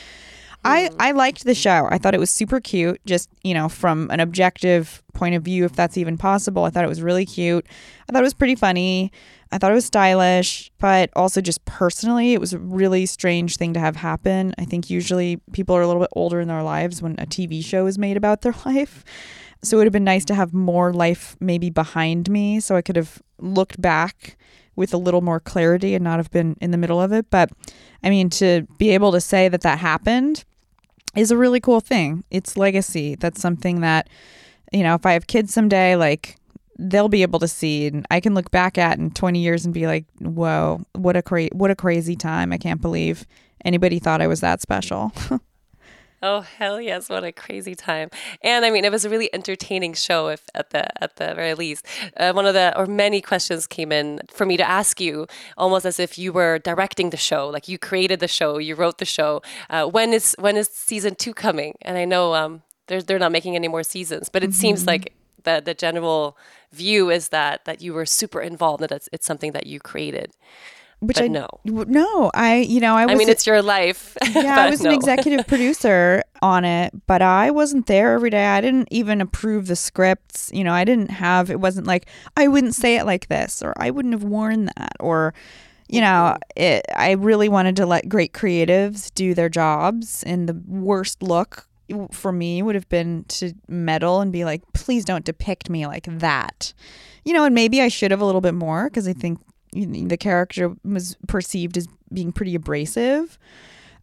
I, 0.65 0.91
I 0.99 1.13
liked 1.13 1.45
the 1.45 1.55
show. 1.55 1.89
I 1.91 1.99
thought 1.99 2.15
it 2.15 2.21
was 2.21 2.31
super 2.31 2.61
cute, 2.61 3.01
just, 3.05 3.29
you 3.43 3.55
know, 3.55 3.69
from 3.69 4.11
an 4.11 4.21
objective 4.21 5.03
point 5.13 5.35
of 5.35 5.43
view, 5.43 5.65
if 5.65 5.73
that's 5.73 5.99
even 5.99 6.17
possible. 6.17 6.65
I 6.65 6.71
thought 6.71 6.85
it 6.85 6.89
was 6.89 7.03
really 7.03 7.27
cute. 7.27 7.67
I 8.09 8.13
thought 8.13 8.23
it 8.23 8.25
was 8.25 8.35
pretty 8.35 8.55
funny. 8.55 9.13
I 9.53 9.59
thought 9.59 9.71
it 9.71 9.75
was 9.75 9.85
stylish, 9.85 10.73
but 10.81 11.11
also 11.15 11.41
just 11.41 11.65
personally, 11.65 12.33
it 12.33 12.41
was 12.41 12.53
a 12.53 12.59
really 12.59 13.07
strange 13.07 13.57
thing 13.57 13.75
to 13.75 13.81
have 13.81 13.97
happen. 13.97 14.55
I 14.59 14.65
think 14.65 14.91
usually 14.91 15.37
people 15.53 15.77
are 15.77 15.83
a 15.83 15.87
little 15.87 16.03
bit 16.03 16.11
older 16.13 16.41
in 16.41 16.49
their 16.49 16.63
lives 16.63 17.03
when 17.03 17.13
a 17.19 17.27
TV 17.27 17.65
show 17.65 17.87
is 17.87 17.99
made 17.99 18.17
about 18.17 18.41
their 18.43 18.55
life. 18.65 19.05
So 19.63 19.77
it 19.77 19.79
would 19.79 19.87
have 19.87 19.93
been 19.93 20.05
nice 20.05 20.25
to 20.27 20.35
have 20.35 20.53
more 20.53 20.93
life 20.93 21.37
maybe 21.41 21.71
behind 21.71 22.29
me 22.29 22.61
so 22.61 22.77
I 22.77 22.83
could 22.83 22.97
have 22.97 23.23
looked 23.39 23.81
back 23.81 24.37
with 24.77 24.93
a 24.93 24.99
little 24.99 25.21
more 25.21 25.41
clarity 25.41 25.95
and 25.95 26.03
not 26.03 26.19
have 26.19 26.31
been 26.31 26.57
in 26.61 26.71
the 26.71 26.77
middle 26.77 27.01
of 27.01 27.13
it. 27.13 27.31
But 27.31 27.51
I 28.03 28.11
mean, 28.11 28.29
to 28.31 28.67
be 28.79 28.91
able 28.91 29.13
to 29.13 29.21
say 29.21 29.49
that 29.49 29.61
that 29.61 29.79
happened 29.79 30.45
is 31.17 31.31
a 31.31 31.37
really 31.37 31.61
cool 31.61 31.81
thing. 31.81 32.25
It's 32.31 32.57
legacy. 32.57 33.15
That's 33.15 33.41
something 33.41 33.81
that, 33.81 34.09
you 34.73 34.83
know, 34.83 34.95
if 34.95 35.07
I 35.07 35.13
have 35.13 35.27
kids 35.27 35.53
someday, 35.53 35.97
like 35.97 36.37
they'll 36.79 37.09
be 37.09 37.23
able 37.23 37.39
to 37.39 37.49
see 37.49 37.87
and 37.87 38.07
I 38.11 38.21
can 38.21 38.35
look 38.35 38.51
back 38.51 38.79
at 38.79 38.99
in 38.99 39.11
20 39.13 39.39
years 39.39 39.65
and 39.65 39.73
be 39.73 39.87
like, 39.87 40.07
"Whoa, 40.19 40.85
what 40.95 41.17
a 41.17 41.23
cra- 41.23 41.49
what 41.53 41.71
a 41.71 41.77
crazy 41.77 42.17
time. 42.17 42.53
I 42.53 42.59
can't 42.59 42.81
believe 42.81 43.27
anybody 43.65 43.99
thought 43.99 44.21
I 44.21 44.27
was 44.27 44.41
that 44.41 44.61
special." 44.61 45.13
Oh 46.27 46.41
hell 46.41 46.81
yes! 46.81 47.11
What 47.11 47.23
a 47.23 47.33
crazy 47.33 47.75
time! 47.75 48.09
And 48.41 48.65
I 48.65 48.71
mean, 48.71 48.87
it 48.87 48.91
was 48.91 49.05
a 49.05 49.11
really 49.11 49.29
entertaining 49.35 49.93
show. 49.93 50.29
If 50.29 50.43
at 50.55 50.71
the 50.71 51.03
at 51.03 51.17
the 51.17 51.35
very 51.35 51.53
least, 51.53 51.85
uh, 52.17 52.33
one 52.33 52.47
of 52.47 52.55
the 52.55 52.73
or 52.79 52.87
many 52.87 53.21
questions 53.21 53.67
came 53.67 53.93
in 53.93 54.21
for 54.33 54.47
me 54.47 54.57
to 54.57 54.67
ask 54.67 55.03
you, 55.03 55.27
almost 55.59 55.85
as 55.85 56.01
if 56.01 56.17
you 56.17 56.33
were 56.33 56.59
directing 56.59 57.11
the 57.11 57.19
show, 57.19 57.47
like 57.51 57.69
you 57.69 57.79
created 57.79 58.21
the 58.21 58.29
show, 58.29 58.57
you 58.57 58.75
wrote 58.75 58.97
the 58.97 59.05
show. 59.05 59.43
Uh, 59.69 59.85
when 59.85 60.15
is 60.15 60.35
when 60.39 60.57
is 60.57 60.69
season 60.69 61.15
two 61.15 61.35
coming? 61.35 61.75
And 61.83 61.99
I 61.99 62.07
know 62.07 62.35
um, 62.35 62.63
they're 62.87 63.03
they're 63.03 63.19
not 63.19 63.31
making 63.31 63.55
any 63.55 63.69
more 63.69 63.83
seasons, 63.83 64.31
but 64.31 64.43
it 64.43 64.49
mm-hmm. 64.49 64.61
seems 64.63 64.87
like 64.87 65.13
the 65.43 65.61
the 65.63 65.75
general 65.75 66.39
view 66.73 67.11
is 67.11 67.29
that 67.29 67.67
that 67.67 67.83
you 67.83 67.93
were 67.93 68.07
super 68.07 68.41
involved 68.41 68.83
and 68.83 68.93
it's 68.93 69.11
it's 69.13 69.27
something 69.27 69.53
that 69.53 69.67
you 69.67 69.79
created. 69.79 70.33
Which 71.07 71.17
but 71.17 71.25
I 71.25 71.29
know. 71.29 71.49
No, 71.65 72.31
I 72.35 72.59
you 72.59 72.81
know 72.81 72.95
I 72.95 73.07
was. 73.07 73.15
I 73.15 73.19
mean, 73.19 73.29
it's 73.29 73.47
your 73.47 73.63
life. 73.63 74.17
Yeah, 74.35 74.59
I 74.59 74.71
was 74.71 74.83
no. 74.83 74.91
an 74.91 74.97
executive 74.97 75.47
producer 75.49 76.23
on 76.43 76.65
it, 76.65 76.93
but 77.07 77.23
I 77.23 77.51
wasn't 77.51 77.87
there 77.87 78.15
every 78.15 78.31
day. 78.31 78.47
I 78.47 78.61
didn't 78.61 78.89
even 78.91 79.21
approve 79.21 79.69
the 79.69 79.77
scripts. 79.77 80.51
You 80.53 80.65
know, 80.65 80.73
I 80.73 80.85
didn't 80.85 81.11
have. 81.11 81.51
It 81.51 81.61
wasn't 81.61 81.87
like 81.87 82.07
I 82.37 82.49
wouldn't 82.49 82.75
say 82.75 82.97
it 82.97 83.05
like 83.05 83.29
this, 83.29 83.63
or 83.63 83.75
I 83.77 83.91
wouldn't 83.91 84.13
have 84.13 84.25
worn 84.25 84.67
that, 84.77 84.97
or 84.99 85.35
you 85.89 86.01
know, 86.01 86.37
mm-hmm. 86.37 86.63
it, 86.63 86.85
I 86.97 87.13
really 87.13 87.49
wanted 87.49 87.77
to 87.77 87.87
let 87.87 88.09
great 88.09 88.33
creatives 88.33 89.13
do 89.15 89.35
their 89.35 89.49
jobs. 89.49 90.23
And 90.25 90.49
the 90.49 90.61
worst 90.67 91.23
look 91.23 91.69
for 92.11 92.33
me 92.33 92.63
would 92.63 92.75
have 92.75 92.89
been 92.89 93.25
to 93.29 93.53
meddle 93.69 94.21
and 94.21 94.33
be 94.33 94.45
like, 94.45 94.63
please 94.73 95.05
don't 95.05 95.25
depict 95.25 95.69
me 95.69 95.87
like 95.87 96.07
that. 96.09 96.73
You 97.25 97.33
know, 97.33 97.45
and 97.45 97.55
maybe 97.55 97.81
I 97.81 97.89
should 97.89 98.11
have 98.11 98.21
a 98.21 98.25
little 98.25 98.41
bit 98.41 98.55
more 98.55 98.85
because 98.85 99.09
I 99.09 99.13
think 99.13 99.39
the 99.75 100.17
character 100.17 100.75
was 100.85 101.17
perceived 101.27 101.77
as 101.77 101.87
being 102.13 102.33
pretty 102.33 102.55
abrasive. 102.55 103.39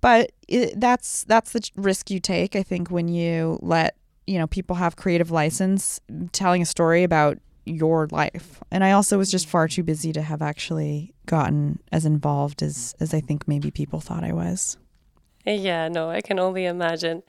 But 0.01 0.31
it, 0.47 0.79
that's 0.79 1.23
that's 1.25 1.51
the 1.53 1.69
risk 1.75 2.10
you 2.10 2.19
take, 2.19 2.55
I 2.55 2.63
think, 2.63 2.89
when 2.89 3.07
you 3.07 3.60
let 3.62 3.95
you 4.27 4.39
know 4.39 4.47
people 4.47 4.75
have 4.75 4.95
creative 4.95 5.31
license 5.31 5.99
telling 6.31 6.62
a 6.62 6.65
story 6.65 7.03
about 7.03 7.38
your 7.65 8.07
life. 8.07 8.62
And 8.71 8.84
I 8.84 8.91
also 8.91 9.17
was 9.17 9.29
just 9.29 9.47
far 9.47 9.67
too 9.67 9.84
busy 9.84 10.12
to 10.13 10.21
have 10.21 10.41
actually 10.41 11.13
gotten 11.25 11.79
as 11.91 12.05
involved 12.05 12.63
as 12.63 12.95
as 12.99 13.13
I 13.13 13.21
think 13.21 13.47
maybe 13.47 13.71
people 13.71 13.99
thought 13.99 14.23
I 14.23 14.34
was. 14.34 14.77
Yeah, 15.45 15.88
no, 15.88 16.10
I 16.10 16.21
can 16.21 16.39
only 16.39 16.65
imagine. 16.65 17.23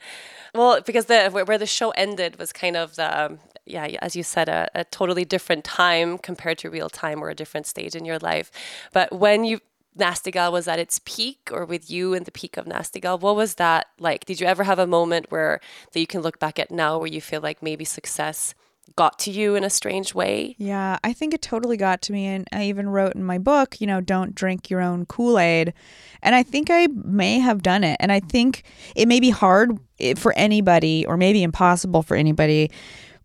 Well, 0.53 0.81
because 0.81 1.05
the 1.05 1.29
where 1.29 1.57
the 1.57 1.65
show 1.65 1.91
ended 1.91 2.37
was 2.37 2.53
kind 2.53 2.75
of 2.75 2.95
the 2.95 3.25
um, 3.25 3.39
yeah, 3.65 3.85
as 4.01 4.15
you 4.15 4.23
said, 4.23 4.49
a, 4.49 4.69
a 4.75 4.83
totally 4.83 5.25
different 5.25 5.63
time 5.63 6.17
compared 6.17 6.57
to 6.59 6.69
real 6.69 6.89
time 6.89 7.23
or 7.23 7.29
a 7.29 7.35
different 7.35 7.65
stage 7.65 7.95
in 7.95 8.05
your 8.05 8.19
life. 8.19 8.51
But 8.91 9.11
when 9.11 9.43
you 9.45 9.59
Nasty 9.95 10.31
Gal 10.31 10.51
was 10.51 10.67
at 10.67 10.79
its 10.79 10.99
peak, 11.05 11.49
or 11.51 11.65
with 11.65 11.89
you 11.89 12.13
in 12.13 12.23
the 12.23 12.31
peak 12.31 12.57
of 12.57 12.65
Nasty 12.65 12.99
Gal, 12.99 13.17
what 13.19 13.35
was 13.35 13.55
that 13.55 13.87
like? 13.99 14.25
Did 14.25 14.39
you 14.39 14.47
ever 14.47 14.63
have 14.63 14.79
a 14.79 14.87
moment 14.87 15.27
where 15.29 15.59
that 15.91 15.99
you 15.99 16.07
can 16.07 16.21
look 16.21 16.39
back 16.39 16.57
at 16.57 16.71
now, 16.71 16.97
where 16.97 17.07
you 17.07 17.21
feel 17.21 17.41
like 17.41 17.61
maybe 17.61 17.85
success 17.85 18.55
got 18.95 19.17
to 19.19 19.31
you 19.31 19.55
in 19.55 19.63
a 19.63 19.69
strange 19.69 20.13
way? 20.13 20.55
Yeah, 20.57 20.97
I 21.03 21.13
think 21.13 21.33
it 21.33 21.41
totally 21.41 21.77
got 21.77 22.01
to 22.03 22.11
me. 22.11 22.25
And 22.25 22.47
I 22.51 22.63
even 22.65 22.89
wrote 22.89 23.15
in 23.15 23.23
my 23.23 23.37
book, 23.37 23.79
you 23.79 23.87
know, 23.87 24.01
don't 24.01 24.35
drink 24.35 24.69
your 24.69 24.81
own 24.81 25.05
Kool 25.05 25.39
Aid. 25.39 25.73
And 26.21 26.35
I 26.35 26.43
think 26.43 26.69
I 26.69 26.87
may 26.87 27.39
have 27.39 27.61
done 27.61 27.83
it. 27.83 27.97
And 27.99 28.11
I 28.11 28.19
think 28.19 28.63
it 28.95 29.07
may 29.07 29.19
be 29.19 29.29
hard 29.29 29.79
eh, 29.99 30.15
for 30.15 30.33
anybody, 30.33 31.05
or 31.05 31.17
maybe 31.17 31.43
impossible 31.43 32.03
for 32.03 32.15
anybody, 32.15 32.71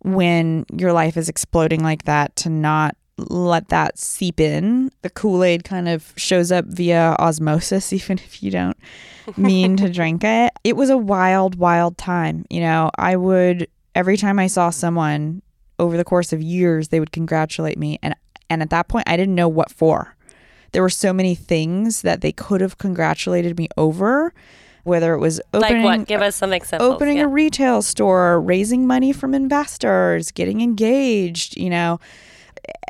when 0.01 0.65
your 0.71 0.93
life 0.93 1.17
is 1.17 1.29
exploding 1.29 1.83
like 1.83 2.03
that 2.03 2.35
to 2.37 2.49
not 2.49 2.95
let 3.17 3.69
that 3.69 3.99
seep 3.99 4.39
in. 4.39 4.91
The 5.01 5.09
Kool 5.09 5.43
Aid 5.43 5.63
kind 5.63 5.89
of 5.89 6.13
shows 6.15 6.51
up 6.51 6.65
via 6.65 7.15
osmosis, 7.19 7.91
even 7.93 8.17
if 8.17 8.41
you 8.41 8.51
don't 8.51 8.77
mean 9.37 9.77
to 9.77 9.91
drink 9.91 10.23
it. 10.23 10.53
It 10.63 10.75
was 10.75 10.89
a 10.89 10.97
wild, 10.97 11.55
wild 11.55 11.97
time. 11.97 12.45
You 12.49 12.61
know, 12.61 12.91
I 12.97 13.15
would, 13.15 13.67
every 13.95 14.17
time 14.17 14.39
I 14.39 14.47
saw 14.47 14.69
someone 14.69 15.41
over 15.77 15.97
the 15.97 16.03
course 16.03 16.33
of 16.33 16.41
years, 16.41 16.89
they 16.89 16.99
would 16.99 17.11
congratulate 17.11 17.77
me. 17.77 17.99
And, 18.01 18.15
and 18.49 18.61
at 18.61 18.69
that 18.69 18.87
point, 18.87 19.09
I 19.09 19.17
didn't 19.17 19.35
know 19.35 19.49
what 19.49 19.71
for. 19.71 20.15
There 20.71 20.81
were 20.81 20.89
so 20.89 21.13
many 21.13 21.35
things 21.35 22.03
that 22.03 22.21
they 22.21 22.31
could 22.31 22.61
have 22.61 22.77
congratulated 22.77 23.57
me 23.57 23.69
over, 23.75 24.33
whether 24.89 25.13
it 25.13 25.19
was 25.19 25.39
opening, 25.53 25.83
like 25.83 25.99
what? 25.99 26.07
Give 26.07 26.21
us 26.21 26.35
some 26.35 26.51
examples. 26.51 26.93
Opening 26.93 27.17
yeah. 27.17 27.23
a 27.23 27.27
retail 27.27 27.81
store, 27.81 28.41
raising 28.41 28.85
money 28.85 29.13
from 29.13 29.33
investors, 29.33 30.31
getting 30.31 30.59
engaged, 30.59 31.55
you 31.55 31.69
know, 31.69 31.99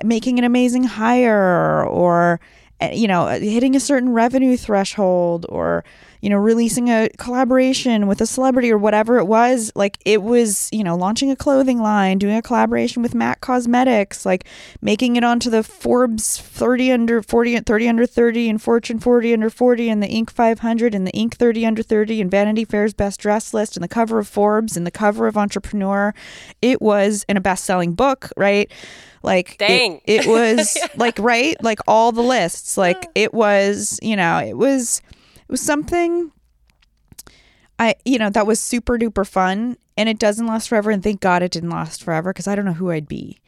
making 0.03 0.39
an 0.39 0.45
amazing 0.45 0.83
hire, 0.85 1.85
or 1.85 2.39
eh, 2.79 2.93
you 2.93 3.07
know, 3.07 3.27
hitting 3.27 3.75
a 3.75 3.79
certain 3.79 4.09
revenue 4.09 4.57
threshold, 4.57 5.45
or 5.49 5.83
you 6.21 6.29
know, 6.29 6.37
releasing 6.37 6.89
a 6.89 7.09
collaboration 7.17 8.07
with 8.07 8.19
a 8.21 8.25
celebrity 8.25 8.71
or 8.71 8.77
whatever 8.77 9.17
it 9.17 9.25
was. 9.25 9.71
Like 9.75 9.97
it 10.05 10.21
was, 10.21 10.69
you 10.71 10.83
know, 10.83 10.95
launching 10.95 11.31
a 11.31 11.35
clothing 11.35 11.81
line, 11.81 12.17
doing 12.17 12.35
a 12.35 12.41
collaboration 12.41 13.01
with 13.01 13.15
MAC 13.15 13.41
Cosmetics, 13.41 14.25
like 14.25 14.45
making 14.81 15.15
it 15.15 15.23
onto 15.23 15.49
the 15.49 15.63
Forbes 15.63 16.39
30 16.39 16.91
under 16.91 17.21
40 17.21 17.55
and 17.55 17.65
30 17.65 17.87
under 17.87 18.05
30 18.05 18.49
and 18.49 18.61
Fortune 18.61 18.99
40 18.99 19.33
under 19.33 19.49
40 19.49 19.89
and 19.89 20.03
the 20.03 20.07
Inc 20.07 20.29
500 20.29 20.93
and 20.93 21.07
the 21.07 21.11
Inc 21.13 21.35
30 21.35 21.65
under 21.65 21.83
30 21.83 22.21
and 22.21 22.31
Vanity 22.31 22.65
Fair's 22.65 22.93
best 22.93 23.19
dress 23.19 23.53
list 23.53 23.77
and 23.77 23.83
the 23.83 23.87
cover 23.87 24.19
of 24.19 24.27
Forbes 24.27 24.75
and 24.75 24.85
the 24.85 24.91
cover 24.91 25.27
of 25.27 25.37
Entrepreneur. 25.37 26.13
It 26.61 26.81
was 26.81 27.25
in 27.29 27.37
a 27.37 27.41
best-selling 27.41 27.93
book, 27.93 28.29
right? 28.35 28.71
Like 29.23 29.57
Dang. 29.57 30.01
It, 30.05 30.25
it 30.25 30.27
was 30.27 30.77
like 30.95 31.17
right, 31.19 31.55
like 31.63 31.79
all 31.87 32.11
the 32.11 32.21
lists. 32.21 32.77
Like 32.77 33.07
it 33.15 33.33
was, 33.33 33.99
you 34.01 34.15
know, 34.15 34.39
it 34.39 34.57
was 34.57 35.01
it 35.49 35.51
was 35.51 35.61
something 35.61 36.31
I, 37.79 37.95
you 38.05 38.19
know, 38.19 38.29
that 38.29 38.45
was 38.45 38.59
super 38.59 38.99
duper 38.99 39.25
fun 39.25 39.77
and 39.97 40.07
it 40.07 40.19
doesn't 40.19 40.45
last 40.45 40.69
forever. 40.69 40.91
And 40.91 41.01
thank 41.01 41.21
God 41.21 41.41
it 41.41 41.51
didn't 41.51 41.71
last 41.71 42.03
forever 42.03 42.31
because 42.31 42.47
I 42.47 42.53
don't 42.53 42.65
know 42.65 42.73
who 42.73 42.91
I'd 42.91 43.07
be 43.07 43.39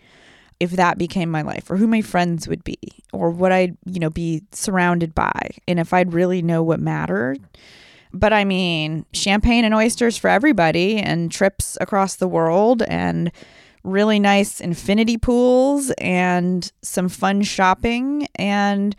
if 0.59 0.71
that 0.71 0.97
became 0.97 1.29
my 1.29 1.43
life 1.43 1.69
or 1.69 1.77
who 1.77 1.85
my 1.85 2.01
friends 2.01 2.47
would 2.47 2.63
be 2.63 2.77
or 3.13 3.29
what 3.29 3.51
I'd, 3.51 3.77
you 3.85 3.99
know, 3.99 4.09
be 4.09 4.41
surrounded 4.51 5.13
by 5.13 5.51
and 5.67 5.79
if 5.79 5.93
I'd 5.93 6.13
really 6.13 6.41
know 6.41 6.63
what 6.63 6.79
mattered. 6.79 7.39
But 8.13 8.33
I 8.33 8.45
mean, 8.45 9.05
champagne 9.13 9.63
and 9.63 9.75
oysters 9.75 10.17
for 10.17 10.29
everybody 10.29 10.97
and 10.97 11.31
trips 11.31 11.77
across 11.79 12.15
the 12.15 12.27
world 12.27 12.81
and 12.83 13.31
really 13.83 14.19
nice 14.19 14.59
infinity 14.59 15.17
pools 15.17 15.91
and 15.97 16.71
some 16.81 17.09
fun 17.09 17.41
shopping 17.41 18.27
and 18.35 18.95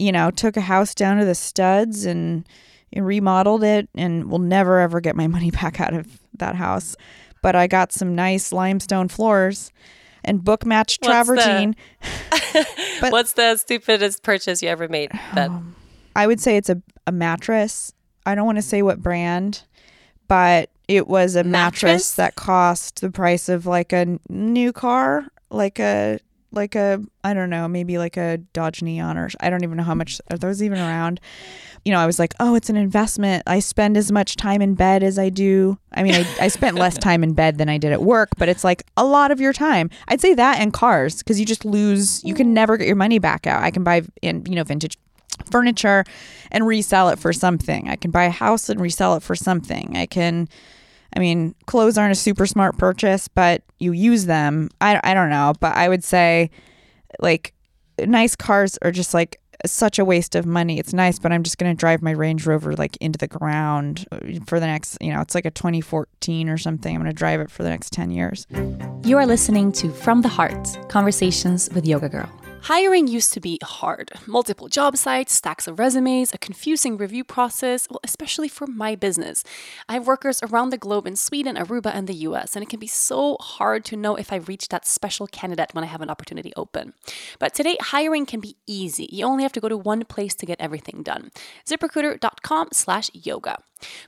you 0.00 0.10
know, 0.12 0.30
took 0.30 0.56
a 0.56 0.62
house 0.62 0.94
down 0.94 1.18
to 1.18 1.24
the 1.24 1.34
studs 1.34 2.04
and, 2.06 2.48
and 2.92 3.04
remodeled 3.06 3.62
it 3.62 3.88
and 3.94 4.30
will 4.30 4.38
never 4.38 4.80
ever 4.80 5.00
get 5.00 5.14
my 5.14 5.26
money 5.36 5.50
back 5.50 5.80
out 5.80 5.92
of 5.94 6.20
that 6.38 6.56
house. 6.56 6.96
But 7.42 7.54
I 7.54 7.66
got 7.66 7.92
some 7.92 8.14
nice 8.14 8.52
limestone 8.52 9.08
floors. 9.08 9.70
and 10.24 10.42
book 10.44 10.64
match 10.66 10.98
What's 11.02 11.28
the- 11.28 11.34
travertine. 11.36 11.74
But- 13.00 13.12
What's 13.12 13.32
the 13.34 13.56
stupidest 13.56 14.22
purchase 14.22 14.62
you 14.62 14.68
ever 14.68 14.88
made? 14.88 15.10
That 15.34 15.48
um, 15.50 15.74
I 16.16 16.26
would 16.26 16.40
say 16.40 16.56
it's 16.56 16.68
a, 16.68 16.82
a 17.06 17.12
mattress. 17.12 17.92
I 18.26 18.34
don't 18.34 18.44
want 18.46 18.58
to 18.58 18.62
say 18.62 18.82
what 18.82 19.00
brand, 19.02 19.62
but 20.28 20.68
it 20.88 21.08
was 21.08 21.36
a 21.36 21.44
mattress, 21.44 21.82
Mattress? 21.82 22.14
that 22.16 22.34
cost 22.36 23.00
the 23.00 23.10
price 23.10 23.48
of 23.48 23.64
like 23.66 23.92
a 23.94 24.18
new 24.28 24.72
car, 24.72 25.26
like 25.50 25.78
a 25.78 26.18
like 26.52 26.74
a 26.74 27.00
I 27.22 27.34
don't 27.34 27.50
know, 27.50 27.68
maybe 27.68 27.98
like 27.98 28.16
a 28.16 28.38
Dodge 28.52 28.82
Neon 28.82 29.16
or 29.16 29.30
I 29.40 29.50
don't 29.50 29.62
even 29.62 29.76
know 29.76 29.82
how 29.82 29.94
much 29.94 30.20
are 30.30 30.38
those 30.38 30.62
even 30.62 30.78
around. 30.78 31.20
You 31.84 31.92
know, 31.92 31.98
I 31.98 32.06
was 32.06 32.18
like, 32.18 32.34
oh, 32.40 32.54
it's 32.54 32.68
an 32.68 32.76
investment. 32.76 33.42
I 33.46 33.60
spend 33.60 33.96
as 33.96 34.12
much 34.12 34.36
time 34.36 34.60
in 34.60 34.74
bed 34.74 35.02
as 35.02 35.18
I 35.18 35.30
do. 35.30 35.78
I 35.92 36.02
mean, 36.02 36.14
I, 36.14 36.26
I 36.40 36.48
spent 36.48 36.76
less 36.76 36.98
time 36.98 37.22
in 37.24 37.32
bed 37.32 37.56
than 37.58 37.68
I 37.68 37.78
did 37.78 37.92
at 37.92 38.02
work, 38.02 38.30
but 38.36 38.48
it's 38.48 38.64
like 38.64 38.84
a 38.96 39.04
lot 39.04 39.30
of 39.30 39.40
your 39.40 39.52
time. 39.52 39.88
I'd 40.08 40.20
say 40.20 40.34
that 40.34 40.60
and 40.60 40.72
cars 40.72 41.18
because 41.18 41.40
you 41.40 41.46
just 41.46 41.64
lose. 41.64 42.22
You 42.24 42.34
can 42.34 42.48
mm. 42.48 42.52
never 42.52 42.76
get 42.76 42.86
your 42.86 42.96
money 42.96 43.18
back 43.18 43.46
out. 43.46 43.62
I 43.62 43.70
can 43.70 43.84
buy 43.84 44.02
in 44.22 44.44
you 44.46 44.56
know 44.56 44.64
vintage 44.64 44.98
furniture 45.50 46.04
and 46.50 46.66
resell 46.66 47.08
it 47.08 47.18
for 47.18 47.32
something. 47.32 47.88
I 47.88 47.96
can 47.96 48.10
buy 48.10 48.24
a 48.24 48.30
house 48.30 48.68
and 48.68 48.80
resell 48.80 49.16
it 49.16 49.22
for 49.22 49.34
something. 49.34 49.96
I 49.96 50.06
can, 50.06 50.48
I 51.16 51.20
mean, 51.20 51.54
clothes 51.66 51.98
aren't 51.98 52.12
a 52.12 52.16
super 52.16 52.46
smart 52.46 52.78
purchase, 52.78 53.28
but 53.28 53.62
you 53.78 53.92
use 53.92 54.26
them. 54.26 54.68
I, 54.80 55.00
I 55.02 55.14
don't 55.14 55.30
know, 55.30 55.52
but 55.60 55.76
I 55.76 55.88
would 55.88 56.04
say 56.04 56.50
like 57.18 57.54
nice 57.98 58.36
cars 58.36 58.78
are 58.82 58.92
just 58.92 59.14
like 59.14 59.40
such 59.66 59.98
a 59.98 60.04
waste 60.04 60.34
of 60.34 60.46
money. 60.46 60.78
It's 60.78 60.92
nice, 60.92 61.18
but 61.18 61.32
I'm 61.32 61.42
just 61.42 61.58
going 61.58 61.74
to 61.74 61.78
drive 61.78 62.02
my 62.02 62.12
Range 62.12 62.44
Rover 62.46 62.74
like 62.74 62.96
into 62.98 63.18
the 63.18 63.28
ground 63.28 64.06
uh, 64.10 64.18
for 64.46 64.60
the 64.60 64.66
next, 64.66 64.98
you 65.00 65.12
know, 65.12 65.20
it's 65.20 65.34
like 65.34 65.44
a 65.44 65.50
2014 65.50 66.48
or 66.48 66.56
something. 66.56 66.94
I'm 66.94 67.02
going 67.02 67.10
to 67.10 67.16
drive 67.16 67.40
it 67.40 67.50
for 67.50 67.62
the 67.62 67.68
next 67.68 67.92
10 67.92 68.10
years. 68.10 68.46
You 69.04 69.18
are 69.18 69.26
listening 69.26 69.72
to 69.72 69.90
From 69.90 70.22
the 70.22 70.28
Heart 70.28 70.88
Conversations 70.88 71.68
with 71.74 71.86
Yoga 71.86 72.08
Girl. 72.08 72.39
Hiring 72.64 73.08
used 73.08 73.32
to 73.32 73.40
be 73.40 73.58
hard. 73.62 74.12
Multiple 74.26 74.68
job 74.68 74.96
sites, 74.96 75.32
stacks 75.32 75.66
of 75.66 75.78
resumes, 75.78 76.34
a 76.34 76.38
confusing 76.38 76.98
review 76.98 77.24
process, 77.24 77.88
well, 77.88 78.00
especially 78.04 78.48
for 78.48 78.66
my 78.66 78.94
business. 78.94 79.42
I 79.88 79.94
have 79.94 80.06
workers 80.06 80.42
around 80.42 80.68
the 80.68 80.76
globe 80.76 81.06
in 81.06 81.16
Sweden, 81.16 81.56
Aruba, 81.56 81.90
and 81.94 82.06
the 82.06 82.14
US, 82.28 82.54
and 82.54 82.62
it 82.62 82.68
can 82.68 82.78
be 82.78 82.86
so 82.86 83.38
hard 83.40 83.84
to 83.86 83.96
know 83.96 84.14
if 84.14 84.30
I've 84.30 84.46
reached 84.46 84.70
that 84.70 84.86
special 84.86 85.26
candidate 85.26 85.70
when 85.72 85.84
I 85.84 85.88
have 85.88 86.02
an 86.02 86.10
opportunity 86.10 86.52
open. 86.54 86.92
But 87.38 87.54
today, 87.54 87.78
hiring 87.80 88.26
can 88.26 88.40
be 88.40 88.56
easy. 88.66 89.08
You 89.10 89.24
only 89.24 89.42
have 89.42 89.52
to 89.52 89.60
go 89.60 89.68
to 89.68 89.78
one 89.78 90.04
place 90.04 90.34
to 90.34 90.46
get 90.46 90.60
everything 90.60 91.02
done. 91.02 91.30
ZipRecruiter.com 91.66 92.68
slash 92.72 93.10
yoga. 93.14 93.56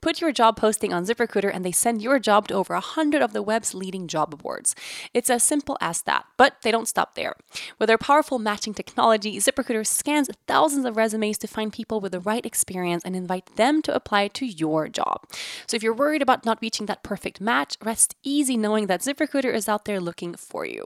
Put 0.00 0.20
your 0.20 0.32
job 0.32 0.57
posting 0.57 0.92
on 0.92 1.07
ZipRecruiter 1.07 1.50
and 1.53 1.64
they 1.64 1.72
send 1.72 2.03
your 2.03 2.18
job 2.18 2.48
to 2.48 2.55
over 2.55 2.74
100 2.74 3.22
of 3.22 3.32
the 3.32 3.42
web's 3.42 3.74
leading 3.74 4.07
job 4.07 4.38
boards. 4.42 4.74
It's 5.14 5.30
as 5.30 5.42
simple 5.42 5.78
as 5.80 6.03
that, 6.03 6.26
but 6.36 6.57
they 6.62 6.70
don't 6.70 6.88
stop 6.88 7.14
there. 7.14 7.34
With 7.78 7.88
their 7.88 7.98
powerful 7.98 8.38
matching 8.43 8.74
technology, 8.74 9.36
ZipRecruiter 9.38 9.86
scans 9.86 10.28
thousands 10.47 10.84
of 10.84 10.97
resumes 10.97 11.38
to 11.38 11.47
find 11.47 11.72
people 11.72 12.01
with 12.01 12.12
the 12.12 12.20
right 12.20 12.45
experience 12.45 13.05
and 13.05 13.14
invite 13.14 13.57
them 13.57 13.82
to 13.82 13.95
apply 13.95 14.28
to 14.28 14.47
your 14.47 14.88
job. 14.88 15.26
So 15.66 15.76
if 15.76 15.82
you're 15.82 15.95
worried 15.95 16.22
about 16.22 16.45
not 16.45 16.59
reaching 16.61 16.86
that 16.86 17.03
perfect 17.03 17.40
match, 17.40 17.76
rest 17.82 18.14
easy 18.22 18.57
knowing 18.57 18.86
that 18.86 19.01
ZipRecruiter 19.01 19.53
is 19.53 19.68
out 19.68 19.84
there 19.84 20.01
looking 20.01 20.34
for 20.34 20.64
you. 20.64 20.84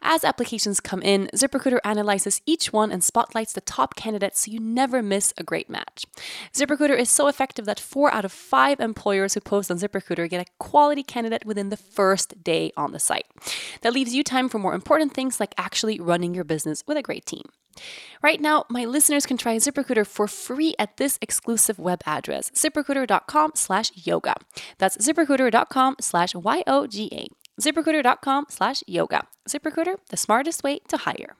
As 0.00 0.24
applications 0.24 0.80
come 0.80 1.02
in, 1.02 1.28
ZipRecruiter 1.34 1.80
analyzes 1.84 2.40
each 2.46 2.72
one 2.72 2.92
and 2.92 3.02
spotlights 3.02 3.52
the 3.52 3.60
top 3.60 3.94
candidates 3.94 4.44
so 4.44 4.50
you 4.50 4.60
never 4.60 5.02
miss 5.02 5.32
a 5.36 5.44
great 5.44 5.70
match. 5.70 6.04
ZipRecruiter 6.52 6.98
is 6.98 7.10
so 7.10 7.28
effective 7.28 7.64
that 7.66 7.80
four 7.80 8.12
out 8.12 8.24
of 8.24 8.32
five 8.32 8.80
employers 8.80 9.34
who 9.34 9.40
post 9.40 9.70
on 9.70 9.78
ZipRecruiter 9.78 10.28
get 10.28 10.46
a 10.46 10.50
quality 10.58 11.02
candidate 11.02 11.44
within 11.44 11.68
the 11.68 11.76
first 11.76 12.42
day 12.42 12.72
on 12.76 12.92
the 12.92 12.98
site. 12.98 13.26
That 13.82 13.92
leaves 13.92 14.14
you 14.14 14.22
time 14.22 14.48
for 14.48 14.58
more 14.58 14.74
important 14.74 15.14
things 15.14 15.40
like 15.40 15.54
actually 15.56 16.00
running 16.00 16.34
your 16.34 16.44
business 16.44 16.81
with 16.86 16.96
a 16.96 17.02
great 17.02 17.26
team. 17.26 17.42
Right 18.22 18.40
now, 18.40 18.64
my 18.68 18.84
listeners 18.84 19.26
can 19.26 19.36
try 19.36 19.56
ZipRecruiter 19.56 20.06
for 20.06 20.28
free 20.28 20.74
at 20.78 20.96
this 20.96 21.18
exclusive 21.20 21.78
web 21.78 22.00
address, 22.06 22.50
ziprecruiter.com 22.50 23.52
slash 23.54 23.90
yoga. 23.94 24.34
That's 24.78 24.96
ziprecruiter.com 24.98 25.96
slash 26.00 26.34
Y-O-G-A. 26.34 27.28
ZipRecruiter.com 27.60 28.46
slash 28.48 28.82
yoga. 28.86 29.22
ZipRecruiter, 29.48 29.96
the 30.08 30.16
smartest 30.16 30.62
way 30.62 30.80
to 30.88 30.96
hire. 30.98 31.36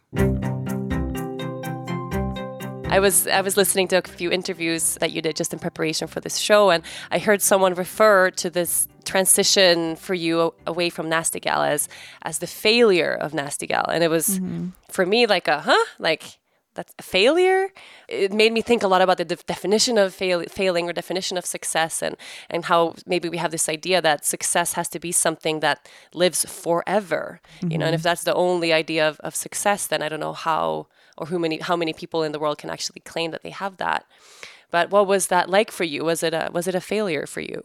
I 2.93 2.99
was 2.99 3.27
I 3.27 3.41
was 3.41 3.57
listening 3.57 3.89
to 3.89 3.97
a 3.97 4.03
few 4.03 4.31
interviews 4.31 4.99
that 5.01 5.13
you 5.13 5.23
did 5.23 5.35
just 5.35 5.55
in 5.55 5.59
preparation 5.59 6.09
for 6.09 6.21
this 6.21 6.37
show, 6.37 6.71
and 6.71 6.85
I 7.11 7.21
heard 7.21 7.41
someone 7.41 7.73
refer 7.73 8.31
to 8.33 8.51
this 8.51 8.87
transition 9.03 9.97
for 9.97 10.15
you 10.15 10.55
away 10.67 10.91
from 10.91 11.09
Nasty 11.09 11.41
Gal 11.41 11.63
as 11.63 11.89
as 12.23 12.39
the 12.39 12.47
failure 12.47 13.15
of 13.15 13.35
Nasty 13.35 13.67
Gal, 13.67 13.87
and 13.89 14.03
it 14.05 14.09
was 14.09 14.39
mm-hmm. 14.39 14.69
for 14.91 15.07
me 15.07 15.27
like 15.27 15.49
a 15.49 15.61
huh 15.61 15.85
like 15.99 16.39
that's 16.75 16.95
a 16.99 17.03
failure. 17.03 17.69
It 18.09 18.33
made 18.33 18.53
me 18.53 18.63
think 18.63 18.83
a 18.83 18.89
lot 18.89 19.03
about 19.03 19.19
the 19.19 19.25
def- 19.25 19.47
definition 19.47 19.99
of 19.99 20.15
fail- 20.15 20.45
failing 20.49 20.89
or 20.89 20.93
definition 20.93 21.37
of 21.37 21.45
success, 21.45 22.03
and 22.03 22.17
and 22.49 22.65
how 22.65 22.95
maybe 23.07 23.29
we 23.29 23.37
have 23.39 23.51
this 23.51 23.69
idea 23.69 24.01
that 24.01 24.25
success 24.25 24.73
has 24.75 24.89
to 24.91 24.99
be 24.99 25.13
something 25.13 25.61
that 25.61 25.89
lives 26.15 26.45
forever. 26.45 27.41
You 27.61 27.79
know, 27.79 27.87
and 27.87 27.95
if 27.95 28.01
mm-hmm. 28.01 28.09
that's 28.09 28.25
the 28.25 28.35
only 28.35 28.73
idea 28.73 29.07
of, 29.07 29.21
of 29.21 29.35
success, 29.35 29.87
then 29.87 30.03
I 30.03 30.09
don't 30.09 30.21
know 30.21 30.33
how 30.33 30.87
or 31.19 31.27
who 31.27 31.39
many 31.39 31.59
how 31.59 31.77
many 31.77 31.93
people 31.93 32.23
in 32.23 32.33
the 32.33 32.39
world 32.39 32.59
can 32.59 32.71
actually 32.71 33.01
claim 33.01 33.31
that 33.33 33.43
they 33.43 33.51
have 33.51 33.77
that. 33.77 34.07
But 34.71 34.91
what 34.91 35.07
was 35.07 35.27
that 35.27 35.51
like 35.51 35.71
for 35.71 35.85
you? 35.85 36.05
Was 36.05 36.23
it 36.23 36.33
a 36.33 36.51
was 36.53 36.67
it 36.67 36.75
a 36.75 36.81
failure 36.81 37.27
for 37.27 37.41
you? 37.41 37.63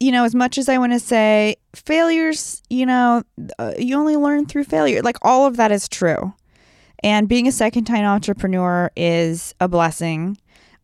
You 0.00 0.10
know, 0.10 0.24
as 0.24 0.34
much 0.34 0.58
as 0.58 0.68
I 0.68 0.78
want 0.78 0.92
to 0.92 1.00
say 1.00 1.56
failures, 1.74 2.62
you 2.68 2.86
know, 2.86 3.22
uh, 3.58 3.72
you 3.78 3.96
only 3.96 4.16
learn 4.16 4.46
through 4.46 4.64
failure. 4.64 5.00
Like 5.00 5.16
all 5.22 5.46
of 5.46 5.56
that 5.56 5.70
is 5.70 5.88
true. 5.88 6.34
And 7.04 7.28
being 7.28 7.46
a 7.46 7.52
second 7.52 7.84
time 7.84 8.04
entrepreneur 8.04 8.90
is 8.96 9.54
a 9.60 9.68
blessing. 9.68 10.38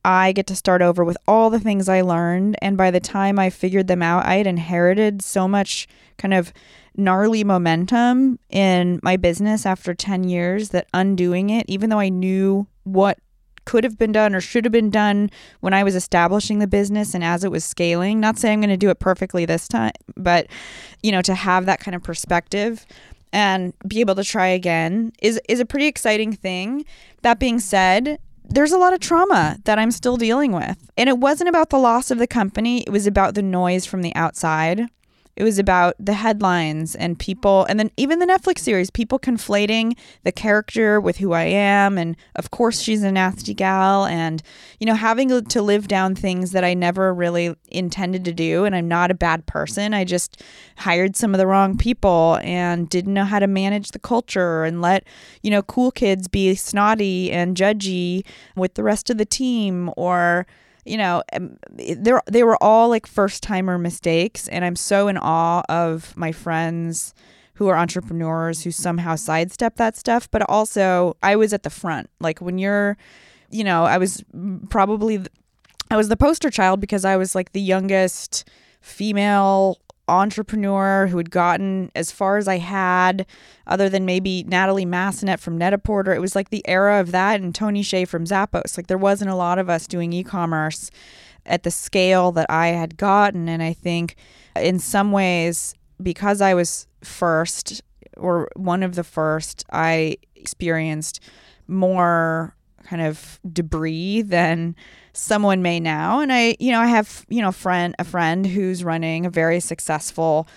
I 0.05 0.33
get 0.33 0.47
to 0.49 0.57
start 0.57 0.83
over 0.83 1.05
with 1.05 1.17
all 1.27 1.51
the 1.51 1.61
things 1.61 1.89
I 1.89 2.01
learned. 2.01 2.57
And 2.63 2.77
by 2.77 2.91
the 2.91 3.01
time 3.01 3.39
I 3.39 3.51
figured 3.51 3.89
them 3.89 4.03
out, 4.03 4.25
I 4.25 4.37
had 4.37 4.47
inherited 4.47 5.23
so 5.23 5.49
much 5.49 5.89
kind 6.17 6.35
of 6.35 6.53
gnarly 6.97 7.45
momentum 7.45 8.39
in 8.51 9.01
my 9.03 9.17
business 9.17 9.67
after 9.67 9.95
10 9.95 10.25
years 10.25 10.71
that 10.71 10.89
undoing 10.95 11.51
it, 11.51 11.67
even 11.69 11.91
though 11.91 12.01
I 12.01 12.09
knew 12.09 12.67
what 12.85 13.19
could 13.69 13.85
have 13.85 13.99
been 13.99 14.13
done 14.13 14.35
or 14.35 14.41
should 14.41 14.65
have 14.65 14.73
been 14.73 14.89
done 14.89 15.31
when 15.61 15.75
I 15.75 15.85
was 15.85 15.95
establishing 15.95 16.59
the 16.59 16.67
business 16.67 17.13
and 17.13 17.23
as 17.23 17.45
it 17.45 17.51
was 17.51 17.67
scaling. 17.67 18.19
Not 18.19 18.39
saying 18.39 18.55
I'm 18.55 18.61
going 18.63 18.71
to 18.71 18.79
do 18.79 18.89
it 18.89 18.99
perfectly 18.99 19.45
this 19.45 19.69
time, 19.69 19.93
but 20.17 20.47
you 21.03 21.13
know, 21.13 21.21
to 21.21 21.35
have 21.35 21.67
that 21.67 21.79
kind 21.79 21.95
of 21.95 22.03
perspective 22.03 22.87
and 23.31 23.75
be 23.87 24.01
able 24.01 24.15
to 24.15 24.25
try 24.25 24.47
again 24.47 25.13
is 25.21 25.39
is 25.51 25.61
a 25.61 25.67
pretty 25.67 25.87
exciting 25.87 26.33
thing. 26.33 26.87
That 27.21 27.39
being 27.39 27.61
said, 27.61 28.19
there's 28.43 28.73
a 28.73 28.79
lot 28.79 28.95
of 28.95 29.01
trauma 29.01 29.59
that 29.65 29.79
I'm 29.79 29.91
still 29.91 30.17
dealing 30.17 30.53
with. 30.53 30.91
And 30.97 31.11
it 31.11 31.19
wasn't 31.19 31.51
about 31.51 31.69
the 31.69 31.79
loss 31.79 32.11
of 32.11 32.17
the 32.17 32.27
company, 32.27 32.81
it 32.81 32.91
was 32.91 33.07
about 33.07 33.35
the 33.35 33.43
noise 33.43 33.85
from 33.85 34.01
the 34.01 34.15
outside. 34.15 34.89
It 35.39 35.45
was 35.45 35.61
about 35.61 35.95
the 36.01 36.15
headlines 36.15 36.97
and 36.97 37.17
people, 37.17 37.65
and 37.67 37.79
then 37.79 37.93
even 37.97 38.19
the 38.19 38.27
Netflix 38.27 38.59
series, 38.59 38.91
people 38.91 39.21
conflating 39.21 39.97
the 40.25 40.33
character 40.33 41.01
with 41.01 41.19
who 41.19 41.33
I 41.33 41.45
am. 41.45 41.97
And 41.97 42.17
of 42.35 42.51
course, 42.51 42.81
she's 42.81 43.05
a 43.05 43.13
nasty 43.13 43.55
gal, 43.55 44.05
and, 44.05 44.43
you 44.81 44.87
know, 44.87 44.97
having 44.97 45.29
to 45.45 45.63
live 45.63 45.87
down 45.87 46.17
things 46.17 46.51
that 46.51 46.65
I 46.65 46.75
never 46.75 47.15
really 47.15 47.55
intended 47.69 48.25
to 48.25 48.33
do. 48.33 48.65
And 48.65 48.75
I'm 48.75 48.89
not 48.89 49.13
a 49.13 49.15
bad 49.15 49.47
person. 49.47 49.95
I 49.95 50.03
just 50.03 50.43
hired 50.79 51.15
some 51.15 51.35
of 51.35 51.39
the 51.39 51.47
wrong 51.47 51.79
people 51.79 52.41
and 52.43 52.91
didn't 52.91 53.15
know 53.15 53.25
how 53.25 53.39
to 53.39 53.47
manage 53.47 53.93
the 53.93 54.01
culture 54.01 54.65
and 54.65 54.83
let, 54.83 55.05
you 55.45 55.53
know, 55.53 55.63
cool 55.63 55.93
kids 55.93 56.27
be 56.27 56.57
snotty 56.57 57.31
and 57.31 57.57
judgy 57.57 58.25
with 58.57 58.75
the 58.75 58.83
rest 58.83 59.09
of 59.09 59.19
the 59.19 59.25
team 59.25 59.93
or, 59.97 60.49
you 60.89 60.97
know, 60.97 61.23
um, 61.33 61.59
they 61.71 61.97
they 62.27 62.43
were 62.43 62.63
all 62.63 62.89
like 62.89 63.07
first 63.07 63.43
timer 63.43 63.79
mistakes, 63.79 64.49
and 64.49 64.65
I'm 64.65 64.77
so 64.77 65.09
in 65.09 65.17
awe 65.19 65.63
of 65.69 66.17
my 66.17 66.33
friends 66.33 67.15
who 67.55 67.67
are 67.67 67.77
entrepreneurs 67.77 68.63
who 68.63 68.71
somehow 68.71 69.17
sidestep 69.17 69.77
that 69.77 69.97
stuff. 69.97 70.31
But 70.31 70.49
also, 70.49 71.17
I 71.23 71.37
was 71.37 71.53
at 71.53 71.65
the 71.65 71.71
front. 71.71 72.09
Like 72.21 72.41
when 72.41 72.57
you're, 72.59 72.97
you 73.51 73.65
know, 73.65 73.85
I 73.85 73.99
was 73.99 74.25
probably, 74.71 75.21
I 75.91 75.97
was 75.97 76.09
the 76.09 76.17
poster 76.17 76.51
child 76.51 76.81
because 76.81 77.05
I 77.05 77.17
was 77.17 77.35
like 77.35 77.53
the 77.53 77.61
youngest 77.61 78.49
female 78.81 79.79
entrepreneur 80.09 81.07
who 81.07 81.17
had 81.19 81.31
gotten 81.31 81.91
as 81.95 82.11
far 82.11 82.39
as 82.39 82.49
I 82.49 82.59
had, 82.59 83.27
other 83.67 83.89
than 83.89 84.05
maybe 84.05 84.45
Natalie 84.45 84.87
Massenet 84.87 85.39
from 85.39 85.59
Net-a-Porter. 85.59 86.15
It 86.15 86.21
was 86.21 86.35
like 86.35 86.51
the 86.51 86.67
era 86.67 87.01
of 87.01 87.13
that 87.13 87.41
and 87.41 87.55
Tony 87.55 87.83
Hsieh 87.83 88.09
from 88.09 88.25
Zappos. 88.25 88.77
Like 88.77 88.87
there 88.87 88.99
wasn't 88.99 89.31
a 89.31 89.37
lot 89.37 89.59
of 89.59 89.69
us 89.69 89.87
doing 89.87 90.13
e-commerce 90.13 90.91
at 91.47 91.63
the 91.63 91.71
scale 91.71 92.33
that 92.33 92.51
I 92.51 92.69
had 92.69 92.97
gotten. 92.97 93.49
And 93.49 93.63
I 93.63 93.73
think 93.73 94.17
in 94.57 94.79
some 94.79 95.13
ways, 95.13 95.75
because 96.03 96.41
I 96.41 96.55
was 96.55 96.87
first 97.03 97.83
or 98.17 98.51
one 98.57 98.83
of 98.83 98.95
the 98.95 99.05
first, 99.05 99.65
I 99.71 100.17
experienced 100.35 101.21
more 101.67 102.55
kind 102.85 103.03
of 103.03 103.41
debris 103.51 104.23
than 104.23 104.75
someone 105.13 105.63
may 105.63 105.81
now. 105.81 106.21
And 106.21 106.33
i 106.33 106.57
you 106.59 106.73
know 106.73 106.81
i 106.81 106.87
have 106.87 107.27
you 107.29 107.43
know 107.43 107.53
friend 107.53 107.95
a 107.99 108.05
friend 108.05 108.47
who's 108.47 108.85
running 108.85 109.27
a 109.27 109.31
very 109.31 109.61
successful 109.61 110.49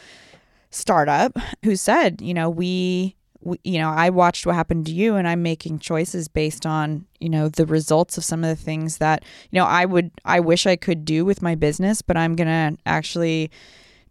startup 0.70 1.38
who 1.66 1.76
said 1.76 2.22
you 2.22 2.34
know 2.34 2.50
we 2.50 3.16
we, 3.42 3.60
you 3.64 3.80
know, 3.80 3.90
I 3.90 4.10
watched 4.10 4.46
what 4.46 4.56
happened 4.56 4.86
to 4.86 4.92
you 4.92 5.16
and 5.16 5.28
I'm 5.28 5.42
making 5.42 5.80
choices 5.80 6.28
based 6.28 6.66
on, 6.66 7.06
you 7.20 7.30
know, 7.30 7.50
the 7.50 7.66
results 7.66 8.18
of 8.18 8.24
some 8.24 8.44
of 8.44 8.50
the 8.50 8.64
things 8.64 8.98
that, 9.00 9.24
you 9.50 9.60
know, 9.60 9.66
I 9.66 9.86
would, 9.86 10.12
I 10.26 10.40
wish 10.40 10.68
I 10.68 10.76
could 10.76 11.06
do 11.06 11.26
with 11.26 11.42
my 11.42 11.56
business, 11.56 12.02
but 12.02 12.18
I'm 12.18 12.36
to 12.48 12.78
actually 12.86 13.52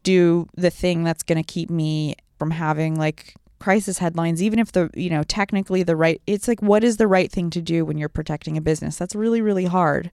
do 0.03 0.49
the 0.57 0.71
thing 0.71 1.05
that's 1.05 1.23
to 1.43 1.53
keep 1.53 1.71
me 1.71 2.17
from 2.39 2.51
having 2.51 2.97
like 2.97 3.35
crisis 3.61 3.99
headlines 3.99 4.43
even 4.43 4.59
if 4.59 4.73
the 4.73 4.91
you 4.95 5.11
know 5.11 5.23
technically 5.23 5.83
the 5.83 5.95
right 5.95 6.21
it's 6.27 6.49
like 6.49 6.61
what 6.63 6.83
is 6.83 6.97
the 6.97 7.07
right 7.07 7.31
thing 7.31 7.51
to 7.51 7.61
do 7.61 7.85
when 7.85 7.99
you're 7.99 8.09
protecting 8.09 8.57
a 8.57 8.61
business? 8.61 8.97
That's 8.97 9.15
really 9.15 9.43
really 9.43 9.67
hard 9.67 10.11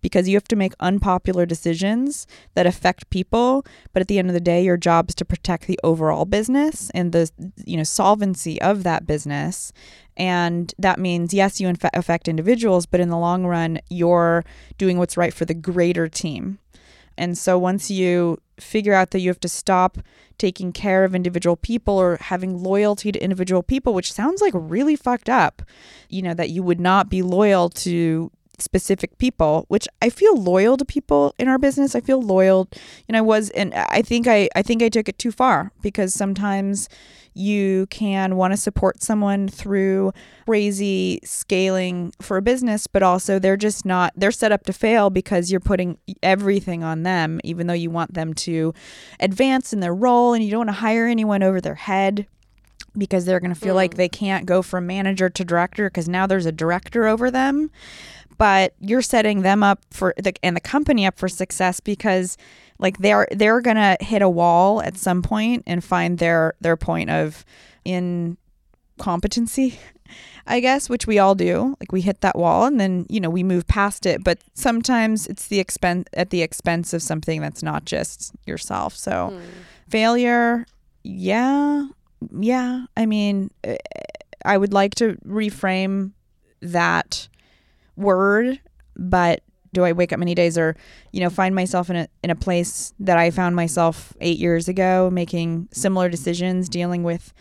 because 0.00 0.28
you 0.28 0.36
have 0.36 0.48
to 0.48 0.56
make 0.56 0.72
unpopular 0.80 1.44
decisions 1.44 2.26
that 2.54 2.66
affect 2.66 3.10
people 3.10 3.66
but 3.92 4.00
at 4.00 4.08
the 4.08 4.18
end 4.18 4.28
of 4.28 4.34
the 4.34 4.40
day 4.40 4.62
your 4.64 4.76
job 4.76 5.08
is 5.08 5.14
to 5.16 5.24
protect 5.24 5.66
the 5.66 5.80
overall 5.82 6.24
business 6.24 6.90
and 6.94 7.12
the 7.12 7.30
you 7.66 7.76
know 7.76 7.84
solvency 7.84 8.60
of 8.62 8.84
that 8.84 9.06
business. 9.06 9.72
And 10.16 10.72
that 10.78 11.00
means 11.00 11.34
yes 11.34 11.60
you 11.60 11.72
affect 11.92 12.28
individuals 12.28 12.86
but 12.86 13.00
in 13.00 13.08
the 13.08 13.18
long 13.18 13.44
run 13.44 13.80
you're 13.90 14.44
doing 14.78 14.98
what's 14.98 15.16
right 15.16 15.34
for 15.34 15.44
the 15.44 15.54
greater 15.54 16.08
team 16.08 16.60
and 17.16 17.36
so 17.36 17.58
once 17.58 17.90
you 17.90 18.38
figure 18.58 18.94
out 18.94 19.10
that 19.10 19.20
you 19.20 19.28
have 19.28 19.40
to 19.40 19.48
stop 19.48 19.98
taking 20.38 20.72
care 20.72 21.04
of 21.04 21.14
individual 21.14 21.56
people 21.56 21.94
or 21.94 22.16
having 22.20 22.62
loyalty 22.62 23.12
to 23.12 23.18
individual 23.18 23.62
people, 23.62 23.94
which 23.94 24.12
sounds 24.12 24.40
like 24.40 24.52
really 24.54 24.96
fucked 24.96 25.28
up, 25.28 25.62
you 26.08 26.22
know, 26.22 26.34
that 26.34 26.50
you 26.50 26.62
would 26.62 26.80
not 26.80 27.08
be 27.08 27.22
loyal 27.22 27.68
to 27.68 28.30
specific 28.58 29.18
people 29.18 29.64
which 29.68 29.88
i 30.00 30.08
feel 30.08 30.36
loyal 30.36 30.76
to 30.76 30.84
people 30.84 31.34
in 31.38 31.48
our 31.48 31.58
business. 31.58 31.96
I 31.96 32.00
feel 32.00 32.22
loyal. 32.22 32.68
And 33.08 33.16
i 33.16 33.20
was 33.20 33.50
and 33.50 33.74
i 33.74 34.02
think 34.02 34.26
i 34.26 34.48
i 34.54 34.62
think 34.62 34.82
i 34.82 34.88
took 34.88 35.08
it 35.08 35.18
too 35.18 35.32
far 35.32 35.72
because 35.82 36.14
sometimes 36.14 36.88
you 37.34 37.86
can 37.90 38.36
want 38.36 38.52
to 38.52 38.56
support 38.56 39.02
someone 39.02 39.48
through 39.48 40.12
crazy 40.46 41.20
scaling 41.24 42.12
for 42.20 42.36
a 42.36 42.42
business, 42.42 42.86
but 42.86 43.02
also 43.02 43.38
they're 43.38 43.56
just 43.56 43.84
not, 43.84 44.12
they're 44.16 44.30
set 44.30 44.52
up 44.52 44.64
to 44.64 44.72
fail 44.72 45.10
because 45.10 45.50
you're 45.50 45.60
putting 45.60 45.98
everything 46.22 46.84
on 46.84 47.02
them, 47.02 47.40
even 47.44 47.66
though 47.66 47.74
you 47.74 47.90
want 47.90 48.14
them 48.14 48.34
to 48.34 48.72
advance 49.20 49.72
in 49.72 49.80
their 49.80 49.94
role 49.94 50.32
and 50.32 50.44
you 50.44 50.50
don't 50.50 50.60
want 50.60 50.68
to 50.68 50.74
hire 50.74 51.06
anyone 51.06 51.42
over 51.42 51.60
their 51.60 51.74
head 51.74 52.26
because 52.96 53.24
they're 53.24 53.40
going 53.40 53.52
to 53.52 53.60
feel 53.60 53.74
mm. 53.74 53.78
like 53.78 53.94
they 53.94 54.08
can't 54.08 54.46
go 54.46 54.62
from 54.62 54.86
manager 54.86 55.28
to 55.28 55.44
director 55.44 55.90
because 55.90 56.08
now 56.08 56.26
there's 56.26 56.46
a 56.46 56.52
director 56.52 57.06
over 57.06 57.30
them 57.30 57.70
but 58.38 58.74
you're 58.80 59.02
setting 59.02 59.42
them 59.42 59.62
up 59.62 59.80
for 59.90 60.14
the 60.16 60.32
and 60.42 60.56
the 60.56 60.60
company 60.60 61.06
up 61.06 61.18
for 61.18 61.28
success 61.28 61.80
because 61.80 62.36
like 62.78 62.98
they're 62.98 63.28
they're 63.30 63.60
gonna 63.60 63.96
hit 64.00 64.22
a 64.22 64.28
wall 64.28 64.82
at 64.82 64.96
some 64.96 65.22
point 65.22 65.62
and 65.66 65.82
find 65.82 66.18
their 66.18 66.54
their 66.60 66.76
point 66.76 67.10
of 67.10 67.44
incompetency 67.84 69.78
I 70.46 70.60
guess, 70.60 70.90
which 70.90 71.06
we 71.06 71.18
all 71.18 71.34
do. 71.34 71.74
Like 71.80 71.90
we 71.90 72.02
hit 72.02 72.20
that 72.20 72.36
wall 72.36 72.66
and 72.66 72.78
then, 72.78 73.06
you 73.08 73.20
know, 73.20 73.30
we 73.30 73.42
move 73.42 73.66
past 73.66 74.04
it, 74.04 74.22
but 74.22 74.38
sometimes 74.52 75.26
it's 75.26 75.48
the 75.48 75.58
expense 75.58 76.08
at 76.12 76.30
the 76.30 76.42
expense 76.42 76.92
of 76.92 77.02
something 77.02 77.40
that's 77.40 77.62
not 77.62 77.84
just 77.86 78.34
yourself. 78.46 78.94
So, 78.94 79.30
mm. 79.32 79.40
failure, 79.88 80.66
yeah. 81.02 81.86
Yeah. 82.30 82.84
I 82.96 83.06
mean, 83.06 83.50
eh, 83.64 83.78
I 84.44 84.58
would 84.58 84.74
like 84.74 84.94
to 84.96 85.16
reframe 85.26 86.12
that 86.60 87.28
word, 87.96 88.60
but 88.96 89.42
do 89.74 89.84
I 89.84 89.92
wake 89.92 90.12
up 90.12 90.18
many 90.18 90.34
days 90.34 90.56
or, 90.56 90.76
you 91.12 91.20
know, 91.20 91.28
find 91.28 91.54
myself 91.54 91.90
in 91.90 91.96
a 91.96 92.08
in 92.22 92.30
a 92.30 92.34
place 92.34 92.94
that 93.00 93.18
I 93.18 93.30
found 93.30 93.54
myself 93.56 94.14
eight 94.20 94.38
years 94.38 94.68
ago, 94.68 95.10
making 95.12 95.68
similar 95.72 96.08
decisions, 96.08 96.68
dealing 96.68 97.02
with 97.02 97.34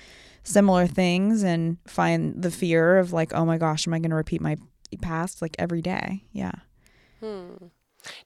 similar 0.44 0.88
things, 0.88 1.44
and 1.44 1.78
find 1.88 2.42
the 2.42 2.52
fear 2.52 2.98
of 2.98 3.14
like, 3.14 3.34
oh 3.34 3.46
my 3.46 3.58
gosh, 3.58 3.88
am 3.88 3.94
I 3.94 4.00
going 4.00 4.12
to 4.12 4.18
repeat 4.18 4.42
my 4.42 4.58
past 5.02 5.42
like 5.42 5.56
every 5.58 5.82
day? 5.82 6.24
Yeah. 6.34 6.52
Hmm. 7.20 7.68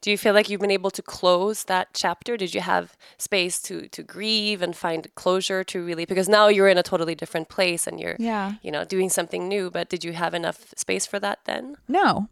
Do 0.02 0.12
you 0.12 0.18
feel 0.18 0.34
like 0.34 0.50
you've 0.50 0.62
been 0.62 0.72
able 0.72 0.90
to 0.92 1.02
close 1.02 1.66
that 1.66 1.90
chapter? 1.94 2.38
Did 2.38 2.54
you 2.54 2.62
have 2.62 2.98
space 3.18 3.62
to 3.64 3.88
to 3.90 4.04
grieve 4.04 4.62
and 4.62 4.76
find 4.76 5.14
closure 5.16 5.64
to 5.66 5.86
really 5.86 6.06
because 6.06 6.28
now 6.28 6.48
you're 6.48 6.68
in 6.68 6.78
a 6.78 6.84
totally 6.84 7.16
different 7.16 7.50
place 7.50 7.88
and 7.88 8.00
you're 8.00 8.16
yeah. 8.20 8.54
you 8.62 8.72
know 8.72 8.86
doing 8.86 9.10
something 9.10 9.48
new, 9.48 9.70
but 9.70 9.90
did 9.90 10.04
you 10.04 10.14
have 10.14 10.34
enough 10.34 10.74
space 10.76 11.06
for 11.06 11.20
that 11.20 11.40
then? 11.46 11.78
No. 11.88 12.30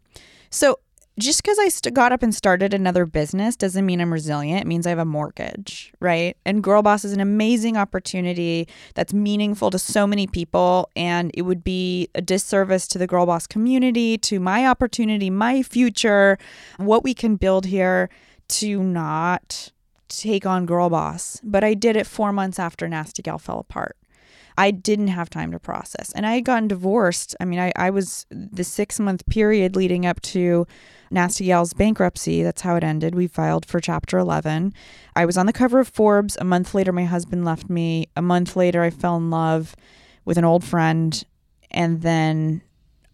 So 0.50 0.78
just 1.18 1.42
because 1.42 1.58
I 1.58 1.68
st- 1.68 1.94
got 1.94 2.12
up 2.12 2.22
and 2.22 2.34
started 2.34 2.74
another 2.74 3.06
business 3.06 3.56
doesn't 3.56 3.86
mean 3.86 4.00
I'm 4.00 4.12
resilient. 4.12 4.62
It 4.62 4.66
means 4.66 4.86
I 4.86 4.90
have 4.90 4.98
a 4.98 5.04
mortgage, 5.04 5.92
right? 6.00 6.36
And 6.44 6.62
Girl 6.62 6.82
Boss 6.82 7.04
is 7.04 7.12
an 7.12 7.20
amazing 7.20 7.76
opportunity 7.76 8.68
that's 8.94 9.14
meaningful 9.14 9.70
to 9.70 9.78
so 9.78 10.06
many 10.06 10.26
people. 10.26 10.90
And 10.94 11.30
it 11.34 11.42
would 11.42 11.64
be 11.64 12.08
a 12.14 12.20
disservice 12.20 12.86
to 12.88 12.98
the 12.98 13.06
Girl 13.06 13.24
Boss 13.24 13.46
community, 13.46 14.18
to 14.18 14.38
my 14.38 14.66
opportunity, 14.66 15.30
my 15.30 15.62
future, 15.62 16.38
what 16.76 17.02
we 17.02 17.14
can 17.14 17.36
build 17.36 17.66
here 17.66 18.10
to 18.48 18.82
not 18.82 19.72
take 20.08 20.44
on 20.44 20.66
Girl 20.66 20.90
Boss. 20.90 21.40
But 21.42 21.64
I 21.64 21.74
did 21.74 21.96
it 21.96 22.06
four 22.06 22.32
months 22.32 22.58
after 22.58 22.86
Nasty 22.88 23.22
Gal 23.22 23.38
fell 23.38 23.58
apart. 23.58 23.96
I 24.58 24.70
didn't 24.70 25.08
have 25.08 25.28
time 25.28 25.52
to 25.52 25.58
process. 25.58 26.12
And 26.12 26.26
I 26.26 26.36
had 26.36 26.44
gotten 26.44 26.68
divorced. 26.68 27.36
I 27.40 27.44
mean, 27.44 27.58
I, 27.58 27.72
I 27.76 27.90
was 27.90 28.26
the 28.30 28.64
six 28.64 28.98
month 28.98 29.26
period 29.26 29.76
leading 29.76 30.06
up 30.06 30.20
to 30.22 30.66
Nasty 31.10 31.46
Gal's 31.46 31.74
bankruptcy. 31.74 32.42
That's 32.42 32.62
how 32.62 32.76
it 32.76 32.84
ended. 32.84 33.14
We 33.14 33.26
filed 33.26 33.66
for 33.66 33.80
Chapter 33.80 34.18
11. 34.18 34.72
I 35.14 35.26
was 35.26 35.36
on 35.36 35.46
the 35.46 35.52
cover 35.52 35.78
of 35.78 35.88
Forbes. 35.88 36.36
A 36.40 36.44
month 36.44 36.74
later, 36.74 36.92
my 36.92 37.04
husband 37.04 37.44
left 37.44 37.68
me. 37.68 38.08
A 38.16 38.22
month 38.22 38.56
later, 38.56 38.82
I 38.82 38.90
fell 38.90 39.16
in 39.16 39.30
love 39.30 39.76
with 40.24 40.38
an 40.38 40.44
old 40.44 40.64
friend. 40.64 41.22
And 41.70 42.02
then 42.02 42.62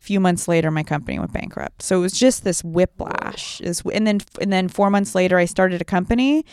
few 0.02 0.18
months 0.18 0.48
later 0.48 0.68
my 0.72 0.82
company 0.82 1.16
went 1.16 1.32
bankrupt. 1.32 1.80
So 1.80 1.98
it 1.98 2.00
was 2.00 2.12
just 2.12 2.42
this 2.42 2.64
whiplash. 2.64 3.58
This, 3.58 3.82
and 3.92 4.04
then 4.04 4.18
and 4.40 4.52
then 4.52 4.68
four 4.68 4.90
months 4.90 5.14
later 5.14 5.38
i 5.38 5.44
started 5.44 5.80
a 5.80 5.84
company 5.84 6.44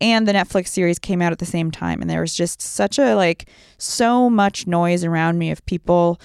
and 0.00 0.26
the 0.26 0.32
netflix 0.32 0.68
series 0.68 0.98
came 0.98 1.20
out 1.20 1.30
at 1.30 1.38
the 1.38 1.44
same 1.44 1.70
time. 1.70 2.00
And 2.00 2.08
there 2.08 2.22
was 2.22 2.34
just 2.34 2.62
such 2.62 2.98
a 2.98 3.14
like 3.14 3.48
so 3.76 4.30
much 4.30 4.66
noise 4.66 5.04
around 5.04 5.38
me 5.38 5.50
of 5.50 5.64
people 5.66 6.18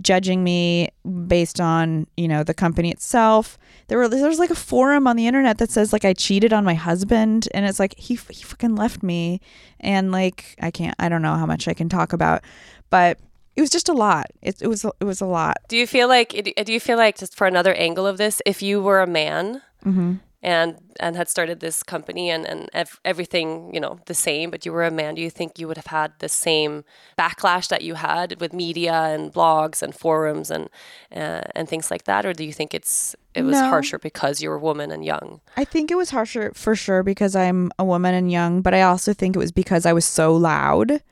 judging 0.00 0.42
me 0.42 0.88
based 1.26 1.60
on 1.60 2.06
you 2.16 2.26
know 2.26 2.42
the 2.42 2.54
company 2.54 2.90
itself. 2.90 3.58
There 3.88 3.98
were 3.98 4.08
there's 4.08 4.38
like 4.38 4.50
a 4.50 4.54
forum 4.54 5.06
on 5.06 5.16
the 5.16 5.26
internet 5.26 5.58
that 5.58 5.70
says 5.70 5.92
like 5.92 6.06
i 6.06 6.14
cheated 6.14 6.54
on 6.54 6.64
my 6.64 6.74
husband. 6.74 7.48
And 7.52 7.66
it's 7.66 7.78
like 7.78 7.94
he, 7.98 8.14
he 8.30 8.42
fucking 8.44 8.76
left 8.76 9.02
me. 9.02 9.42
And 9.78 10.10
like 10.10 10.56
i 10.62 10.70
can't 10.70 10.96
i 10.98 11.10
don't 11.10 11.22
know 11.22 11.34
how 11.34 11.46
much 11.46 11.68
i 11.68 11.74
can 11.74 11.90
talk 11.90 12.14
about. 12.14 12.42
But 12.88 13.18
it 13.58 13.60
was 13.60 13.70
just 13.70 13.88
a 13.88 13.92
lot. 13.92 14.26
It, 14.40 14.62
it 14.62 14.68
was 14.68 14.84
it 14.84 15.04
was 15.04 15.20
a 15.20 15.26
lot. 15.26 15.56
Do 15.66 15.76
you 15.76 15.86
feel 15.88 16.06
like 16.06 16.30
do 16.64 16.72
you 16.72 16.78
feel 16.78 16.96
like 16.96 17.18
just 17.18 17.34
for 17.34 17.48
another 17.48 17.74
angle 17.74 18.06
of 18.06 18.16
this, 18.16 18.40
if 18.46 18.62
you 18.62 18.80
were 18.80 19.00
a 19.02 19.06
man 19.06 19.62
mm-hmm. 19.84 20.14
and 20.44 20.76
and 21.00 21.16
had 21.16 21.28
started 21.28 21.58
this 21.58 21.82
company 21.82 22.30
and 22.30 22.46
and 22.46 22.70
ev- 22.72 23.00
everything 23.04 23.74
you 23.74 23.80
know 23.80 23.98
the 24.06 24.14
same, 24.14 24.52
but 24.52 24.64
you 24.64 24.72
were 24.72 24.84
a 24.84 24.92
man, 24.92 25.16
do 25.16 25.20
you 25.20 25.28
think 25.28 25.58
you 25.58 25.66
would 25.66 25.76
have 25.76 25.88
had 25.88 26.12
the 26.20 26.28
same 26.28 26.84
backlash 27.18 27.66
that 27.66 27.82
you 27.82 27.94
had 27.94 28.40
with 28.40 28.52
media 28.52 28.94
and 28.94 29.32
blogs 29.32 29.82
and 29.82 29.92
forums 29.92 30.52
and 30.52 30.68
uh, 31.10 31.42
and 31.56 31.68
things 31.68 31.90
like 31.90 32.04
that, 32.04 32.24
or 32.24 32.32
do 32.32 32.44
you 32.44 32.52
think 32.52 32.72
it's 32.72 33.16
it 33.34 33.42
was 33.42 33.60
no. 33.60 33.68
harsher 33.68 33.98
because 33.98 34.40
you 34.40 34.50
were 34.50 34.60
a 34.62 34.66
woman 34.70 34.92
and 34.92 35.04
young? 35.04 35.40
I 35.56 35.64
think 35.64 35.90
it 35.90 35.96
was 35.96 36.10
harsher 36.10 36.52
for 36.54 36.76
sure 36.76 37.02
because 37.02 37.34
I'm 37.34 37.72
a 37.76 37.84
woman 37.84 38.14
and 38.14 38.30
young, 38.30 38.62
but 38.62 38.72
I 38.72 38.82
also 38.82 39.12
think 39.12 39.34
it 39.34 39.40
was 39.40 39.50
because 39.50 39.84
I 39.84 39.92
was 39.92 40.04
so 40.04 40.36
loud 40.36 41.02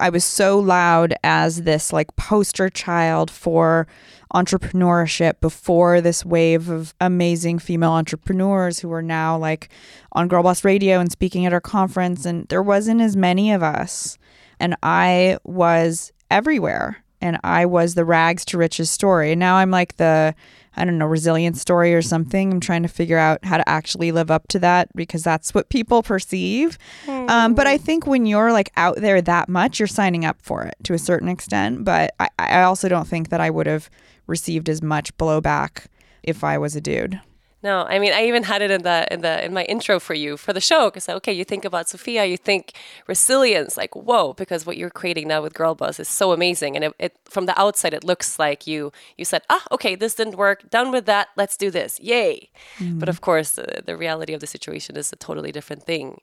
I 0.00 0.10
was 0.10 0.24
so 0.24 0.58
loud 0.58 1.14
as 1.24 1.62
this 1.62 1.92
like 1.92 2.14
poster 2.16 2.68
child 2.68 3.30
for 3.30 3.86
entrepreneurship 4.34 5.40
before 5.40 6.00
this 6.00 6.24
wave 6.24 6.68
of 6.68 6.94
amazing 7.00 7.58
female 7.58 7.92
entrepreneurs 7.92 8.78
who 8.78 8.92
are 8.92 9.02
now 9.02 9.36
like 9.38 9.70
on 10.12 10.28
Girl 10.28 10.42
Boss 10.42 10.64
Radio 10.64 11.00
and 11.00 11.10
speaking 11.10 11.46
at 11.46 11.52
our 11.52 11.60
conference. 11.60 12.24
And 12.24 12.46
there 12.48 12.62
wasn't 12.62 13.00
as 13.00 13.16
many 13.16 13.52
of 13.52 13.62
us. 13.62 14.18
And 14.60 14.76
I 14.82 15.38
was 15.44 16.12
everywhere. 16.30 17.02
And 17.20 17.38
I 17.42 17.66
was 17.66 17.94
the 17.94 18.04
rags 18.04 18.44
to 18.46 18.58
riches 18.58 18.90
story. 18.90 19.32
And 19.32 19.40
now 19.40 19.56
I'm 19.56 19.72
like 19.72 19.96
the 19.96 20.34
I 20.78 20.84
don't 20.84 20.96
know, 20.96 21.06
resilience 21.06 21.60
story 21.60 21.94
or 21.94 22.02
something. 22.02 22.52
I'm 22.52 22.60
trying 22.60 22.82
to 22.82 22.88
figure 22.88 23.18
out 23.18 23.44
how 23.44 23.56
to 23.56 23.68
actually 23.68 24.12
live 24.12 24.30
up 24.30 24.46
to 24.48 24.58
that 24.60 24.88
because 24.94 25.24
that's 25.24 25.52
what 25.52 25.68
people 25.68 26.02
perceive. 26.02 26.78
Mm. 27.06 27.28
Um, 27.28 27.54
but 27.54 27.66
I 27.66 27.76
hmm. 27.76 27.82
think 27.82 28.06
when 28.06 28.26
you're 28.26 28.52
like 28.52 28.70
out 28.76 28.96
there 28.96 29.20
that 29.22 29.48
much, 29.48 29.80
you're 29.80 29.88
signing 29.88 30.24
up 30.24 30.40
for 30.40 30.62
it 30.64 30.76
to 30.84 30.94
a 30.94 30.98
certain 30.98 31.28
extent. 31.28 31.84
But 31.84 32.14
I, 32.20 32.28
I 32.38 32.62
also 32.62 32.88
don't 32.88 33.08
think 33.08 33.30
that 33.30 33.40
I 33.40 33.50
would 33.50 33.66
have 33.66 33.90
received 34.26 34.68
as 34.68 34.80
much 34.80 35.16
blowback 35.16 35.86
if 36.22 36.44
I 36.44 36.58
was 36.58 36.76
a 36.76 36.80
dude. 36.80 37.20
No, 37.60 37.82
I 37.88 37.98
mean, 37.98 38.12
I 38.12 38.24
even 38.26 38.44
had 38.44 38.62
it 38.62 38.70
in 38.70 38.82
the 38.82 39.12
in 39.12 39.20
the 39.22 39.44
in 39.44 39.52
my 39.52 39.64
intro 39.64 39.98
for 39.98 40.14
you 40.14 40.36
for 40.36 40.52
the 40.52 40.60
show 40.60 40.90
because 40.90 41.08
okay, 41.08 41.32
you 41.32 41.44
think 41.44 41.64
about 41.64 41.88
Sophia, 41.88 42.24
you 42.24 42.36
think 42.36 42.72
resilience, 43.08 43.76
like 43.76 43.96
whoa, 43.96 44.32
because 44.34 44.64
what 44.64 44.76
you're 44.76 44.90
creating 44.90 45.26
now 45.26 45.42
with 45.42 45.54
Girl 45.54 45.74
Boss 45.74 45.98
is 45.98 46.08
so 46.08 46.32
amazing, 46.32 46.76
and 46.76 46.84
it, 46.84 46.94
it 47.00 47.16
from 47.24 47.46
the 47.46 47.60
outside 47.60 47.94
it 47.94 48.04
looks 48.04 48.38
like 48.38 48.68
you 48.68 48.92
you 49.16 49.24
said 49.24 49.42
ah 49.50 49.64
okay, 49.72 49.96
this 49.96 50.14
didn't 50.14 50.36
work, 50.36 50.70
done 50.70 50.92
with 50.92 51.06
that, 51.06 51.28
let's 51.36 51.56
do 51.56 51.68
this, 51.68 51.98
yay! 52.00 52.48
Mm. 52.78 53.00
But 53.00 53.08
of 53.08 53.20
course, 53.20 53.58
uh, 53.58 53.80
the 53.84 53.96
reality 53.96 54.34
of 54.34 54.40
the 54.40 54.46
situation 54.46 54.96
is 54.96 55.12
a 55.12 55.16
totally 55.16 55.50
different 55.50 55.82
thing. 55.82 56.20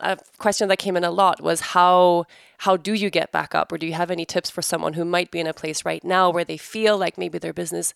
a 0.00 0.18
question 0.38 0.68
that 0.68 0.78
came 0.78 0.96
in 0.96 1.04
a 1.04 1.10
lot 1.10 1.40
was 1.40 1.60
how 1.72 2.24
how 2.58 2.76
do 2.76 2.92
you 2.92 3.10
get 3.10 3.32
back 3.32 3.54
up 3.54 3.72
or 3.72 3.78
do 3.78 3.86
you 3.86 3.94
have 3.94 4.10
any 4.10 4.24
tips 4.26 4.50
for 4.50 4.62
someone 4.62 4.92
who 4.94 5.04
might 5.04 5.30
be 5.30 5.40
in 5.40 5.46
a 5.46 5.54
place 5.54 5.84
right 5.84 6.04
now 6.04 6.30
where 6.30 6.44
they 6.44 6.56
feel 6.58 6.98
like 6.98 7.16
maybe 7.16 7.38
their 7.38 7.52
business 7.52 7.94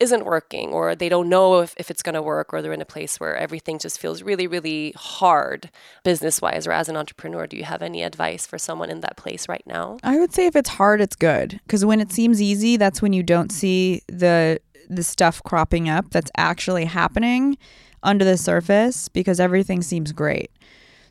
isn't 0.00 0.24
working 0.24 0.70
or 0.70 0.94
they 0.94 1.08
don't 1.08 1.28
know 1.28 1.60
if, 1.60 1.74
if 1.76 1.90
it's 1.90 2.02
going 2.02 2.14
to 2.14 2.22
work 2.22 2.52
or 2.52 2.62
they're 2.62 2.72
in 2.72 2.80
a 2.80 2.86
place 2.86 3.18
where 3.18 3.36
everything 3.36 3.78
just 3.78 3.98
feels 3.98 4.22
really 4.22 4.46
really 4.46 4.92
hard 4.96 5.70
business 6.04 6.40
wise 6.40 6.66
or 6.66 6.72
as 6.72 6.88
an 6.88 6.96
entrepreneur 6.96 7.46
do 7.46 7.56
you 7.56 7.64
have 7.64 7.82
any 7.82 8.02
advice 8.02 8.46
for 8.46 8.58
someone 8.58 8.90
in 8.90 9.00
that 9.00 9.16
place 9.16 9.48
right 9.48 9.64
now 9.66 9.98
I 10.02 10.18
would 10.18 10.32
say 10.32 10.46
if 10.46 10.56
it's 10.56 10.70
hard, 10.70 11.00
it's 11.00 11.16
good 11.16 11.60
because 11.64 11.84
when 11.84 12.00
it 12.00 12.12
seems 12.12 12.40
easy, 12.40 12.76
that's 12.76 13.02
when 13.02 13.12
you 13.12 13.22
don't 13.22 13.52
see 13.52 14.02
the 14.06 14.60
the 14.88 15.02
stuff 15.02 15.42
cropping 15.42 15.88
up 15.88 16.10
that's 16.10 16.30
actually 16.36 16.86
happening 16.86 17.58
under 18.02 18.24
the 18.24 18.38
surface 18.38 19.08
because 19.08 19.38
everything 19.38 19.82
seems 19.82 20.12
great. 20.12 20.50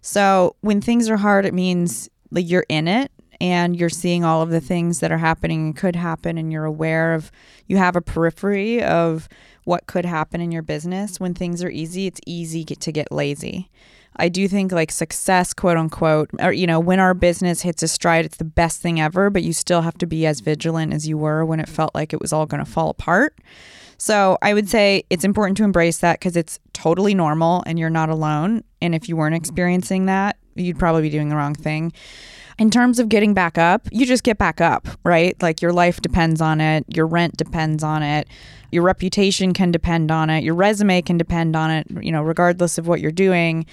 So 0.01 0.55
when 0.61 0.81
things 0.81 1.09
are 1.09 1.17
hard, 1.17 1.45
it 1.45 1.53
means 1.53 2.09
like 2.31 2.49
you're 2.49 2.65
in 2.69 2.87
it 2.87 3.11
and 3.39 3.75
you're 3.75 3.89
seeing 3.89 4.23
all 4.23 4.41
of 4.41 4.49
the 4.49 4.61
things 4.61 4.99
that 4.99 5.11
are 5.11 5.17
happening 5.17 5.67
and 5.67 5.77
could 5.77 5.95
happen, 5.95 6.37
and 6.37 6.51
you're 6.51 6.65
aware 6.65 7.13
of 7.13 7.31
you 7.67 7.77
have 7.77 7.95
a 7.95 8.01
periphery 8.01 8.81
of 8.83 9.27
what 9.63 9.87
could 9.87 10.05
happen 10.05 10.39
in 10.41 10.51
your 10.51 10.61
business. 10.61 11.19
When 11.19 11.33
things 11.33 11.63
are 11.63 11.69
easy, 11.69 12.07
it's 12.07 12.21
easy 12.25 12.63
to 12.63 12.91
get 12.91 13.11
lazy. 13.11 13.69
I 14.17 14.29
do 14.29 14.47
think 14.47 14.71
like 14.71 14.91
success, 14.91 15.53
quote 15.53 15.77
unquote, 15.77 16.29
or 16.39 16.51
you 16.51 16.65
know, 16.65 16.79
when 16.79 16.99
our 16.99 17.13
business 17.13 17.61
hits 17.61 17.83
a 17.83 17.87
stride, 17.87 18.25
it's 18.25 18.37
the 18.37 18.43
best 18.43 18.81
thing 18.81 18.99
ever, 18.99 19.29
but 19.29 19.43
you 19.43 19.53
still 19.53 19.81
have 19.81 19.97
to 19.99 20.07
be 20.07 20.25
as 20.25 20.39
vigilant 20.39 20.93
as 20.93 21.07
you 21.07 21.17
were 21.17 21.45
when 21.45 21.59
it 21.59 21.69
felt 21.69 21.93
like 21.93 22.13
it 22.13 22.21
was 22.21 22.33
all 22.33 22.45
going 22.45 22.63
to 22.63 22.69
fall 22.69 22.89
apart. 22.89 23.37
So 23.97 24.37
I 24.41 24.53
would 24.53 24.69
say 24.69 25.03
it's 25.09 25.23
important 25.23 25.57
to 25.57 25.63
embrace 25.63 25.99
that 25.99 26.19
because 26.19 26.35
it's 26.35 26.59
totally 26.73 27.13
normal 27.13 27.63
and 27.65 27.79
you're 27.79 27.89
not 27.89 28.09
alone. 28.09 28.63
And 28.81 28.93
if 28.93 29.09
you 29.09 29.17
weren't 29.17 29.35
experiencing 29.35 30.05
that, 30.05 30.37
you'd 30.55 30.79
probably 30.79 31.03
be 31.03 31.09
doing 31.09 31.29
the 31.29 31.35
wrong 31.35 31.55
thing. 31.55 31.93
In 32.59 32.71
terms 32.71 32.97
of 32.97 33.07
getting 33.07 33.35
back 33.35 33.57
up, 33.57 33.87
you 33.91 34.05
just 34.05 34.23
get 34.23 34.39
back 34.39 34.59
up, 34.59 34.87
right? 35.03 35.39
Like 35.41 35.61
your 35.61 35.71
life 35.71 36.01
depends 36.01 36.41
on 36.41 36.59
it, 36.59 36.85
your 36.87 37.05
rent 37.05 37.37
depends 37.37 37.83
on 37.83 38.01
it, 38.01 38.27
your 38.71 38.81
reputation 38.81 39.53
can 39.53 39.71
depend 39.71 40.09
on 40.09 40.29
it, 40.31 40.43
your 40.43 40.55
resume 40.55 41.01
can 41.03 41.17
depend 41.17 41.55
on 41.55 41.69
it, 41.69 41.87
you 42.01 42.11
know, 42.11 42.23
regardless 42.23 42.79
of 42.79 42.87
what 42.87 42.99
you're 42.99 43.11
doing. 43.11 43.65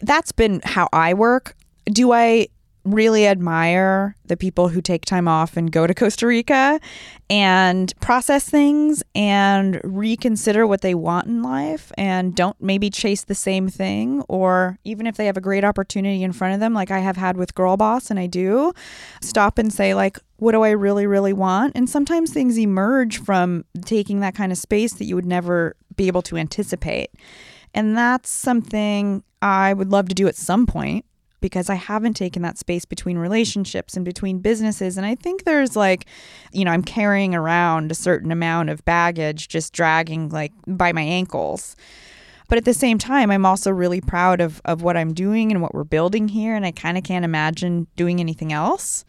That's 0.00 0.32
been 0.32 0.60
how 0.64 0.88
I 0.92 1.14
work. 1.14 1.54
Do 1.86 2.12
I 2.12 2.48
really 2.84 3.26
admire 3.26 4.16
the 4.26 4.36
people 4.36 4.68
who 4.68 4.80
take 4.80 5.04
time 5.04 5.28
off 5.28 5.56
and 5.56 5.70
go 5.70 5.86
to 5.86 5.94
Costa 6.00 6.26
Rica 6.26 6.80
and 7.28 7.92
process 8.00 8.48
things 8.48 9.02
and 9.14 9.80
reconsider 9.84 10.66
what 10.66 10.80
they 10.80 10.94
want 10.94 11.26
in 11.26 11.42
life 11.42 11.92
and 11.96 12.34
don't 12.34 12.60
maybe 12.60 12.90
chase 12.90 13.24
the 13.24 13.34
same 13.34 13.68
thing. 13.68 14.22
Or 14.28 14.78
even 14.84 15.06
if 15.06 15.16
they 15.16 15.26
have 15.26 15.36
a 15.36 15.42
great 15.42 15.64
opportunity 15.64 16.22
in 16.22 16.32
front 16.32 16.54
of 16.54 16.60
them 16.60 16.74
like 16.74 16.90
I 16.90 17.00
have 17.00 17.16
had 17.16 17.36
with 17.36 17.54
Girl 17.54 17.76
Boss 17.76 18.10
and 18.10 18.18
I 18.18 18.26
do 18.26 18.72
stop 19.20 19.58
and 19.58 19.72
say 19.72 19.94
like 19.94 20.18
what 20.36 20.52
do 20.52 20.62
I 20.62 20.70
really 20.70 21.06
really 21.06 21.34
want? 21.34 21.72
And 21.76 21.88
sometimes 21.88 22.32
things 22.32 22.58
emerge 22.58 23.18
from 23.22 23.64
taking 23.84 24.20
that 24.20 24.34
kind 24.34 24.50
of 24.50 24.58
space 24.58 24.94
that 24.94 25.04
you 25.04 25.14
would 25.14 25.26
never 25.26 25.76
be 25.96 26.06
able 26.06 26.22
to 26.22 26.36
anticipate. 26.36 27.10
And 27.74 27.96
that's 27.96 28.30
something 28.30 29.22
I 29.42 29.72
would 29.74 29.90
love 29.90 30.08
to 30.08 30.14
do 30.14 30.26
at 30.28 30.36
some 30.36 30.66
point 30.66 31.04
because 31.40 31.70
I 31.70 31.74
haven't 31.74 32.14
taken 32.14 32.42
that 32.42 32.58
space 32.58 32.84
between 32.84 33.18
relationships 33.18 33.96
and 33.96 34.04
between 34.04 34.38
businesses. 34.40 34.96
And 34.96 35.06
I 35.06 35.14
think 35.14 35.44
there's 35.44 35.76
like, 35.76 36.06
you 36.52 36.64
know, 36.64 36.70
I'm 36.70 36.82
carrying 36.82 37.34
around 37.34 37.90
a 37.90 37.94
certain 37.94 38.30
amount 38.30 38.70
of 38.70 38.84
baggage 38.84 39.48
just 39.48 39.72
dragging 39.72 40.28
like 40.28 40.52
by 40.66 40.92
my 40.92 41.02
ankles. 41.02 41.76
But 42.48 42.58
at 42.58 42.64
the 42.64 42.74
same 42.74 42.98
time, 42.98 43.30
I'm 43.30 43.46
also 43.46 43.70
really 43.70 44.00
proud 44.00 44.40
of, 44.40 44.60
of 44.64 44.82
what 44.82 44.96
I'm 44.96 45.14
doing 45.14 45.52
and 45.52 45.62
what 45.62 45.72
we're 45.72 45.84
building 45.84 46.28
here. 46.28 46.54
And 46.56 46.66
I 46.66 46.72
kind 46.72 46.98
of 46.98 47.04
can't 47.04 47.24
imagine 47.24 47.86
doing 47.96 48.20
anything 48.20 48.52
else. 48.52 49.04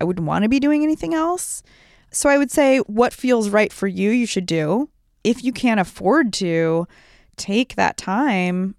I 0.00 0.04
wouldn't 0.04 0.26
want 0.26 0.42
to 0.42 0.48
be 0.48 0.58
doing 0.58 0.82
anything 0.82 1.14
else. 1.14 1.62
So 2.10 2.28
I 2.28 2.36
would 2.36 2.50
say 2.50 2.78
what 2.78 3.12
feels 3.12 3.48
right 3.48 3.72
for 3.72 3.86
you, 3.86 4.10
you 4.10 4.26
should 4.26 4.46
do. 4.46 4.88
If 5.22 5.44
you 5.44 5.52
can't 5.52 5.78
afford 5.78 6.32
to, 6.34 6.88
take 7.36 7.74
that 7.76 7.96
time 7.96 8.74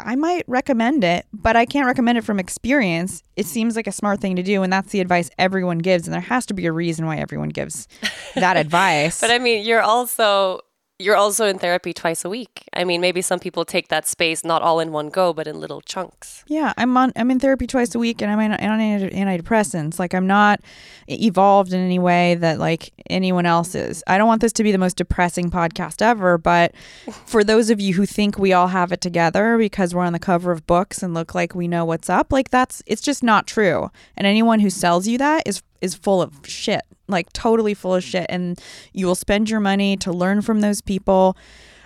I 0.00 0.16
might 0.16 0.44
recommend 0.46 1.04
it, 1.04 1.26
but 1.32 1.56
I 1.56 1.64
can't 1.64 1.86
recommend 1.86 2.18
it 2.18 2.24
from 2.24 2.38
experience. 2.38 3.22
It 3.36 3.46
seems 3.46 3.76
like 3.76 3.86
a 3.86 3.92
smart 3.92 4.20
thing 4.20 4.36
to 4.36 4.42
do, 4.42 4.62
and 4.62 4.72
that's 4.72 4.92
the 4.92 5.00
advice 5.00 5.30
everyone 5.38 5.78
gives. 5.78 6.06
And 6.06 6.14
there 6.14 6.20
has 6.20 6.46
to 6.46 6.54
be 6.54 6.66
a 6.66 6.72
reason 6.72 7.06
why 7.06 7.16
everyone 7.16 7.48
gives 7.50 7.88
that 8.34 8.56
advice. 8.64 9.20
but 9.20 9.30
I 9.30 9.38
mean 9.38 9.64
you're 9.64 9.82
also 9.82 10.60
you're 10.98 11.16
also 11.16 11.46
in 11.46 11.58
therapy 11.58 11.92
twice 11.92 12.24
a 12.24 12.30
week. 12.30 12.64
I 12.72 12.84
mean, 12.84 13.00
maybe 13.02 13.20
some 13.20 13.38
people 13.38 13.64
take 13.66 13.88
that 13.88 14.06
space 14.06 14.44
not 14.44 14.62
all 14.62 14.80
in 14.80 14.92
one 14.92 15.10
go, 15.10 15.34
but 15.34 15.46
in 15.46 15.60
little 15.60 15.82
chunks. 15.82 16.42
Yeah, 16.46 16.72
I'm 16.78 16.96
on. 16.96 17.12
I'm 17.16 17.30
in 17.30 17.38
therapy 17.38 17.66
twice 17.66 17.94
a 17.94 17.98
week, 17.98 18.22
and 18.22 18.30
I'm 18.30 18.38
on, 18.38 18.58
antidepressants. 18.58 19.98
Like 19.98 20.14
I'm 20.14 20.26
not 20.26 20.60
evolved 21.08 21.72
in 21.72 21.80
any 21.80 21.98
way 21.98 22.36
that 22.36 22.58
like 22.58 22.92
anyone 23.10 23.44
else 23.44 23.74
is. 23.74 24.02
I 24.06 24.16
don't 24.16 24.26
want 24.26 24.40
this 24.40 24.54
to 24.54 24.62
be 24.62 24.72
the 24.72 24.78
most 24.78 24.96
depressing 24.96 25.50
podcast 25.50 26.00
ever, 26.00 26.38
but 26.38 26.74
for 27.26 27.44
those 27.44 27.68
of 27.68 27.80
you 27.80 27.94
who 27.94 28.06
think 28.06 28.38
we 28.38 28.54
all 28.54 28.68
have 28.68 28.90
it 28.90 29.02
together 29.02 29.58
because 29.58 29.94
we're 29.94 30.04
on 30.04 30.14
the 30.14 30.18
cover 30.18 30.50
of 30.50 30.66
books 30.66 31.02
and 31.02 31.12
look 31.12 31.34
like 31.34 31.54
we 31.54 31.68
know 31.68 31.84
what's 31.84 32.08
up, 32.08 32.32
like 32.32 32.50
that's 32.50 32.82
it's 32.86 33.02
just 33.02 33.22
not 33.22 33.46
true. 33.46 33.90
And 34.16 34.26
anyone 34.26 34.60
who 34.60 34.70
sells 34.70 35.06
you 35.06 35.18
that 35.18 35.42
is 35.46 35.62
is 35.80 35.94
full 35.94 36.22
of 36.22 36.32
shit, 36.44 36.82
like 37.08 37.32
totally 37.32 37.74
full 37.74 37.94
of 37.94 38.04
shit. 38.04 38.26
And 38.28 38.60
you 38.92 39.06
will 39.06 39.14
spend 39.14 39.50
your 39.50 39.60
money 39.60 39.96
to 39.98 40.12
learn 40.12 40.42
from 40.42 40.60
those 40.60 40.80
people. 40.80 41.36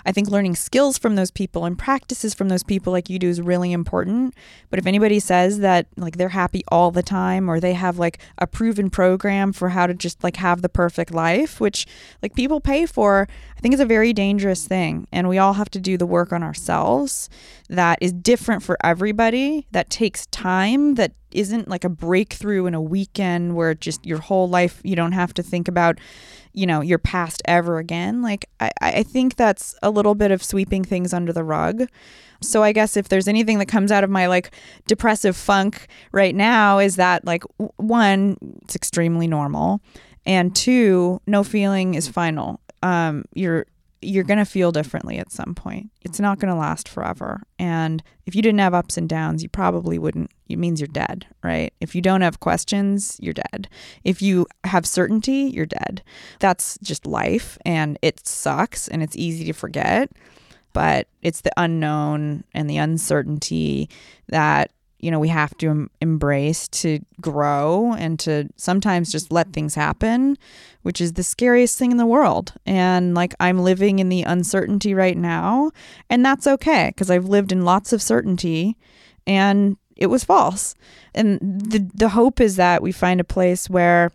I 0.05 0.13
think 0.13 0.29
learning 0.29 0.57
skills 0.57 0.99
from 0.99 1.17
those 1.17 1.31
people 1.31 1.65
and 1.65 1.79
practices 1.79 2.35
from 2.35 2.49
those 2.49 2.63
people 2.63 2.93
like 2.93 3.11
you 3.11 3.19
do 3.19 3.29
is 3.29 3.41
really 3.41 3.73
important. 3.73 4.35
But 4.71 4.79
if 4.79 4.87
anybody 4.87 5.21
says 5.21 5.59
that 5.59 5.87
like 5.97 6.17
they're 6.17 6.31
happy 6.31 6.63
all 6.69 6.91
the 6.91 7.03
time 7.03 7.51
or 7.51 7.61
they 7.61 7.75
have 7.75 7.99
like 7.99 8.19
a 8.39 8.47
proven 8.47 8.91
program 8.91 9.53
for 9.53 9.71
how 9.71 9.87
to 9.87 9.95
just 9.95 10.23
like 10.25 10.37
have 10.37 10.63
the 10.63 10.69
perfect 10.69 11.13
life, 11.13 11.61
which 11.61 11.87
like 12.23 12.35
people 12.35 12.61
pay 12.61 12.87
for, 12.87 13.29
I 13.57 13.61
think 13.61 13.75
is 13.75 13.81
a 13.81 13.87
very 13.87 14.13
dangerous 14.13 14.67
thing. 14.67 15.07
And 15.13 15.29
we 15.29 15.39
all 15.39 15.55
have 15.55 15.71
to 15.71 15.81
do 15.81 15.97
the 15.97 16.07
work 16.07 16.33
on 16.33 16.43
ourselves 16.43 17.29
that 17.69 17.99
is 18.01 18.13
different 18.13 18.63
for 18.63 18.77
everybody, 18.83 19.67
that 19.71 19.91
takes 19.91 20.27
time, 20.27 20.95
that 20.95 21.13
isn't 21.33 21.69
like 21.69 21.85
a 21.85 21.89
breakthrough 21.89 22.67
in 22.67 22.75
a 22.75 22.81
weekend 22.81 23.55
where 23.57 23.75
just 23.75 24.05
your 24.07 24.19
whole 24.19 24.49
life 24.49 24.81
you 24.85 24.97
don't 24.97 25.13
have 25.13 25.33
to 25.35 25.43
think 25.43 25.69
about 25.69 25.99
you 26.53 26.67
know 26.67 26.81
your 26.81 26.99
past 26.99 27.43
ever 27.45 27.79
again 27.79 28.23
like 28.23 28.49
I, 28.59 28.71
I 28.81 29.03
think 29.03 29.37
that's 29.37 29.75
a 29.83 29.91
little 29.91 30.15
bit 30.15 30.31
of 30.31 30.43
sweeping 30.43 30.85
things 30.85 31.13
under 31.13 31.33
the 31.33 31.45
rug. 31.45 31.89
So 32.43 32.63
i 32.63 32.73
guess 32.73 32.97
if 32.97 33.09
there's 33.09 33.29
anything 33.29 33.59
that 33.59 33.67
comes 33.67 33.93
out 33.93 34.05
of 34.05 34.11
my 34.11 34.27
like 34.27 34.55
depressive 34.87 35.37
funk 35.37 35.87
right 36.13 36.35
now 36.35 36.79
is 36.79 36.97
that 36.97 37.25
like 37.25 37.45
one 37.77 38.37
it's 38.63 38.75
extremely 38.75 39.27
normal 39.27 39.81
and 40.27 40.55
two 40.55 41.21
no 41.27 41.45
feeling 41.45 41.95
is 41.95 42.09
final. 42.09 42.61
Um 42.83 43.25
you're 43.35 43.67
you're 44.03 44.25
going 44.25 44.39
to 44.39 44.45
feel 44.45 44.73
differently 44.73 45.19
at 45.19 45.31
some 45.31 45.55
point. 45.55 45.91
It's 46.03 46.21
not 46.21 46.39
going 46.39 46.53
to 46.53 46.59
last 46.59 46.89
forever. 46.89 47.43
And 47.59 48.03
if 48.27 48.35
you 48.35 48.43
didn't 48.43 48.61
have 48.61 48.75
ups 48.75 48.97
and 48.97 49.09
downs, 49.09 49.43
you 49.43 49.49
probably 49.49 49.99
wouldn't. 49.99 50.31
It 50.49 50.59
means 50.59 50.81
you're 50.81 50.89
dead, 50.89 51.27
right? 51.43 51.73
If 51.81 51.95
you 51.95 52.01
don't 52.01 52.23
have 52.23 52.41
questions, 52.41 53.19
you're 53.21 53.35
dead. 53.35 53.69
If 54.03 54.23
you 54.23 54.47
have 54.65 54.87
certainty, 54.87 55.51
you're 55.55 55.67
dead. 55.67 56.03
That's 56.39 56.79
just 56.83 57.07
life 57.07 57.59
and 57.65 57.99
it 58.01 58.27
sucks 58.27 58.89
and 58.89 59.03
it's 59.03 59.17
easy 59.17 59.45
to 59.45 59.53
forget. 59.53 60.11
But 60.73 61.09
it's 61.21 61.43
the 61.43 61.53
unknown 61.57 62.45
and 62.55 62.71
the 62.71 62.79
uncertainty 62.79 63.91
that 64.29 64.71
you 65.03 65.11
know 65.11 65.19
we 65.19 65.29
have 65.29 65.57
to 65.59 65.69
em- 65.71 65.91
embrace 66.01 66.69
to 66.69 67.01
grow 67.21 67.95
and 67.99 68.19
to 68.19 68.49
sometimes 68.57 69.13
just 69.13 69.33
let 69.33 69.53
things 69.53 69.75
happen 69.75 70.37
which 70.83 71.01
is 71.01 71.13
the 71.13 71.23
scariest 71.23 71.77
thing 71.79 71.91
in 71.91 71.99
the 71.99 72.07
world. 72.07 72.55
And 72.65 73.15
like 73.15 73.35
i'm 73.41 73.59
living 73.59 73.99
in 73.99 74.09
the 74.09 74.23
uncertainty 74.23 74.95
right 74.95 75.17
now 75.17 75.71
and 76.09 76.25
that's 76.25 76.47
okay 76.47 76.91
because 76.95 77.11
i've 77.11 77.27
lived 77.27 77.53
in 77.53 77.65
lots 77.65 77.93
of 77.93 78.01
certainty 78.01 78.77
and 79.27 79.77
it 80.01 80.07
was 80.07 80.25
false. 80.25 80.75
And 81.15 81.39
the 81.41 81.89
the 81.95 82.09
hope 82.09 82.41
is 82.41 82.57
that 82.57 82.83
we 82.83 82.91
find 82.91 83.21
a 83.21 83.25
place 83.25 83.71
where 83.71 84.11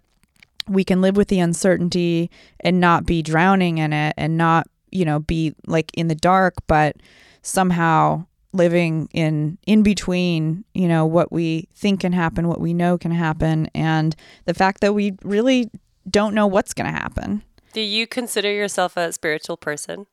we 0.67 0.83
can 0.83 1.01
live 1.01 1.15
with 1.15 1.27
the 1.27 1.39
uncertainty 1.39 2.31
and 2.59 2.79
not 2.79 3.05
be 3.05 3.21
drowning 3.21 3.77
in 3.77 3.93
it 3.93 4.15
and 4.17 4.35
not 4.35 4.67
you 4.91 5.05
know 5.05 5.19
be 5.19 5.53
like 5.67 5.91
in 5.93 6.07
the 6.07 6.15
dark 6.15 6.55
but 6.67 6.97
somehow 7.43 8.25
living 8.55 9.09
in 9.13 9.57
in 9.65 9.83
between 9.83 10.63
you 10.73 10.87
know 10.87 11.05
what 11.05 11.31
we 11.31 11.67
think 11.75 12.01
can 12.01 12.13
happen 12.13 12.47
what 12.47 12.61
we 12.61 12.73
know 12.73 12.97
can 12.97 13.11
happen 13.11 13.67
and 13.75 14.15
the 14.45 14.53
fact 14.53 14.81
that 14.81 14.93
we 14.93 15.13
really 15.23 15.69
don't 16.09 16.35
know 16.35 16.45
what's 16.45 16.73
going 16.73 16.85
to 16.85 16.97
happen. 16.97 17.43
Do 17.73 17.81
you 17.81 18.05
consider 18.05 18.51
yourself 18.51 18.95
a 18.97 19.11
spiritual 19.11 19.57
person? 19.57 20.07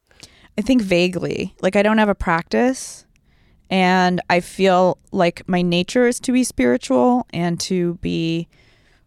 i 0.59 0.61
think 0.61 0.83
vaguely. 0.83 1.55
Like 1.63 1.77
i 1.77 1.83
don't 1.83 1.99
have 1.99 2.09
a 2.09 2.15
practice 2.15 3.07
and 3.71 4.21
i 4.29 4.41
feel 4.41 4.99
like 5.13 5.49
my 5.49 5.63
nature 5.63 6.07
is 6.07 6.21
to 6.21 6.33
be 6.33 6.45
spiritual 6.45 7.27
and 7.33 7.59
to 7.61 7.95
be 7.95 8.49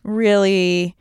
really 0.04 0.96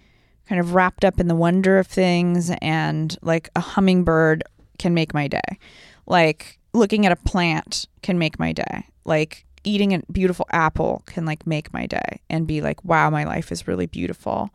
kind 0.49 0.61
of 0.61 0.75
wrapped 0.75 1.05
up 1.05 1.21
in 1.21 1.29
the 1.29 1.35
wonder 1.35 1.79
of 1.79 1.87
things 1.87 2.51
and 2.61 3.17
like 3.23 3.49
a 3.57 3.61
hummingbird 3.61 4.45
can 4.79 4.95
make 4.95 5.15
my 5.15 5.29
day. 5.29 5.59
Like 6.07 6.59
looking 6.75 7.07
at 7.07 7.13
a 7.13 7.17
plant 7.17 7.87
can 8.03 8.19
make 8.19 8.39
my 8.39 8.53
day. 8.53 8.87
Like 9.05 9.47
eating 9.63 9.95
a 9.95 10.03
beautiful 10.13 10.47
apple 10.51 11.03
can 11.07 11.25
like 11.25 11.47
make 11.47 11.73
my 11.73 11.87
day 11.87 12.21
and 12.29 12.47
be 12.47 12.61
like, 12.61 12.85
wow, 12.85 13.09
my 13.09 13.25
life 13.25 13.51
is 13.51 13.67
really 13.67 13.87
beautiful. 13.87 14.51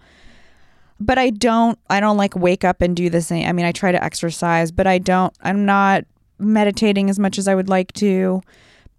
But 1.00 1.18
I 1.18 1.32
don't 1.32 1.80
I 1.90 2.00
don't 2.00 2.18
like 2.18 2.36
wake 2.36 2.64
up 2.64 2.82
and 2.82 2.96
do 2.96 3.10
the 3.10 3.22
same. 3.22 3.48
I 3.48 3.54
mean, 3.54 3.66
I 3.66 3.72
try 3.72 3.92
to 3.92 4.04
exercise, 4.04 4.72
but 4.72 4.86
I 4.86 4.98
don't 5.00 5.34
I'm 5.42 5.66
not 5.66 6.04
meditating 6.38 7.10
as 7.10 7.18
much 7.18 7.38
as 7.38 7.48
I 7.48 7.56
would 7.56 7.70
like 7.70 7.94
to. 7.94 8.42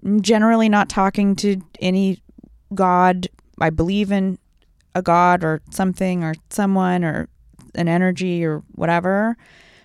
I'm 0.05 0.23
generally 0.23 0.69
not 0.69 0.89
talking 0.89 1.37
to 1.37 1.61
any 1.79 2.23
god. 2.75 3.29
I 3.61 3.69
believe 3.69 4.11
in 4.11 4.39
a 4.95 5.03
god 5.03 5.45
or 5.45 5.61
something 5.71 6.25
or 6.25 6.35
someone 6.49 7.05
or 7.05 7.29
an 7.75 7.87
energy 7.87 8.45
or 8.45 8.63
whatever, 8.75 9.37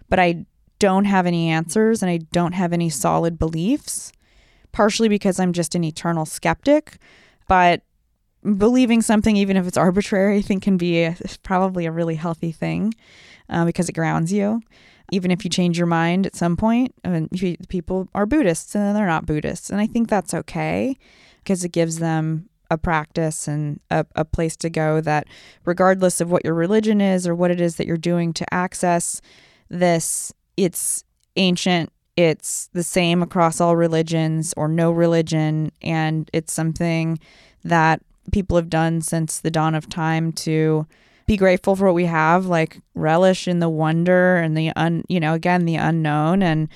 but 0.10 0.20
I 0.20 0.46
don't 0.80 1.06
have 1.06 1.26
any 1.26 1.50
answers 1.50 2.02
and 2.02 2.10
I 2.10 2.18
don't 2.32 2.54
have 2.54 2.74
any 2.74 2.90
solid 2.90 3.40
beliefs, 3.40 4.12
partially 4.72 5.10
because 5.10 5.40
I'm 5.40 5.54
just 5.54 5.76
an 5.76 5.84
eternal 5.84 6.26
skeptic. 6.26 6.98
But 7.48 7.82
believing 8.58 9.02
something, 9.02 9.38
even 9.38 9.58
if 9.58 9.68
it's 9.68 9.78
arbitrary, 9.78 10.38
I 10.38 10.42
think 10.42 10.64
can 10.64 10.78
be 10.78 11.04
a, 11.04 11.16
probably 11.44 11.86
a 11.86 11.92
really 11.92 12.16
healthy 12.16 12.52
thing 12.52 12.94
uh, 13.50 13.66
because 13.66 13.90
it 13.90 13.94
grounds 13.94 14.32
you. 14.32 14.62
Even 15.12 15.30
if 15.30 15.44
you 15.44 15.50
change 15.50 15.78
your 15.78 15.88
mind 15.88 16.26
at 16.26 16.36
some 16.36 16.58
point, 16.58 16.94
people 17.70 18.10
are 18.16 18.26
Buddhists 18.26 18.76
and 18.76 18.96
they're 18.96 19.06
not 19.06 19.28
Buddhists. 19.28 19.70
And 19.70 19.80
I 19.80 19.86
think 19.86 20.10
that's 20.10 20.34
okay 20.34 20.98
because 21.44 21.64
it 21.64 21.72
gives 21.72 22.00
them 22.00 22.50
a 22.72 22.78
practice 22.78 23.48
and 23.48 23.80
a, 23.92 24.06
a 24.16 24.26
place 24.26 24.58
to 24.58 24.70
go 24.70 25.02
that, 25.02 25.28
regardless 25.64 26.22
of 26.22 26.32
what 26.32 26.44
your 26.44 26.56
religion 26.56 27.02
is 27.02 27.28
or 27.28 27.36
what 27.36 27.52
it 27.52 27.62
is 27.62 27.76
that 27.76 27.86
you're 27.86 27.98
doing 27.98 28.34
to 28.34 28.54
access 28.54 29.22
this, 29.70 30.34
it's 30.58 31.04
ancient, 31.36 31.92
it's 32.16 32.70
the 32.74 32.84
same 32.84 33.22
across 33.22 33.60
all 33.60 33.76
religions 33.76 34.54
or 34.56 34.68
no 34.68 34.92
religion, 34.92 35.72
and 35.82 36.30
it's 36.34 36.54
something 36.54 37.20
that 37.64 38.02
people 38.32 38.58
have 38.58 38.70
done 38.70 39.02
since 39.02 39.40
the 39.40 39.52
dawn 39.52 39.76
of 39.76 39.90
time 39.90 40.32
to 40.32 40.86
be 41.28 41.38
grateful 41.38 41.76
for 41.76 41.86
what 41.86 41.96
we 41.96 42.06
have 42.06 42.46
like 42.46 42.80
relish 42.94 43.48
in 43.48 43.60
the 43.60 43.70
wonder 43.70 44.38
and 44.38 44.56
the 44.56 44.72
un 44.76 45.04
you 45.08 45.20
know 45.20 45.34
again 45.34 45.66
the 45.66 45.76
unknown 45.76 46.44
and 46.44 46.70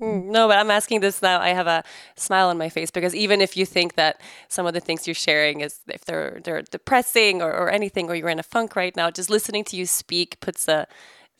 Mm, 0.00 0.26
no, 0.26 0.46
but 0.46 0.58
I'm 0.58 0.70
asking 0.70 1.00
this 1.00 1.22
now. 1.22 1.40
I 1.40 1.48
have 1.48 1.66
a 1.66 1.82
smile 2.16 2.48
on 2.48 2.58
my 2.58 2.68
face 2.68 2.90
because 2.90 3.14
even 3.14 3.40
if 3.40 3.56
you 3.56 3.66
think 3.66 3.94
that 3.94 4.20
some 4.48 4.66
of 4.66 4.74
the 4.74 4.80
things 4.80 5.06
you're 5.06 5.14
sharing 5.14 5.60
is 5.60 5.80
if 5.88 6.04
they're 6.04 6.40
they're 6.44 6.62
depressing 6.62 7.42
or, 7.42 7.52
or 7.52 7.70
anything 7.70 8.08
or 8.08 8.14
you're 8.14 8.28
in 8.28 8.38
a 8.38 8.44
funk 8.44 8.76
right 8.76 8.94
now, 8.94 9.10
just 9.10 9.28
listening 9.28 9.64
to 9.64 9.76
you 9.76 9.86
speak 9.86 10.38
puts 10.40 10.68
a 10.68 10.86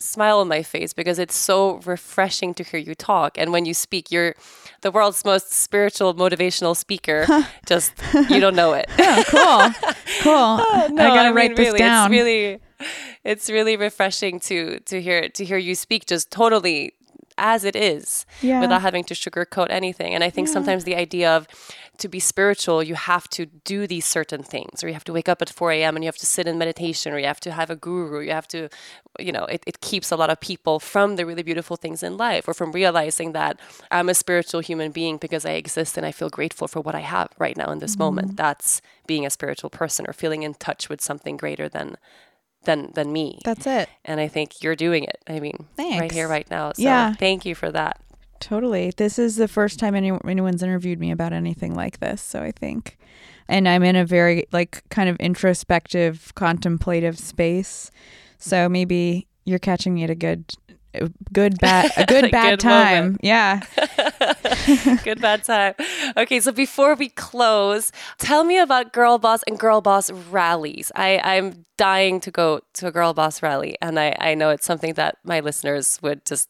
smile 0.01 0.39
on 0.39 0.49
my 0.49 0.63
face 0.63 0.93
because 0.93 1.19
it's 1.19 1.37
so 1.37 1.81
refreshing 1.85 2.55
to 2.55 2.63
hear 2.63 2.81
you 2.81 2.95
talk. 2.95 3.37
And 3.37 3.53
when 3.53 3.65
you 3.65 3.75
speak, 3.75 4.11
you're 4.11 4.35
the 4.83 4.91
world's 4.91 5.25
most 5.25 5.53
spiritual, 5.53 6.15
motivational 6.15 6.77
speaker. 6.77 7.27
just 7.67 7.93
you 8.29 8.41
don't 8.41 8.57
know 8.57 8.73
it. 8.75 8.87
oh, 8.99 9.25
cool, 9.29 9.95
cool. 10.23 10.65
Oh, 10.71 10.89
no, 10.91 11.03
I 11.03 11.09
gotta 11.09 11.29
I 11.29 11.33
write 11.33 11.57
this 11.57 11.67
really, 11.67 11.79
down. 11.79 12.07
It's 12.07 12.11
really, 12.11 12.61
it's 13.25 13.51
really 13.51 13.77
refreshing 13.77 14.41
to 14.41 14.81
to 14.81 15.01
hear 15.01 15.29
to 15.29 15.45
hear 15.45 15.59
you 15.59 15.75
speak. 15.75 16.07
Just 16.07 16.31
totally 16.31 16.93
as 17.39 17.65
it 17.65 17.77
is 17.77 18.27
yeah. 18.43 18.61
without 18.61 18.83
having 18.83 19.05
to 19.05 19.15
sugarcoat 19.15 19.69
anything. 19.71 20.15
And 20.15 20.23
I 20.25 20.31
think 20.31 20.49
yeah. 20.49 20.55
sometimes 20.55 20.85
the 20.85 20.97
idea 20.97 21.35
of 21.35 21.47
to 21.99 22.09
be 22.09 22.21
spiritual, 22.21 22.83
you 22.83 22.95
have 22.95 23.29
to 23.31 23.47
do 23.47 23.87
these 23.87 24.05
certain 24.05 24.43
things, 24.43 24.83
or 24.83 24.89
you 24.89 24.95
have 24.95 25.05
to 25.05 25.13
wake 25.13 25.29
up 25.29 25.43
at 25.43 25.51
4 25.51 25.73
a.m. 25.73 25.97
and 25.97 26.05
you 26.05 26.09
have 26.09 26.17
to 26.19 26.27
sit 26.27 26.47
in 26.47 26.59
meditation, 26.59 27.13
or 27.13 27.19
you 27.19 27.27
have 27.27 27.41
to 27.41 27.53
have 27.53 27.71
a 27.71 27.77
guru, 27.77 28.21
you 28.21 28.31
have 28.31 28.49
to, 28.49 28.69
you 29.19 29.33
know, 29.33 29.45
it, 29.45 29.63
it 29.67 29.81
keeps 29.81 30.11
a 30.11 30.17
lot 30.17 30.31
of 30.31 30.41
people 30.41 30.79
from 30.81 31.17
the 31.17 31.27
really 31.27 31.43
beautiful 31.43 31.77
things 31.77 32.03
in 32.03 32.17
life 32.17 32.49
or 32.49 32.55
from 32.55 32.73
realizing 32.73 33.33
that 33.33 33.61
I'm 33.91 34.09
a 34.09 34.15
spiritual 34.15 34.61
human 34.61 34.93
being 34.93 35.17
because 35.19 35.45
I 35.45 35.53
exist 35.53 35.97
and 35.97 36.07
I 36.07 36.13
feel 36.13 36.31
grateful 36.31 36.69
for 36.69 36.81
what 36.81 36.95
I 36.95 37.01
have 37.01 37.29
right 37.39 37.57
now 37.57 37.71
in 37.71 37.79
this 37.79 37.93
mm-hmm. 37.93 38.03
moment. 38.03 38.37
That's 38.37 38.81
being 39.07 39.27
a 39.27 39.31
spiritual 39.31 39.71
person 39.71 40.07
or 40.09 40.13
feeling 40.13 40.43
in 40.43 40.55
touch 40.55 40.89
with 40.89 41.01
something 41.01 41.37
greater 41.37 41.69
than 41.69 41.97
than 42.65 42.93
than 42.95 43.13
me. 43.13 43.41
That's 43.45 43.67
it. 43.67 43.89
And 44.05 44.21
I 44.21 44.29
think 44.29 44.63
you're 44.63 44.77
doing 44.77 45.05
it. 45.05 45.19
I 45.27 45.41
mean, 45.41 45.67
Thanks. 45.77 46.01
right 46.01 46.13
here, 46.13 46.29
right 46.29 46.49
now. 46.51 46.73
So 46.73 46.83
yeah. 46.83 47.15
thank 47.15 47.45
you 47.45 47.55
for 47.55 47.71
that. 47.73 48.01
Totally. 48.41 48.93
This 48.97 49.19
is 49.19 49.37
the 49.37 49.49
first 49.49 49.79
time 49.79 49.95
any, 49.95 50.13
anyone's 50.27 50.63
interviewed 50.63 51.01
me 51.01 51.11
about 51.11 51.33
anything 51.33 51.75
like 51.75 52.01
this. 52.01 52.23
So 52.23 52.43
I 52.43 52.53
think, 52.53 52.99
and 53.49 53.69
I'm 53.69 53.83
in 53.83 53.97
a 53.97 54.05
very 54.05 54.45
like 54.53 54.83
kind 54.91 55.09
of 55.09 55.17
introspective, 55.17 56.33
contemplative 56.35 57.19
space. 57.19 57.91
So 58.39 58.69
maybe 58.69 59.27
you're 59.45 59.59
catching 59.59 59.95
me 59.95 60.05
at 60.05 60.11
a 60.11 60.15
good 60.15 60.45
good 61.33 61.59
bad 61.61 61.91
a 61.97 62.07
good 62.07 62.31
bad 62.33 62.51
good 62.51 62.61
time 62.61 63.05
moment. 63.05 63.21
yeah 63.23 63.61
good 65.05 65.21
bad 65.21 65.45
time 65.45 65.75
okay 66.17 66.41
so 66.41 66.51
before 66.51 66.95
we 66.95 67.11
close 67.11 67.93
tell 68.19 68.43
me 68.43 68.59
about 68.59 68.93
girl 68.93 69.19
boss 69.19 69.43
and 69.47 69.59
girl 69.59 69.83
boss 69.83 70.11
rallies 70.31 70.91
i 70.97 71.21
i'm 71.25 71.65
dying 71.77 72.21
to 72.21 72.31
go 72.31 72.61
to 72.73 72.87
a 72.87 72.91
girl 72.91 73.13
boss 73.13 73.43
rally 73.43 73.77
and 73.83 74.01
i 74.01 74.17
i 74.19 74.35
know 74.35 74.49
it's 74.49 74.65
something 74.65 74.95
that 74.95 75.19
my 75.25 75.41
listeners 75.41 75.99
would 76.03 76.25
just 76.25 76.49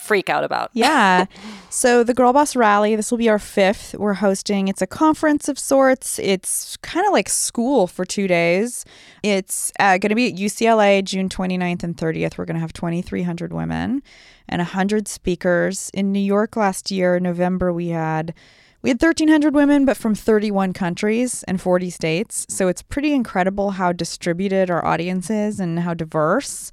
freak 0.00 0.28
out 0.28 0.44
about. 0.44 0.70
yeah. 0.74 1.26
So 1.70 2.02
the 2.04 2.14
Girl 2.14 2.32
Boss 2.32 2.54
Rally, 2.56 2.96
this 2.96 3.10
will 3.10 3.18
be 3.18 3.28
our 3.28 3.38
fifth. 3.38 3.94
We're 3.94 4.14
hosting. 4.14 4.68
It's 4.68 4.82
a 4.82 4.86
conference 4.86 5.48
of 5.48 5.58
sorts. 5.58 6.18
It's 6.18 6.76
kind 6.78 7.06
of 7.06 7.12
like 7.12 7.28
school 7.28 7.86
for 7.86 8.04
two 8.04 8.26
days. 8.26 8.84
It's 9.22 9.72
uh, 9.78 9.98
going 9.98 10.10
to 10.10 10.14
be 10.14 10.32
at 10.32 10.38
UCLA 10.38 11.04
June 11.04 11.28
29th 11.28 11.82
and 11.82 11.96
30th. 11.96 12.38
We're 12.38 12.44
going 12.44 12.56
to 12.56 12.60
have 12.60 12.72
2,300 12.72 13.52
women 13.52 14.02
and 14.48 14.60
100 14.60 15.08
speakers. 15.08 15.90
In 15.94 16.12
New 16.12 16.20
York 16.20 16.56
last 16.56 16.90
year, 16.90 17.18
November, 17.20 17.72
we 17.72 17.88
had 17.88 18.34
we 18.82 18.88
had 18.88 19.00
1,300 19.00 19.54
women, 19.54 19.84
but 19.84 19.98
from 19.98 20.14
31 20.14 20.72
countries 20.72 21.42
and 21.42 21.60
40 21.60 21.90
states. 21.90 22.46
So 22.48 22.68
it's 22.68 22.80
pretty 22.80 23.12
incredible 23.12 23.72
how 23.72 23.92
distributed 23.92 24.70
our 24.70 24.82
audience 24.84 25.28
is 25.28 25.60
and 25.60 25.80
how 25.80 25.92
diverse 25.92 26.70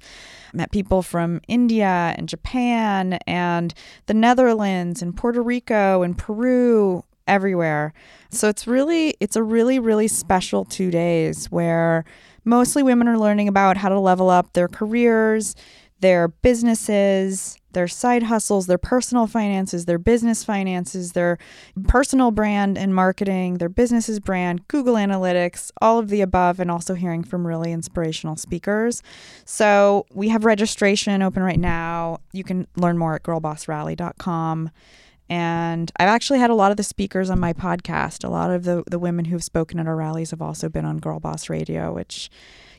met 0.52 0.70
people 0.72 1.02
from 1.02 1.40
India 1.48 2.14
and 2.16 2.28
Japan 2.28 3.18
and 3.26 3.74
the 4.06 4.14
Netherlands 4.14 5.02
and 5.02 5.16
Puerto 5.16 5.42
Rico 5.42 6.02
and 6.02 6.16
Peru 6.16 7.04
everywhere. 7.26 7.92
So 8.30 8.48
it's 8.48 8.66
really 8.66 9.14
it's 9.20 9.36
a 9.36 9.42
really 9.42 9.78
really 9.78 10.08
special 10.08 10.64
2 10.64 10.90
days 10.90 11.50
where 11.50 12.04
mostly 12.44 12.82
women 12.82 13.06
are 13.08 13.18
learning 13.18 13.48
about 13.48 13.76
how 13.76 13.90
to 13.90 14.00
level 14.00 14.30
up 14.30 14.54
their 14.54 14.68
careers, 14.68 15.54
their 16.00 16.28
businesses, 16.28 17.58
their 17.72 17.88
side 17.88 18.24
hustles, 18.24 18.66
their 18.66 18.78
personal 18.78 19.26
finances, 19.26 19.84
their 19.84 19.98
business 19.98 20.44
finances, 20.44 21.12
their 21.12 21.38
personal 21.86 22.30
brand 22.30 22.78
and 22.78 22.94
marketing, 22.94 23.54
their 23.58 23.68
business's 23.68 24.20
brand, 24.20 24.66
Google 24.68 24.94
Analytics, 24.94 25.70
all 25.80 25.98
of 25.98 26.08
the 26.08 26.20
above, 26.20 26.60
and 26.60 26.70
also 26.70 26.94
hearing 26.94 27.22
from 27.22 27.46
really 27.46 27.72
inspirational 27.72 28.36
speakers. 28.36 29.02
So 29.44 30.06
we 30.12 30.28
have 30.28 30.44
registration 30.44 31.22
open 31.22 31.42
right 31.42 31.60
now. 31.60 32.18
You 32.32 32.44
can 32.44 32.66
learn 32.76 32.96
more 32.96 33.14
at 33.14 33.22
girlbossrally.com. 33.22 34.70
And 35.30 35.92
I've 35.98 36.08
actually 36.08 36.38
had 36.38 36.48
a 36.48 36.54
lot 36.54 36.70
of 36.70 36.78
the 36.78 36.82
speakers 36.82 37.28
on 37.28 37.38
my 37.38 37.52
podcast. 37.52 38.24
A 38.24 38.30
lot 38.30 38.50
of 38.50 38.64
the, 38.64 38.82
the 38.90 38.98
women 38.98 39.26
who've 39.26 39.44
spoken 39.44 39.78
at 39.78 39.86
our 39.86 39.96
rallies 39.96 40.30
have 40.30 40.40
also 40.40 40.70
been 40.70 40.86
on 40.86 40.98
Girl 40.98 41.20
Boss 41.20 41.50
Radio, 41.50 41.92
which 41.92 42.30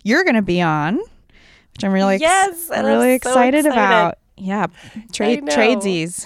you're 0.04 0.24
going 0.24 0.36
to 0.36 0.42
be 0.42 0.60
on 0.60 1.00
which 1.74 1.84
I'm 1.84 1.92
really 1.92 2.18
yes, 2.18 2.70
ex- 2.72 2.84
really 2.84 3.14
excited, 3.14 3.64
so 3.64 3.70
excited, 3.70 3.72
about. 3.72 4.18
Yeah, 4.38 4.68
trade 5.12 5.44
tradesies. 5.44 6.26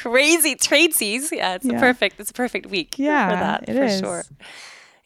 Crazy 0.00 0.54
tradesies. 0.54 1.32
Yeah, 1.32 1.56
it's 1.56 1.64
yeah. 1.64 1.80
perfect. 1.80 2.20
It's 2.20 2.30
a 2.30 2.34
perfect 2.34 2.66
week. 2.66 2.98
Yeah, 2.98 3.30
for 3.30 3.36
that 3.36 3.68
it 3.68 3.74
for 3.74 3.84
is. 3.84 3.98
sure. 4.00 4.24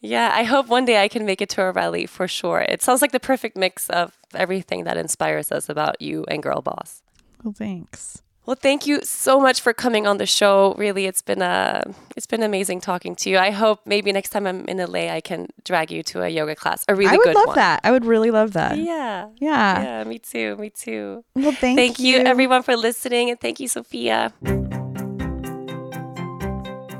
Yeah, 0.00 0.32
I 0.34 0.42
hope 0.42 0.66
one 0.66 0.84
day 0.84 1.02
I 1.02 1.08
can 1.08 1.24
make 1.24 1.40
it 1.40 1.48
to 1.50 1.62
a 1.62 1.72
rally 1.72 2.06
for 2.06 2.26
sure. 2.26 2.60
It 2.60 2.82
sounds 2.82 3.02
like 3.02 3.12
the 3.12 3.20
perfect 3.20 3.56
mix 3.56 3.88
of 3.90 4.18
everything 4.34 4.84
that 4.84 4.96
inspires 4.96 5.52
us 5.52 5.68
about 5.68 6.00
you 6.02 6.24
and 6.28 6.42
Girl 6.42 6.60
Boss. 6.60 7.02
Well, 7.42 7.54
thanks. 7.56 8.21
Well, 8.44 8.56
thank 8.56 8.86
you 8.86 9.00
so 9.04 9.38
much 9.38 9.60
for 9.60 9.72
coming 9.72 10.06
on 10.06 10.18
the 10.18 10.26
show. 10.26 10.74
Really, 10.76 11.06
it's 11.06 11.22
been 11.22 11.42
a 11.42 11.84
it's 12.16 12.26
been 12.26 12.42
amazing 12.42 12.80
talking 12.80 13.14
to 13.16 13.30
you. 13.30 13.38
I 13.38 13.50
hope 13.50 13.80
maybe 13.86 14.10
next 14.12 14.30
time 14.30 14.46
I'm 14.46 14.64
in 14.66 14.78
LA, 14.78 15.14
I 15.14 15.20
can 15.20 15.48
drag 15.64 15.92
you 15.92 16.02
to 16.04 16.22
a 16.22 16.28
yoga 16.28 16.56
class. 16.56 16.84
A 16.88 16.94
really 16.94 17.16
good 17.16 17.28
I 17.28 17.30
would 17.30 17.36
love 17.36 17.46
one. 17.48 17.56
that. 17.56 17.80
I 17.84 17.92
would 17.92 18.04
really 18.04 18.32
love 18.32 18.52
that. 18.54 18.78
Yeah, 18.78 19.28
yeah, 19.38 19.82
yeah. 19.82 20.04
Me 20.04 20.18
too. 20.18 20.56
Me 20.56 20.70
too. 20.70 21.24
Well, 21.34 21.52
thank, 21.52 21.78
thank 21.78 21.98
you. 22.00 22.18
you 22.18 22.24
everyone 22.24 22.62
for 22.62 22.76
listening, 22.76 23.30
and 23.30 23.40
thank 23.40 23.60
you, 23.60 23.68
Sophia. 23.68 24.32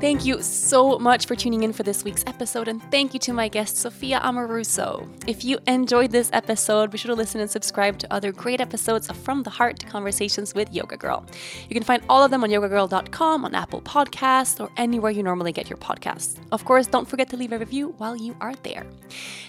Thank 0.03 0.25
you 0.25 0.41
so 0.41 0.99
much 0.99 1.27
for 1.27 1.35
tuning 1.37 1.63
in 1.63 1.71
for 1.71 1.83
this 1.83 2.03
week's 2.03 2.25
episode, 2.27 2.67
and 2.67 2.83
thank 2.91 3.13
you 3.13 3.21
to 3.21 3.31
my 3.31 3.47
guest, 3.47 3.77
Sophia 3.77 4.19
Amoruso. 4.19 5.07
If 5.27 5.45
you 5.45 5.59
enjoyed 5.65 6.11
this 6.11 6.29
episode, 6.33 6.91
be 6.91 6.97
sure 6.97 7.07
to 7.07 7.15
listen 7.15 7.39
and 7.39 7.49
subscribe 7.49 7.97
to 7.99 8.13
other 8.13 8.33
great 8.33 8.59
episodes 8.59 9.09
of 9.09 9.15
From 9.15 9.43
the 9.43 9.49
Heart 9.49 9.85
Conversations 9.85 10.53
with 10.53 10.73
Yoga 10.73 10.97
Girl. 10.97 11.25
You 11.69 11.73
can 11.73 11.83
find 11.83 12.03
all 12.09 12.21
of 12.21 12.31
them 12.31 12.43
on 12.43 12.49
yogagirl.com, 12.49 13.45
on 13.45 13.55
Apple 13.55 13.81
Podcasts, 13.81 14.59
or 14.59 14.69
anywhere 14.75 15.09
you 15.09 15.23
normally 15.23 15.53
get 15.53 15.69
your 15.69 15.77
podcasts. 15.77 16.37
Of 16.51 16.65
course, 16.65 16.85
don't 16.85 17.07
forget 17.07 17.29
to 17.29 17.37
leave 17.37 17.53
a 17.53 17.57
review 17.57 17.95
while 17.97 18.17
you 18.17 18.35
are 18.41 18.55
there. 18.55 18.85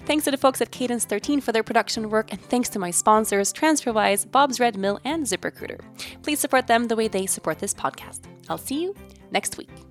Thanks 0.05 0.23
to 0.27 0.31
the 0.31 0.37
folks 0.39 0.61
at 0.61 0.71
Cadence 0.71 1.05
13 1.05 1.41
for 1.41 1.51
their 1.51 1.65
production 1.65 2.11
work, 2.11 2.31
and 2.31 2.41
thanks 2.41 2.69
to 2.69 2.79
my 2.79 2.93
sponsors, 2.93 3.53
TransferWise, 3.53 4.31
Bob's 4.31 4.61
Red 4.61 4.77
Mill, 4.77 5.01
and 5.05 5.25
ZipRecruiter. 5.25 5.81
Please 6.23 6.39
support 6.39 6.69
them 6.69 6.87
the 6.87 6.95
way 6.95 7.09
they 7.09 7.27
support 7.27 7.59
this 7.59 7.75
podcast. 7.75 8.21
I'll 8.49 8.57
see 8.57 8.83
you 8.83 8.95
next 9.33 9.59
week. 9.59 9.84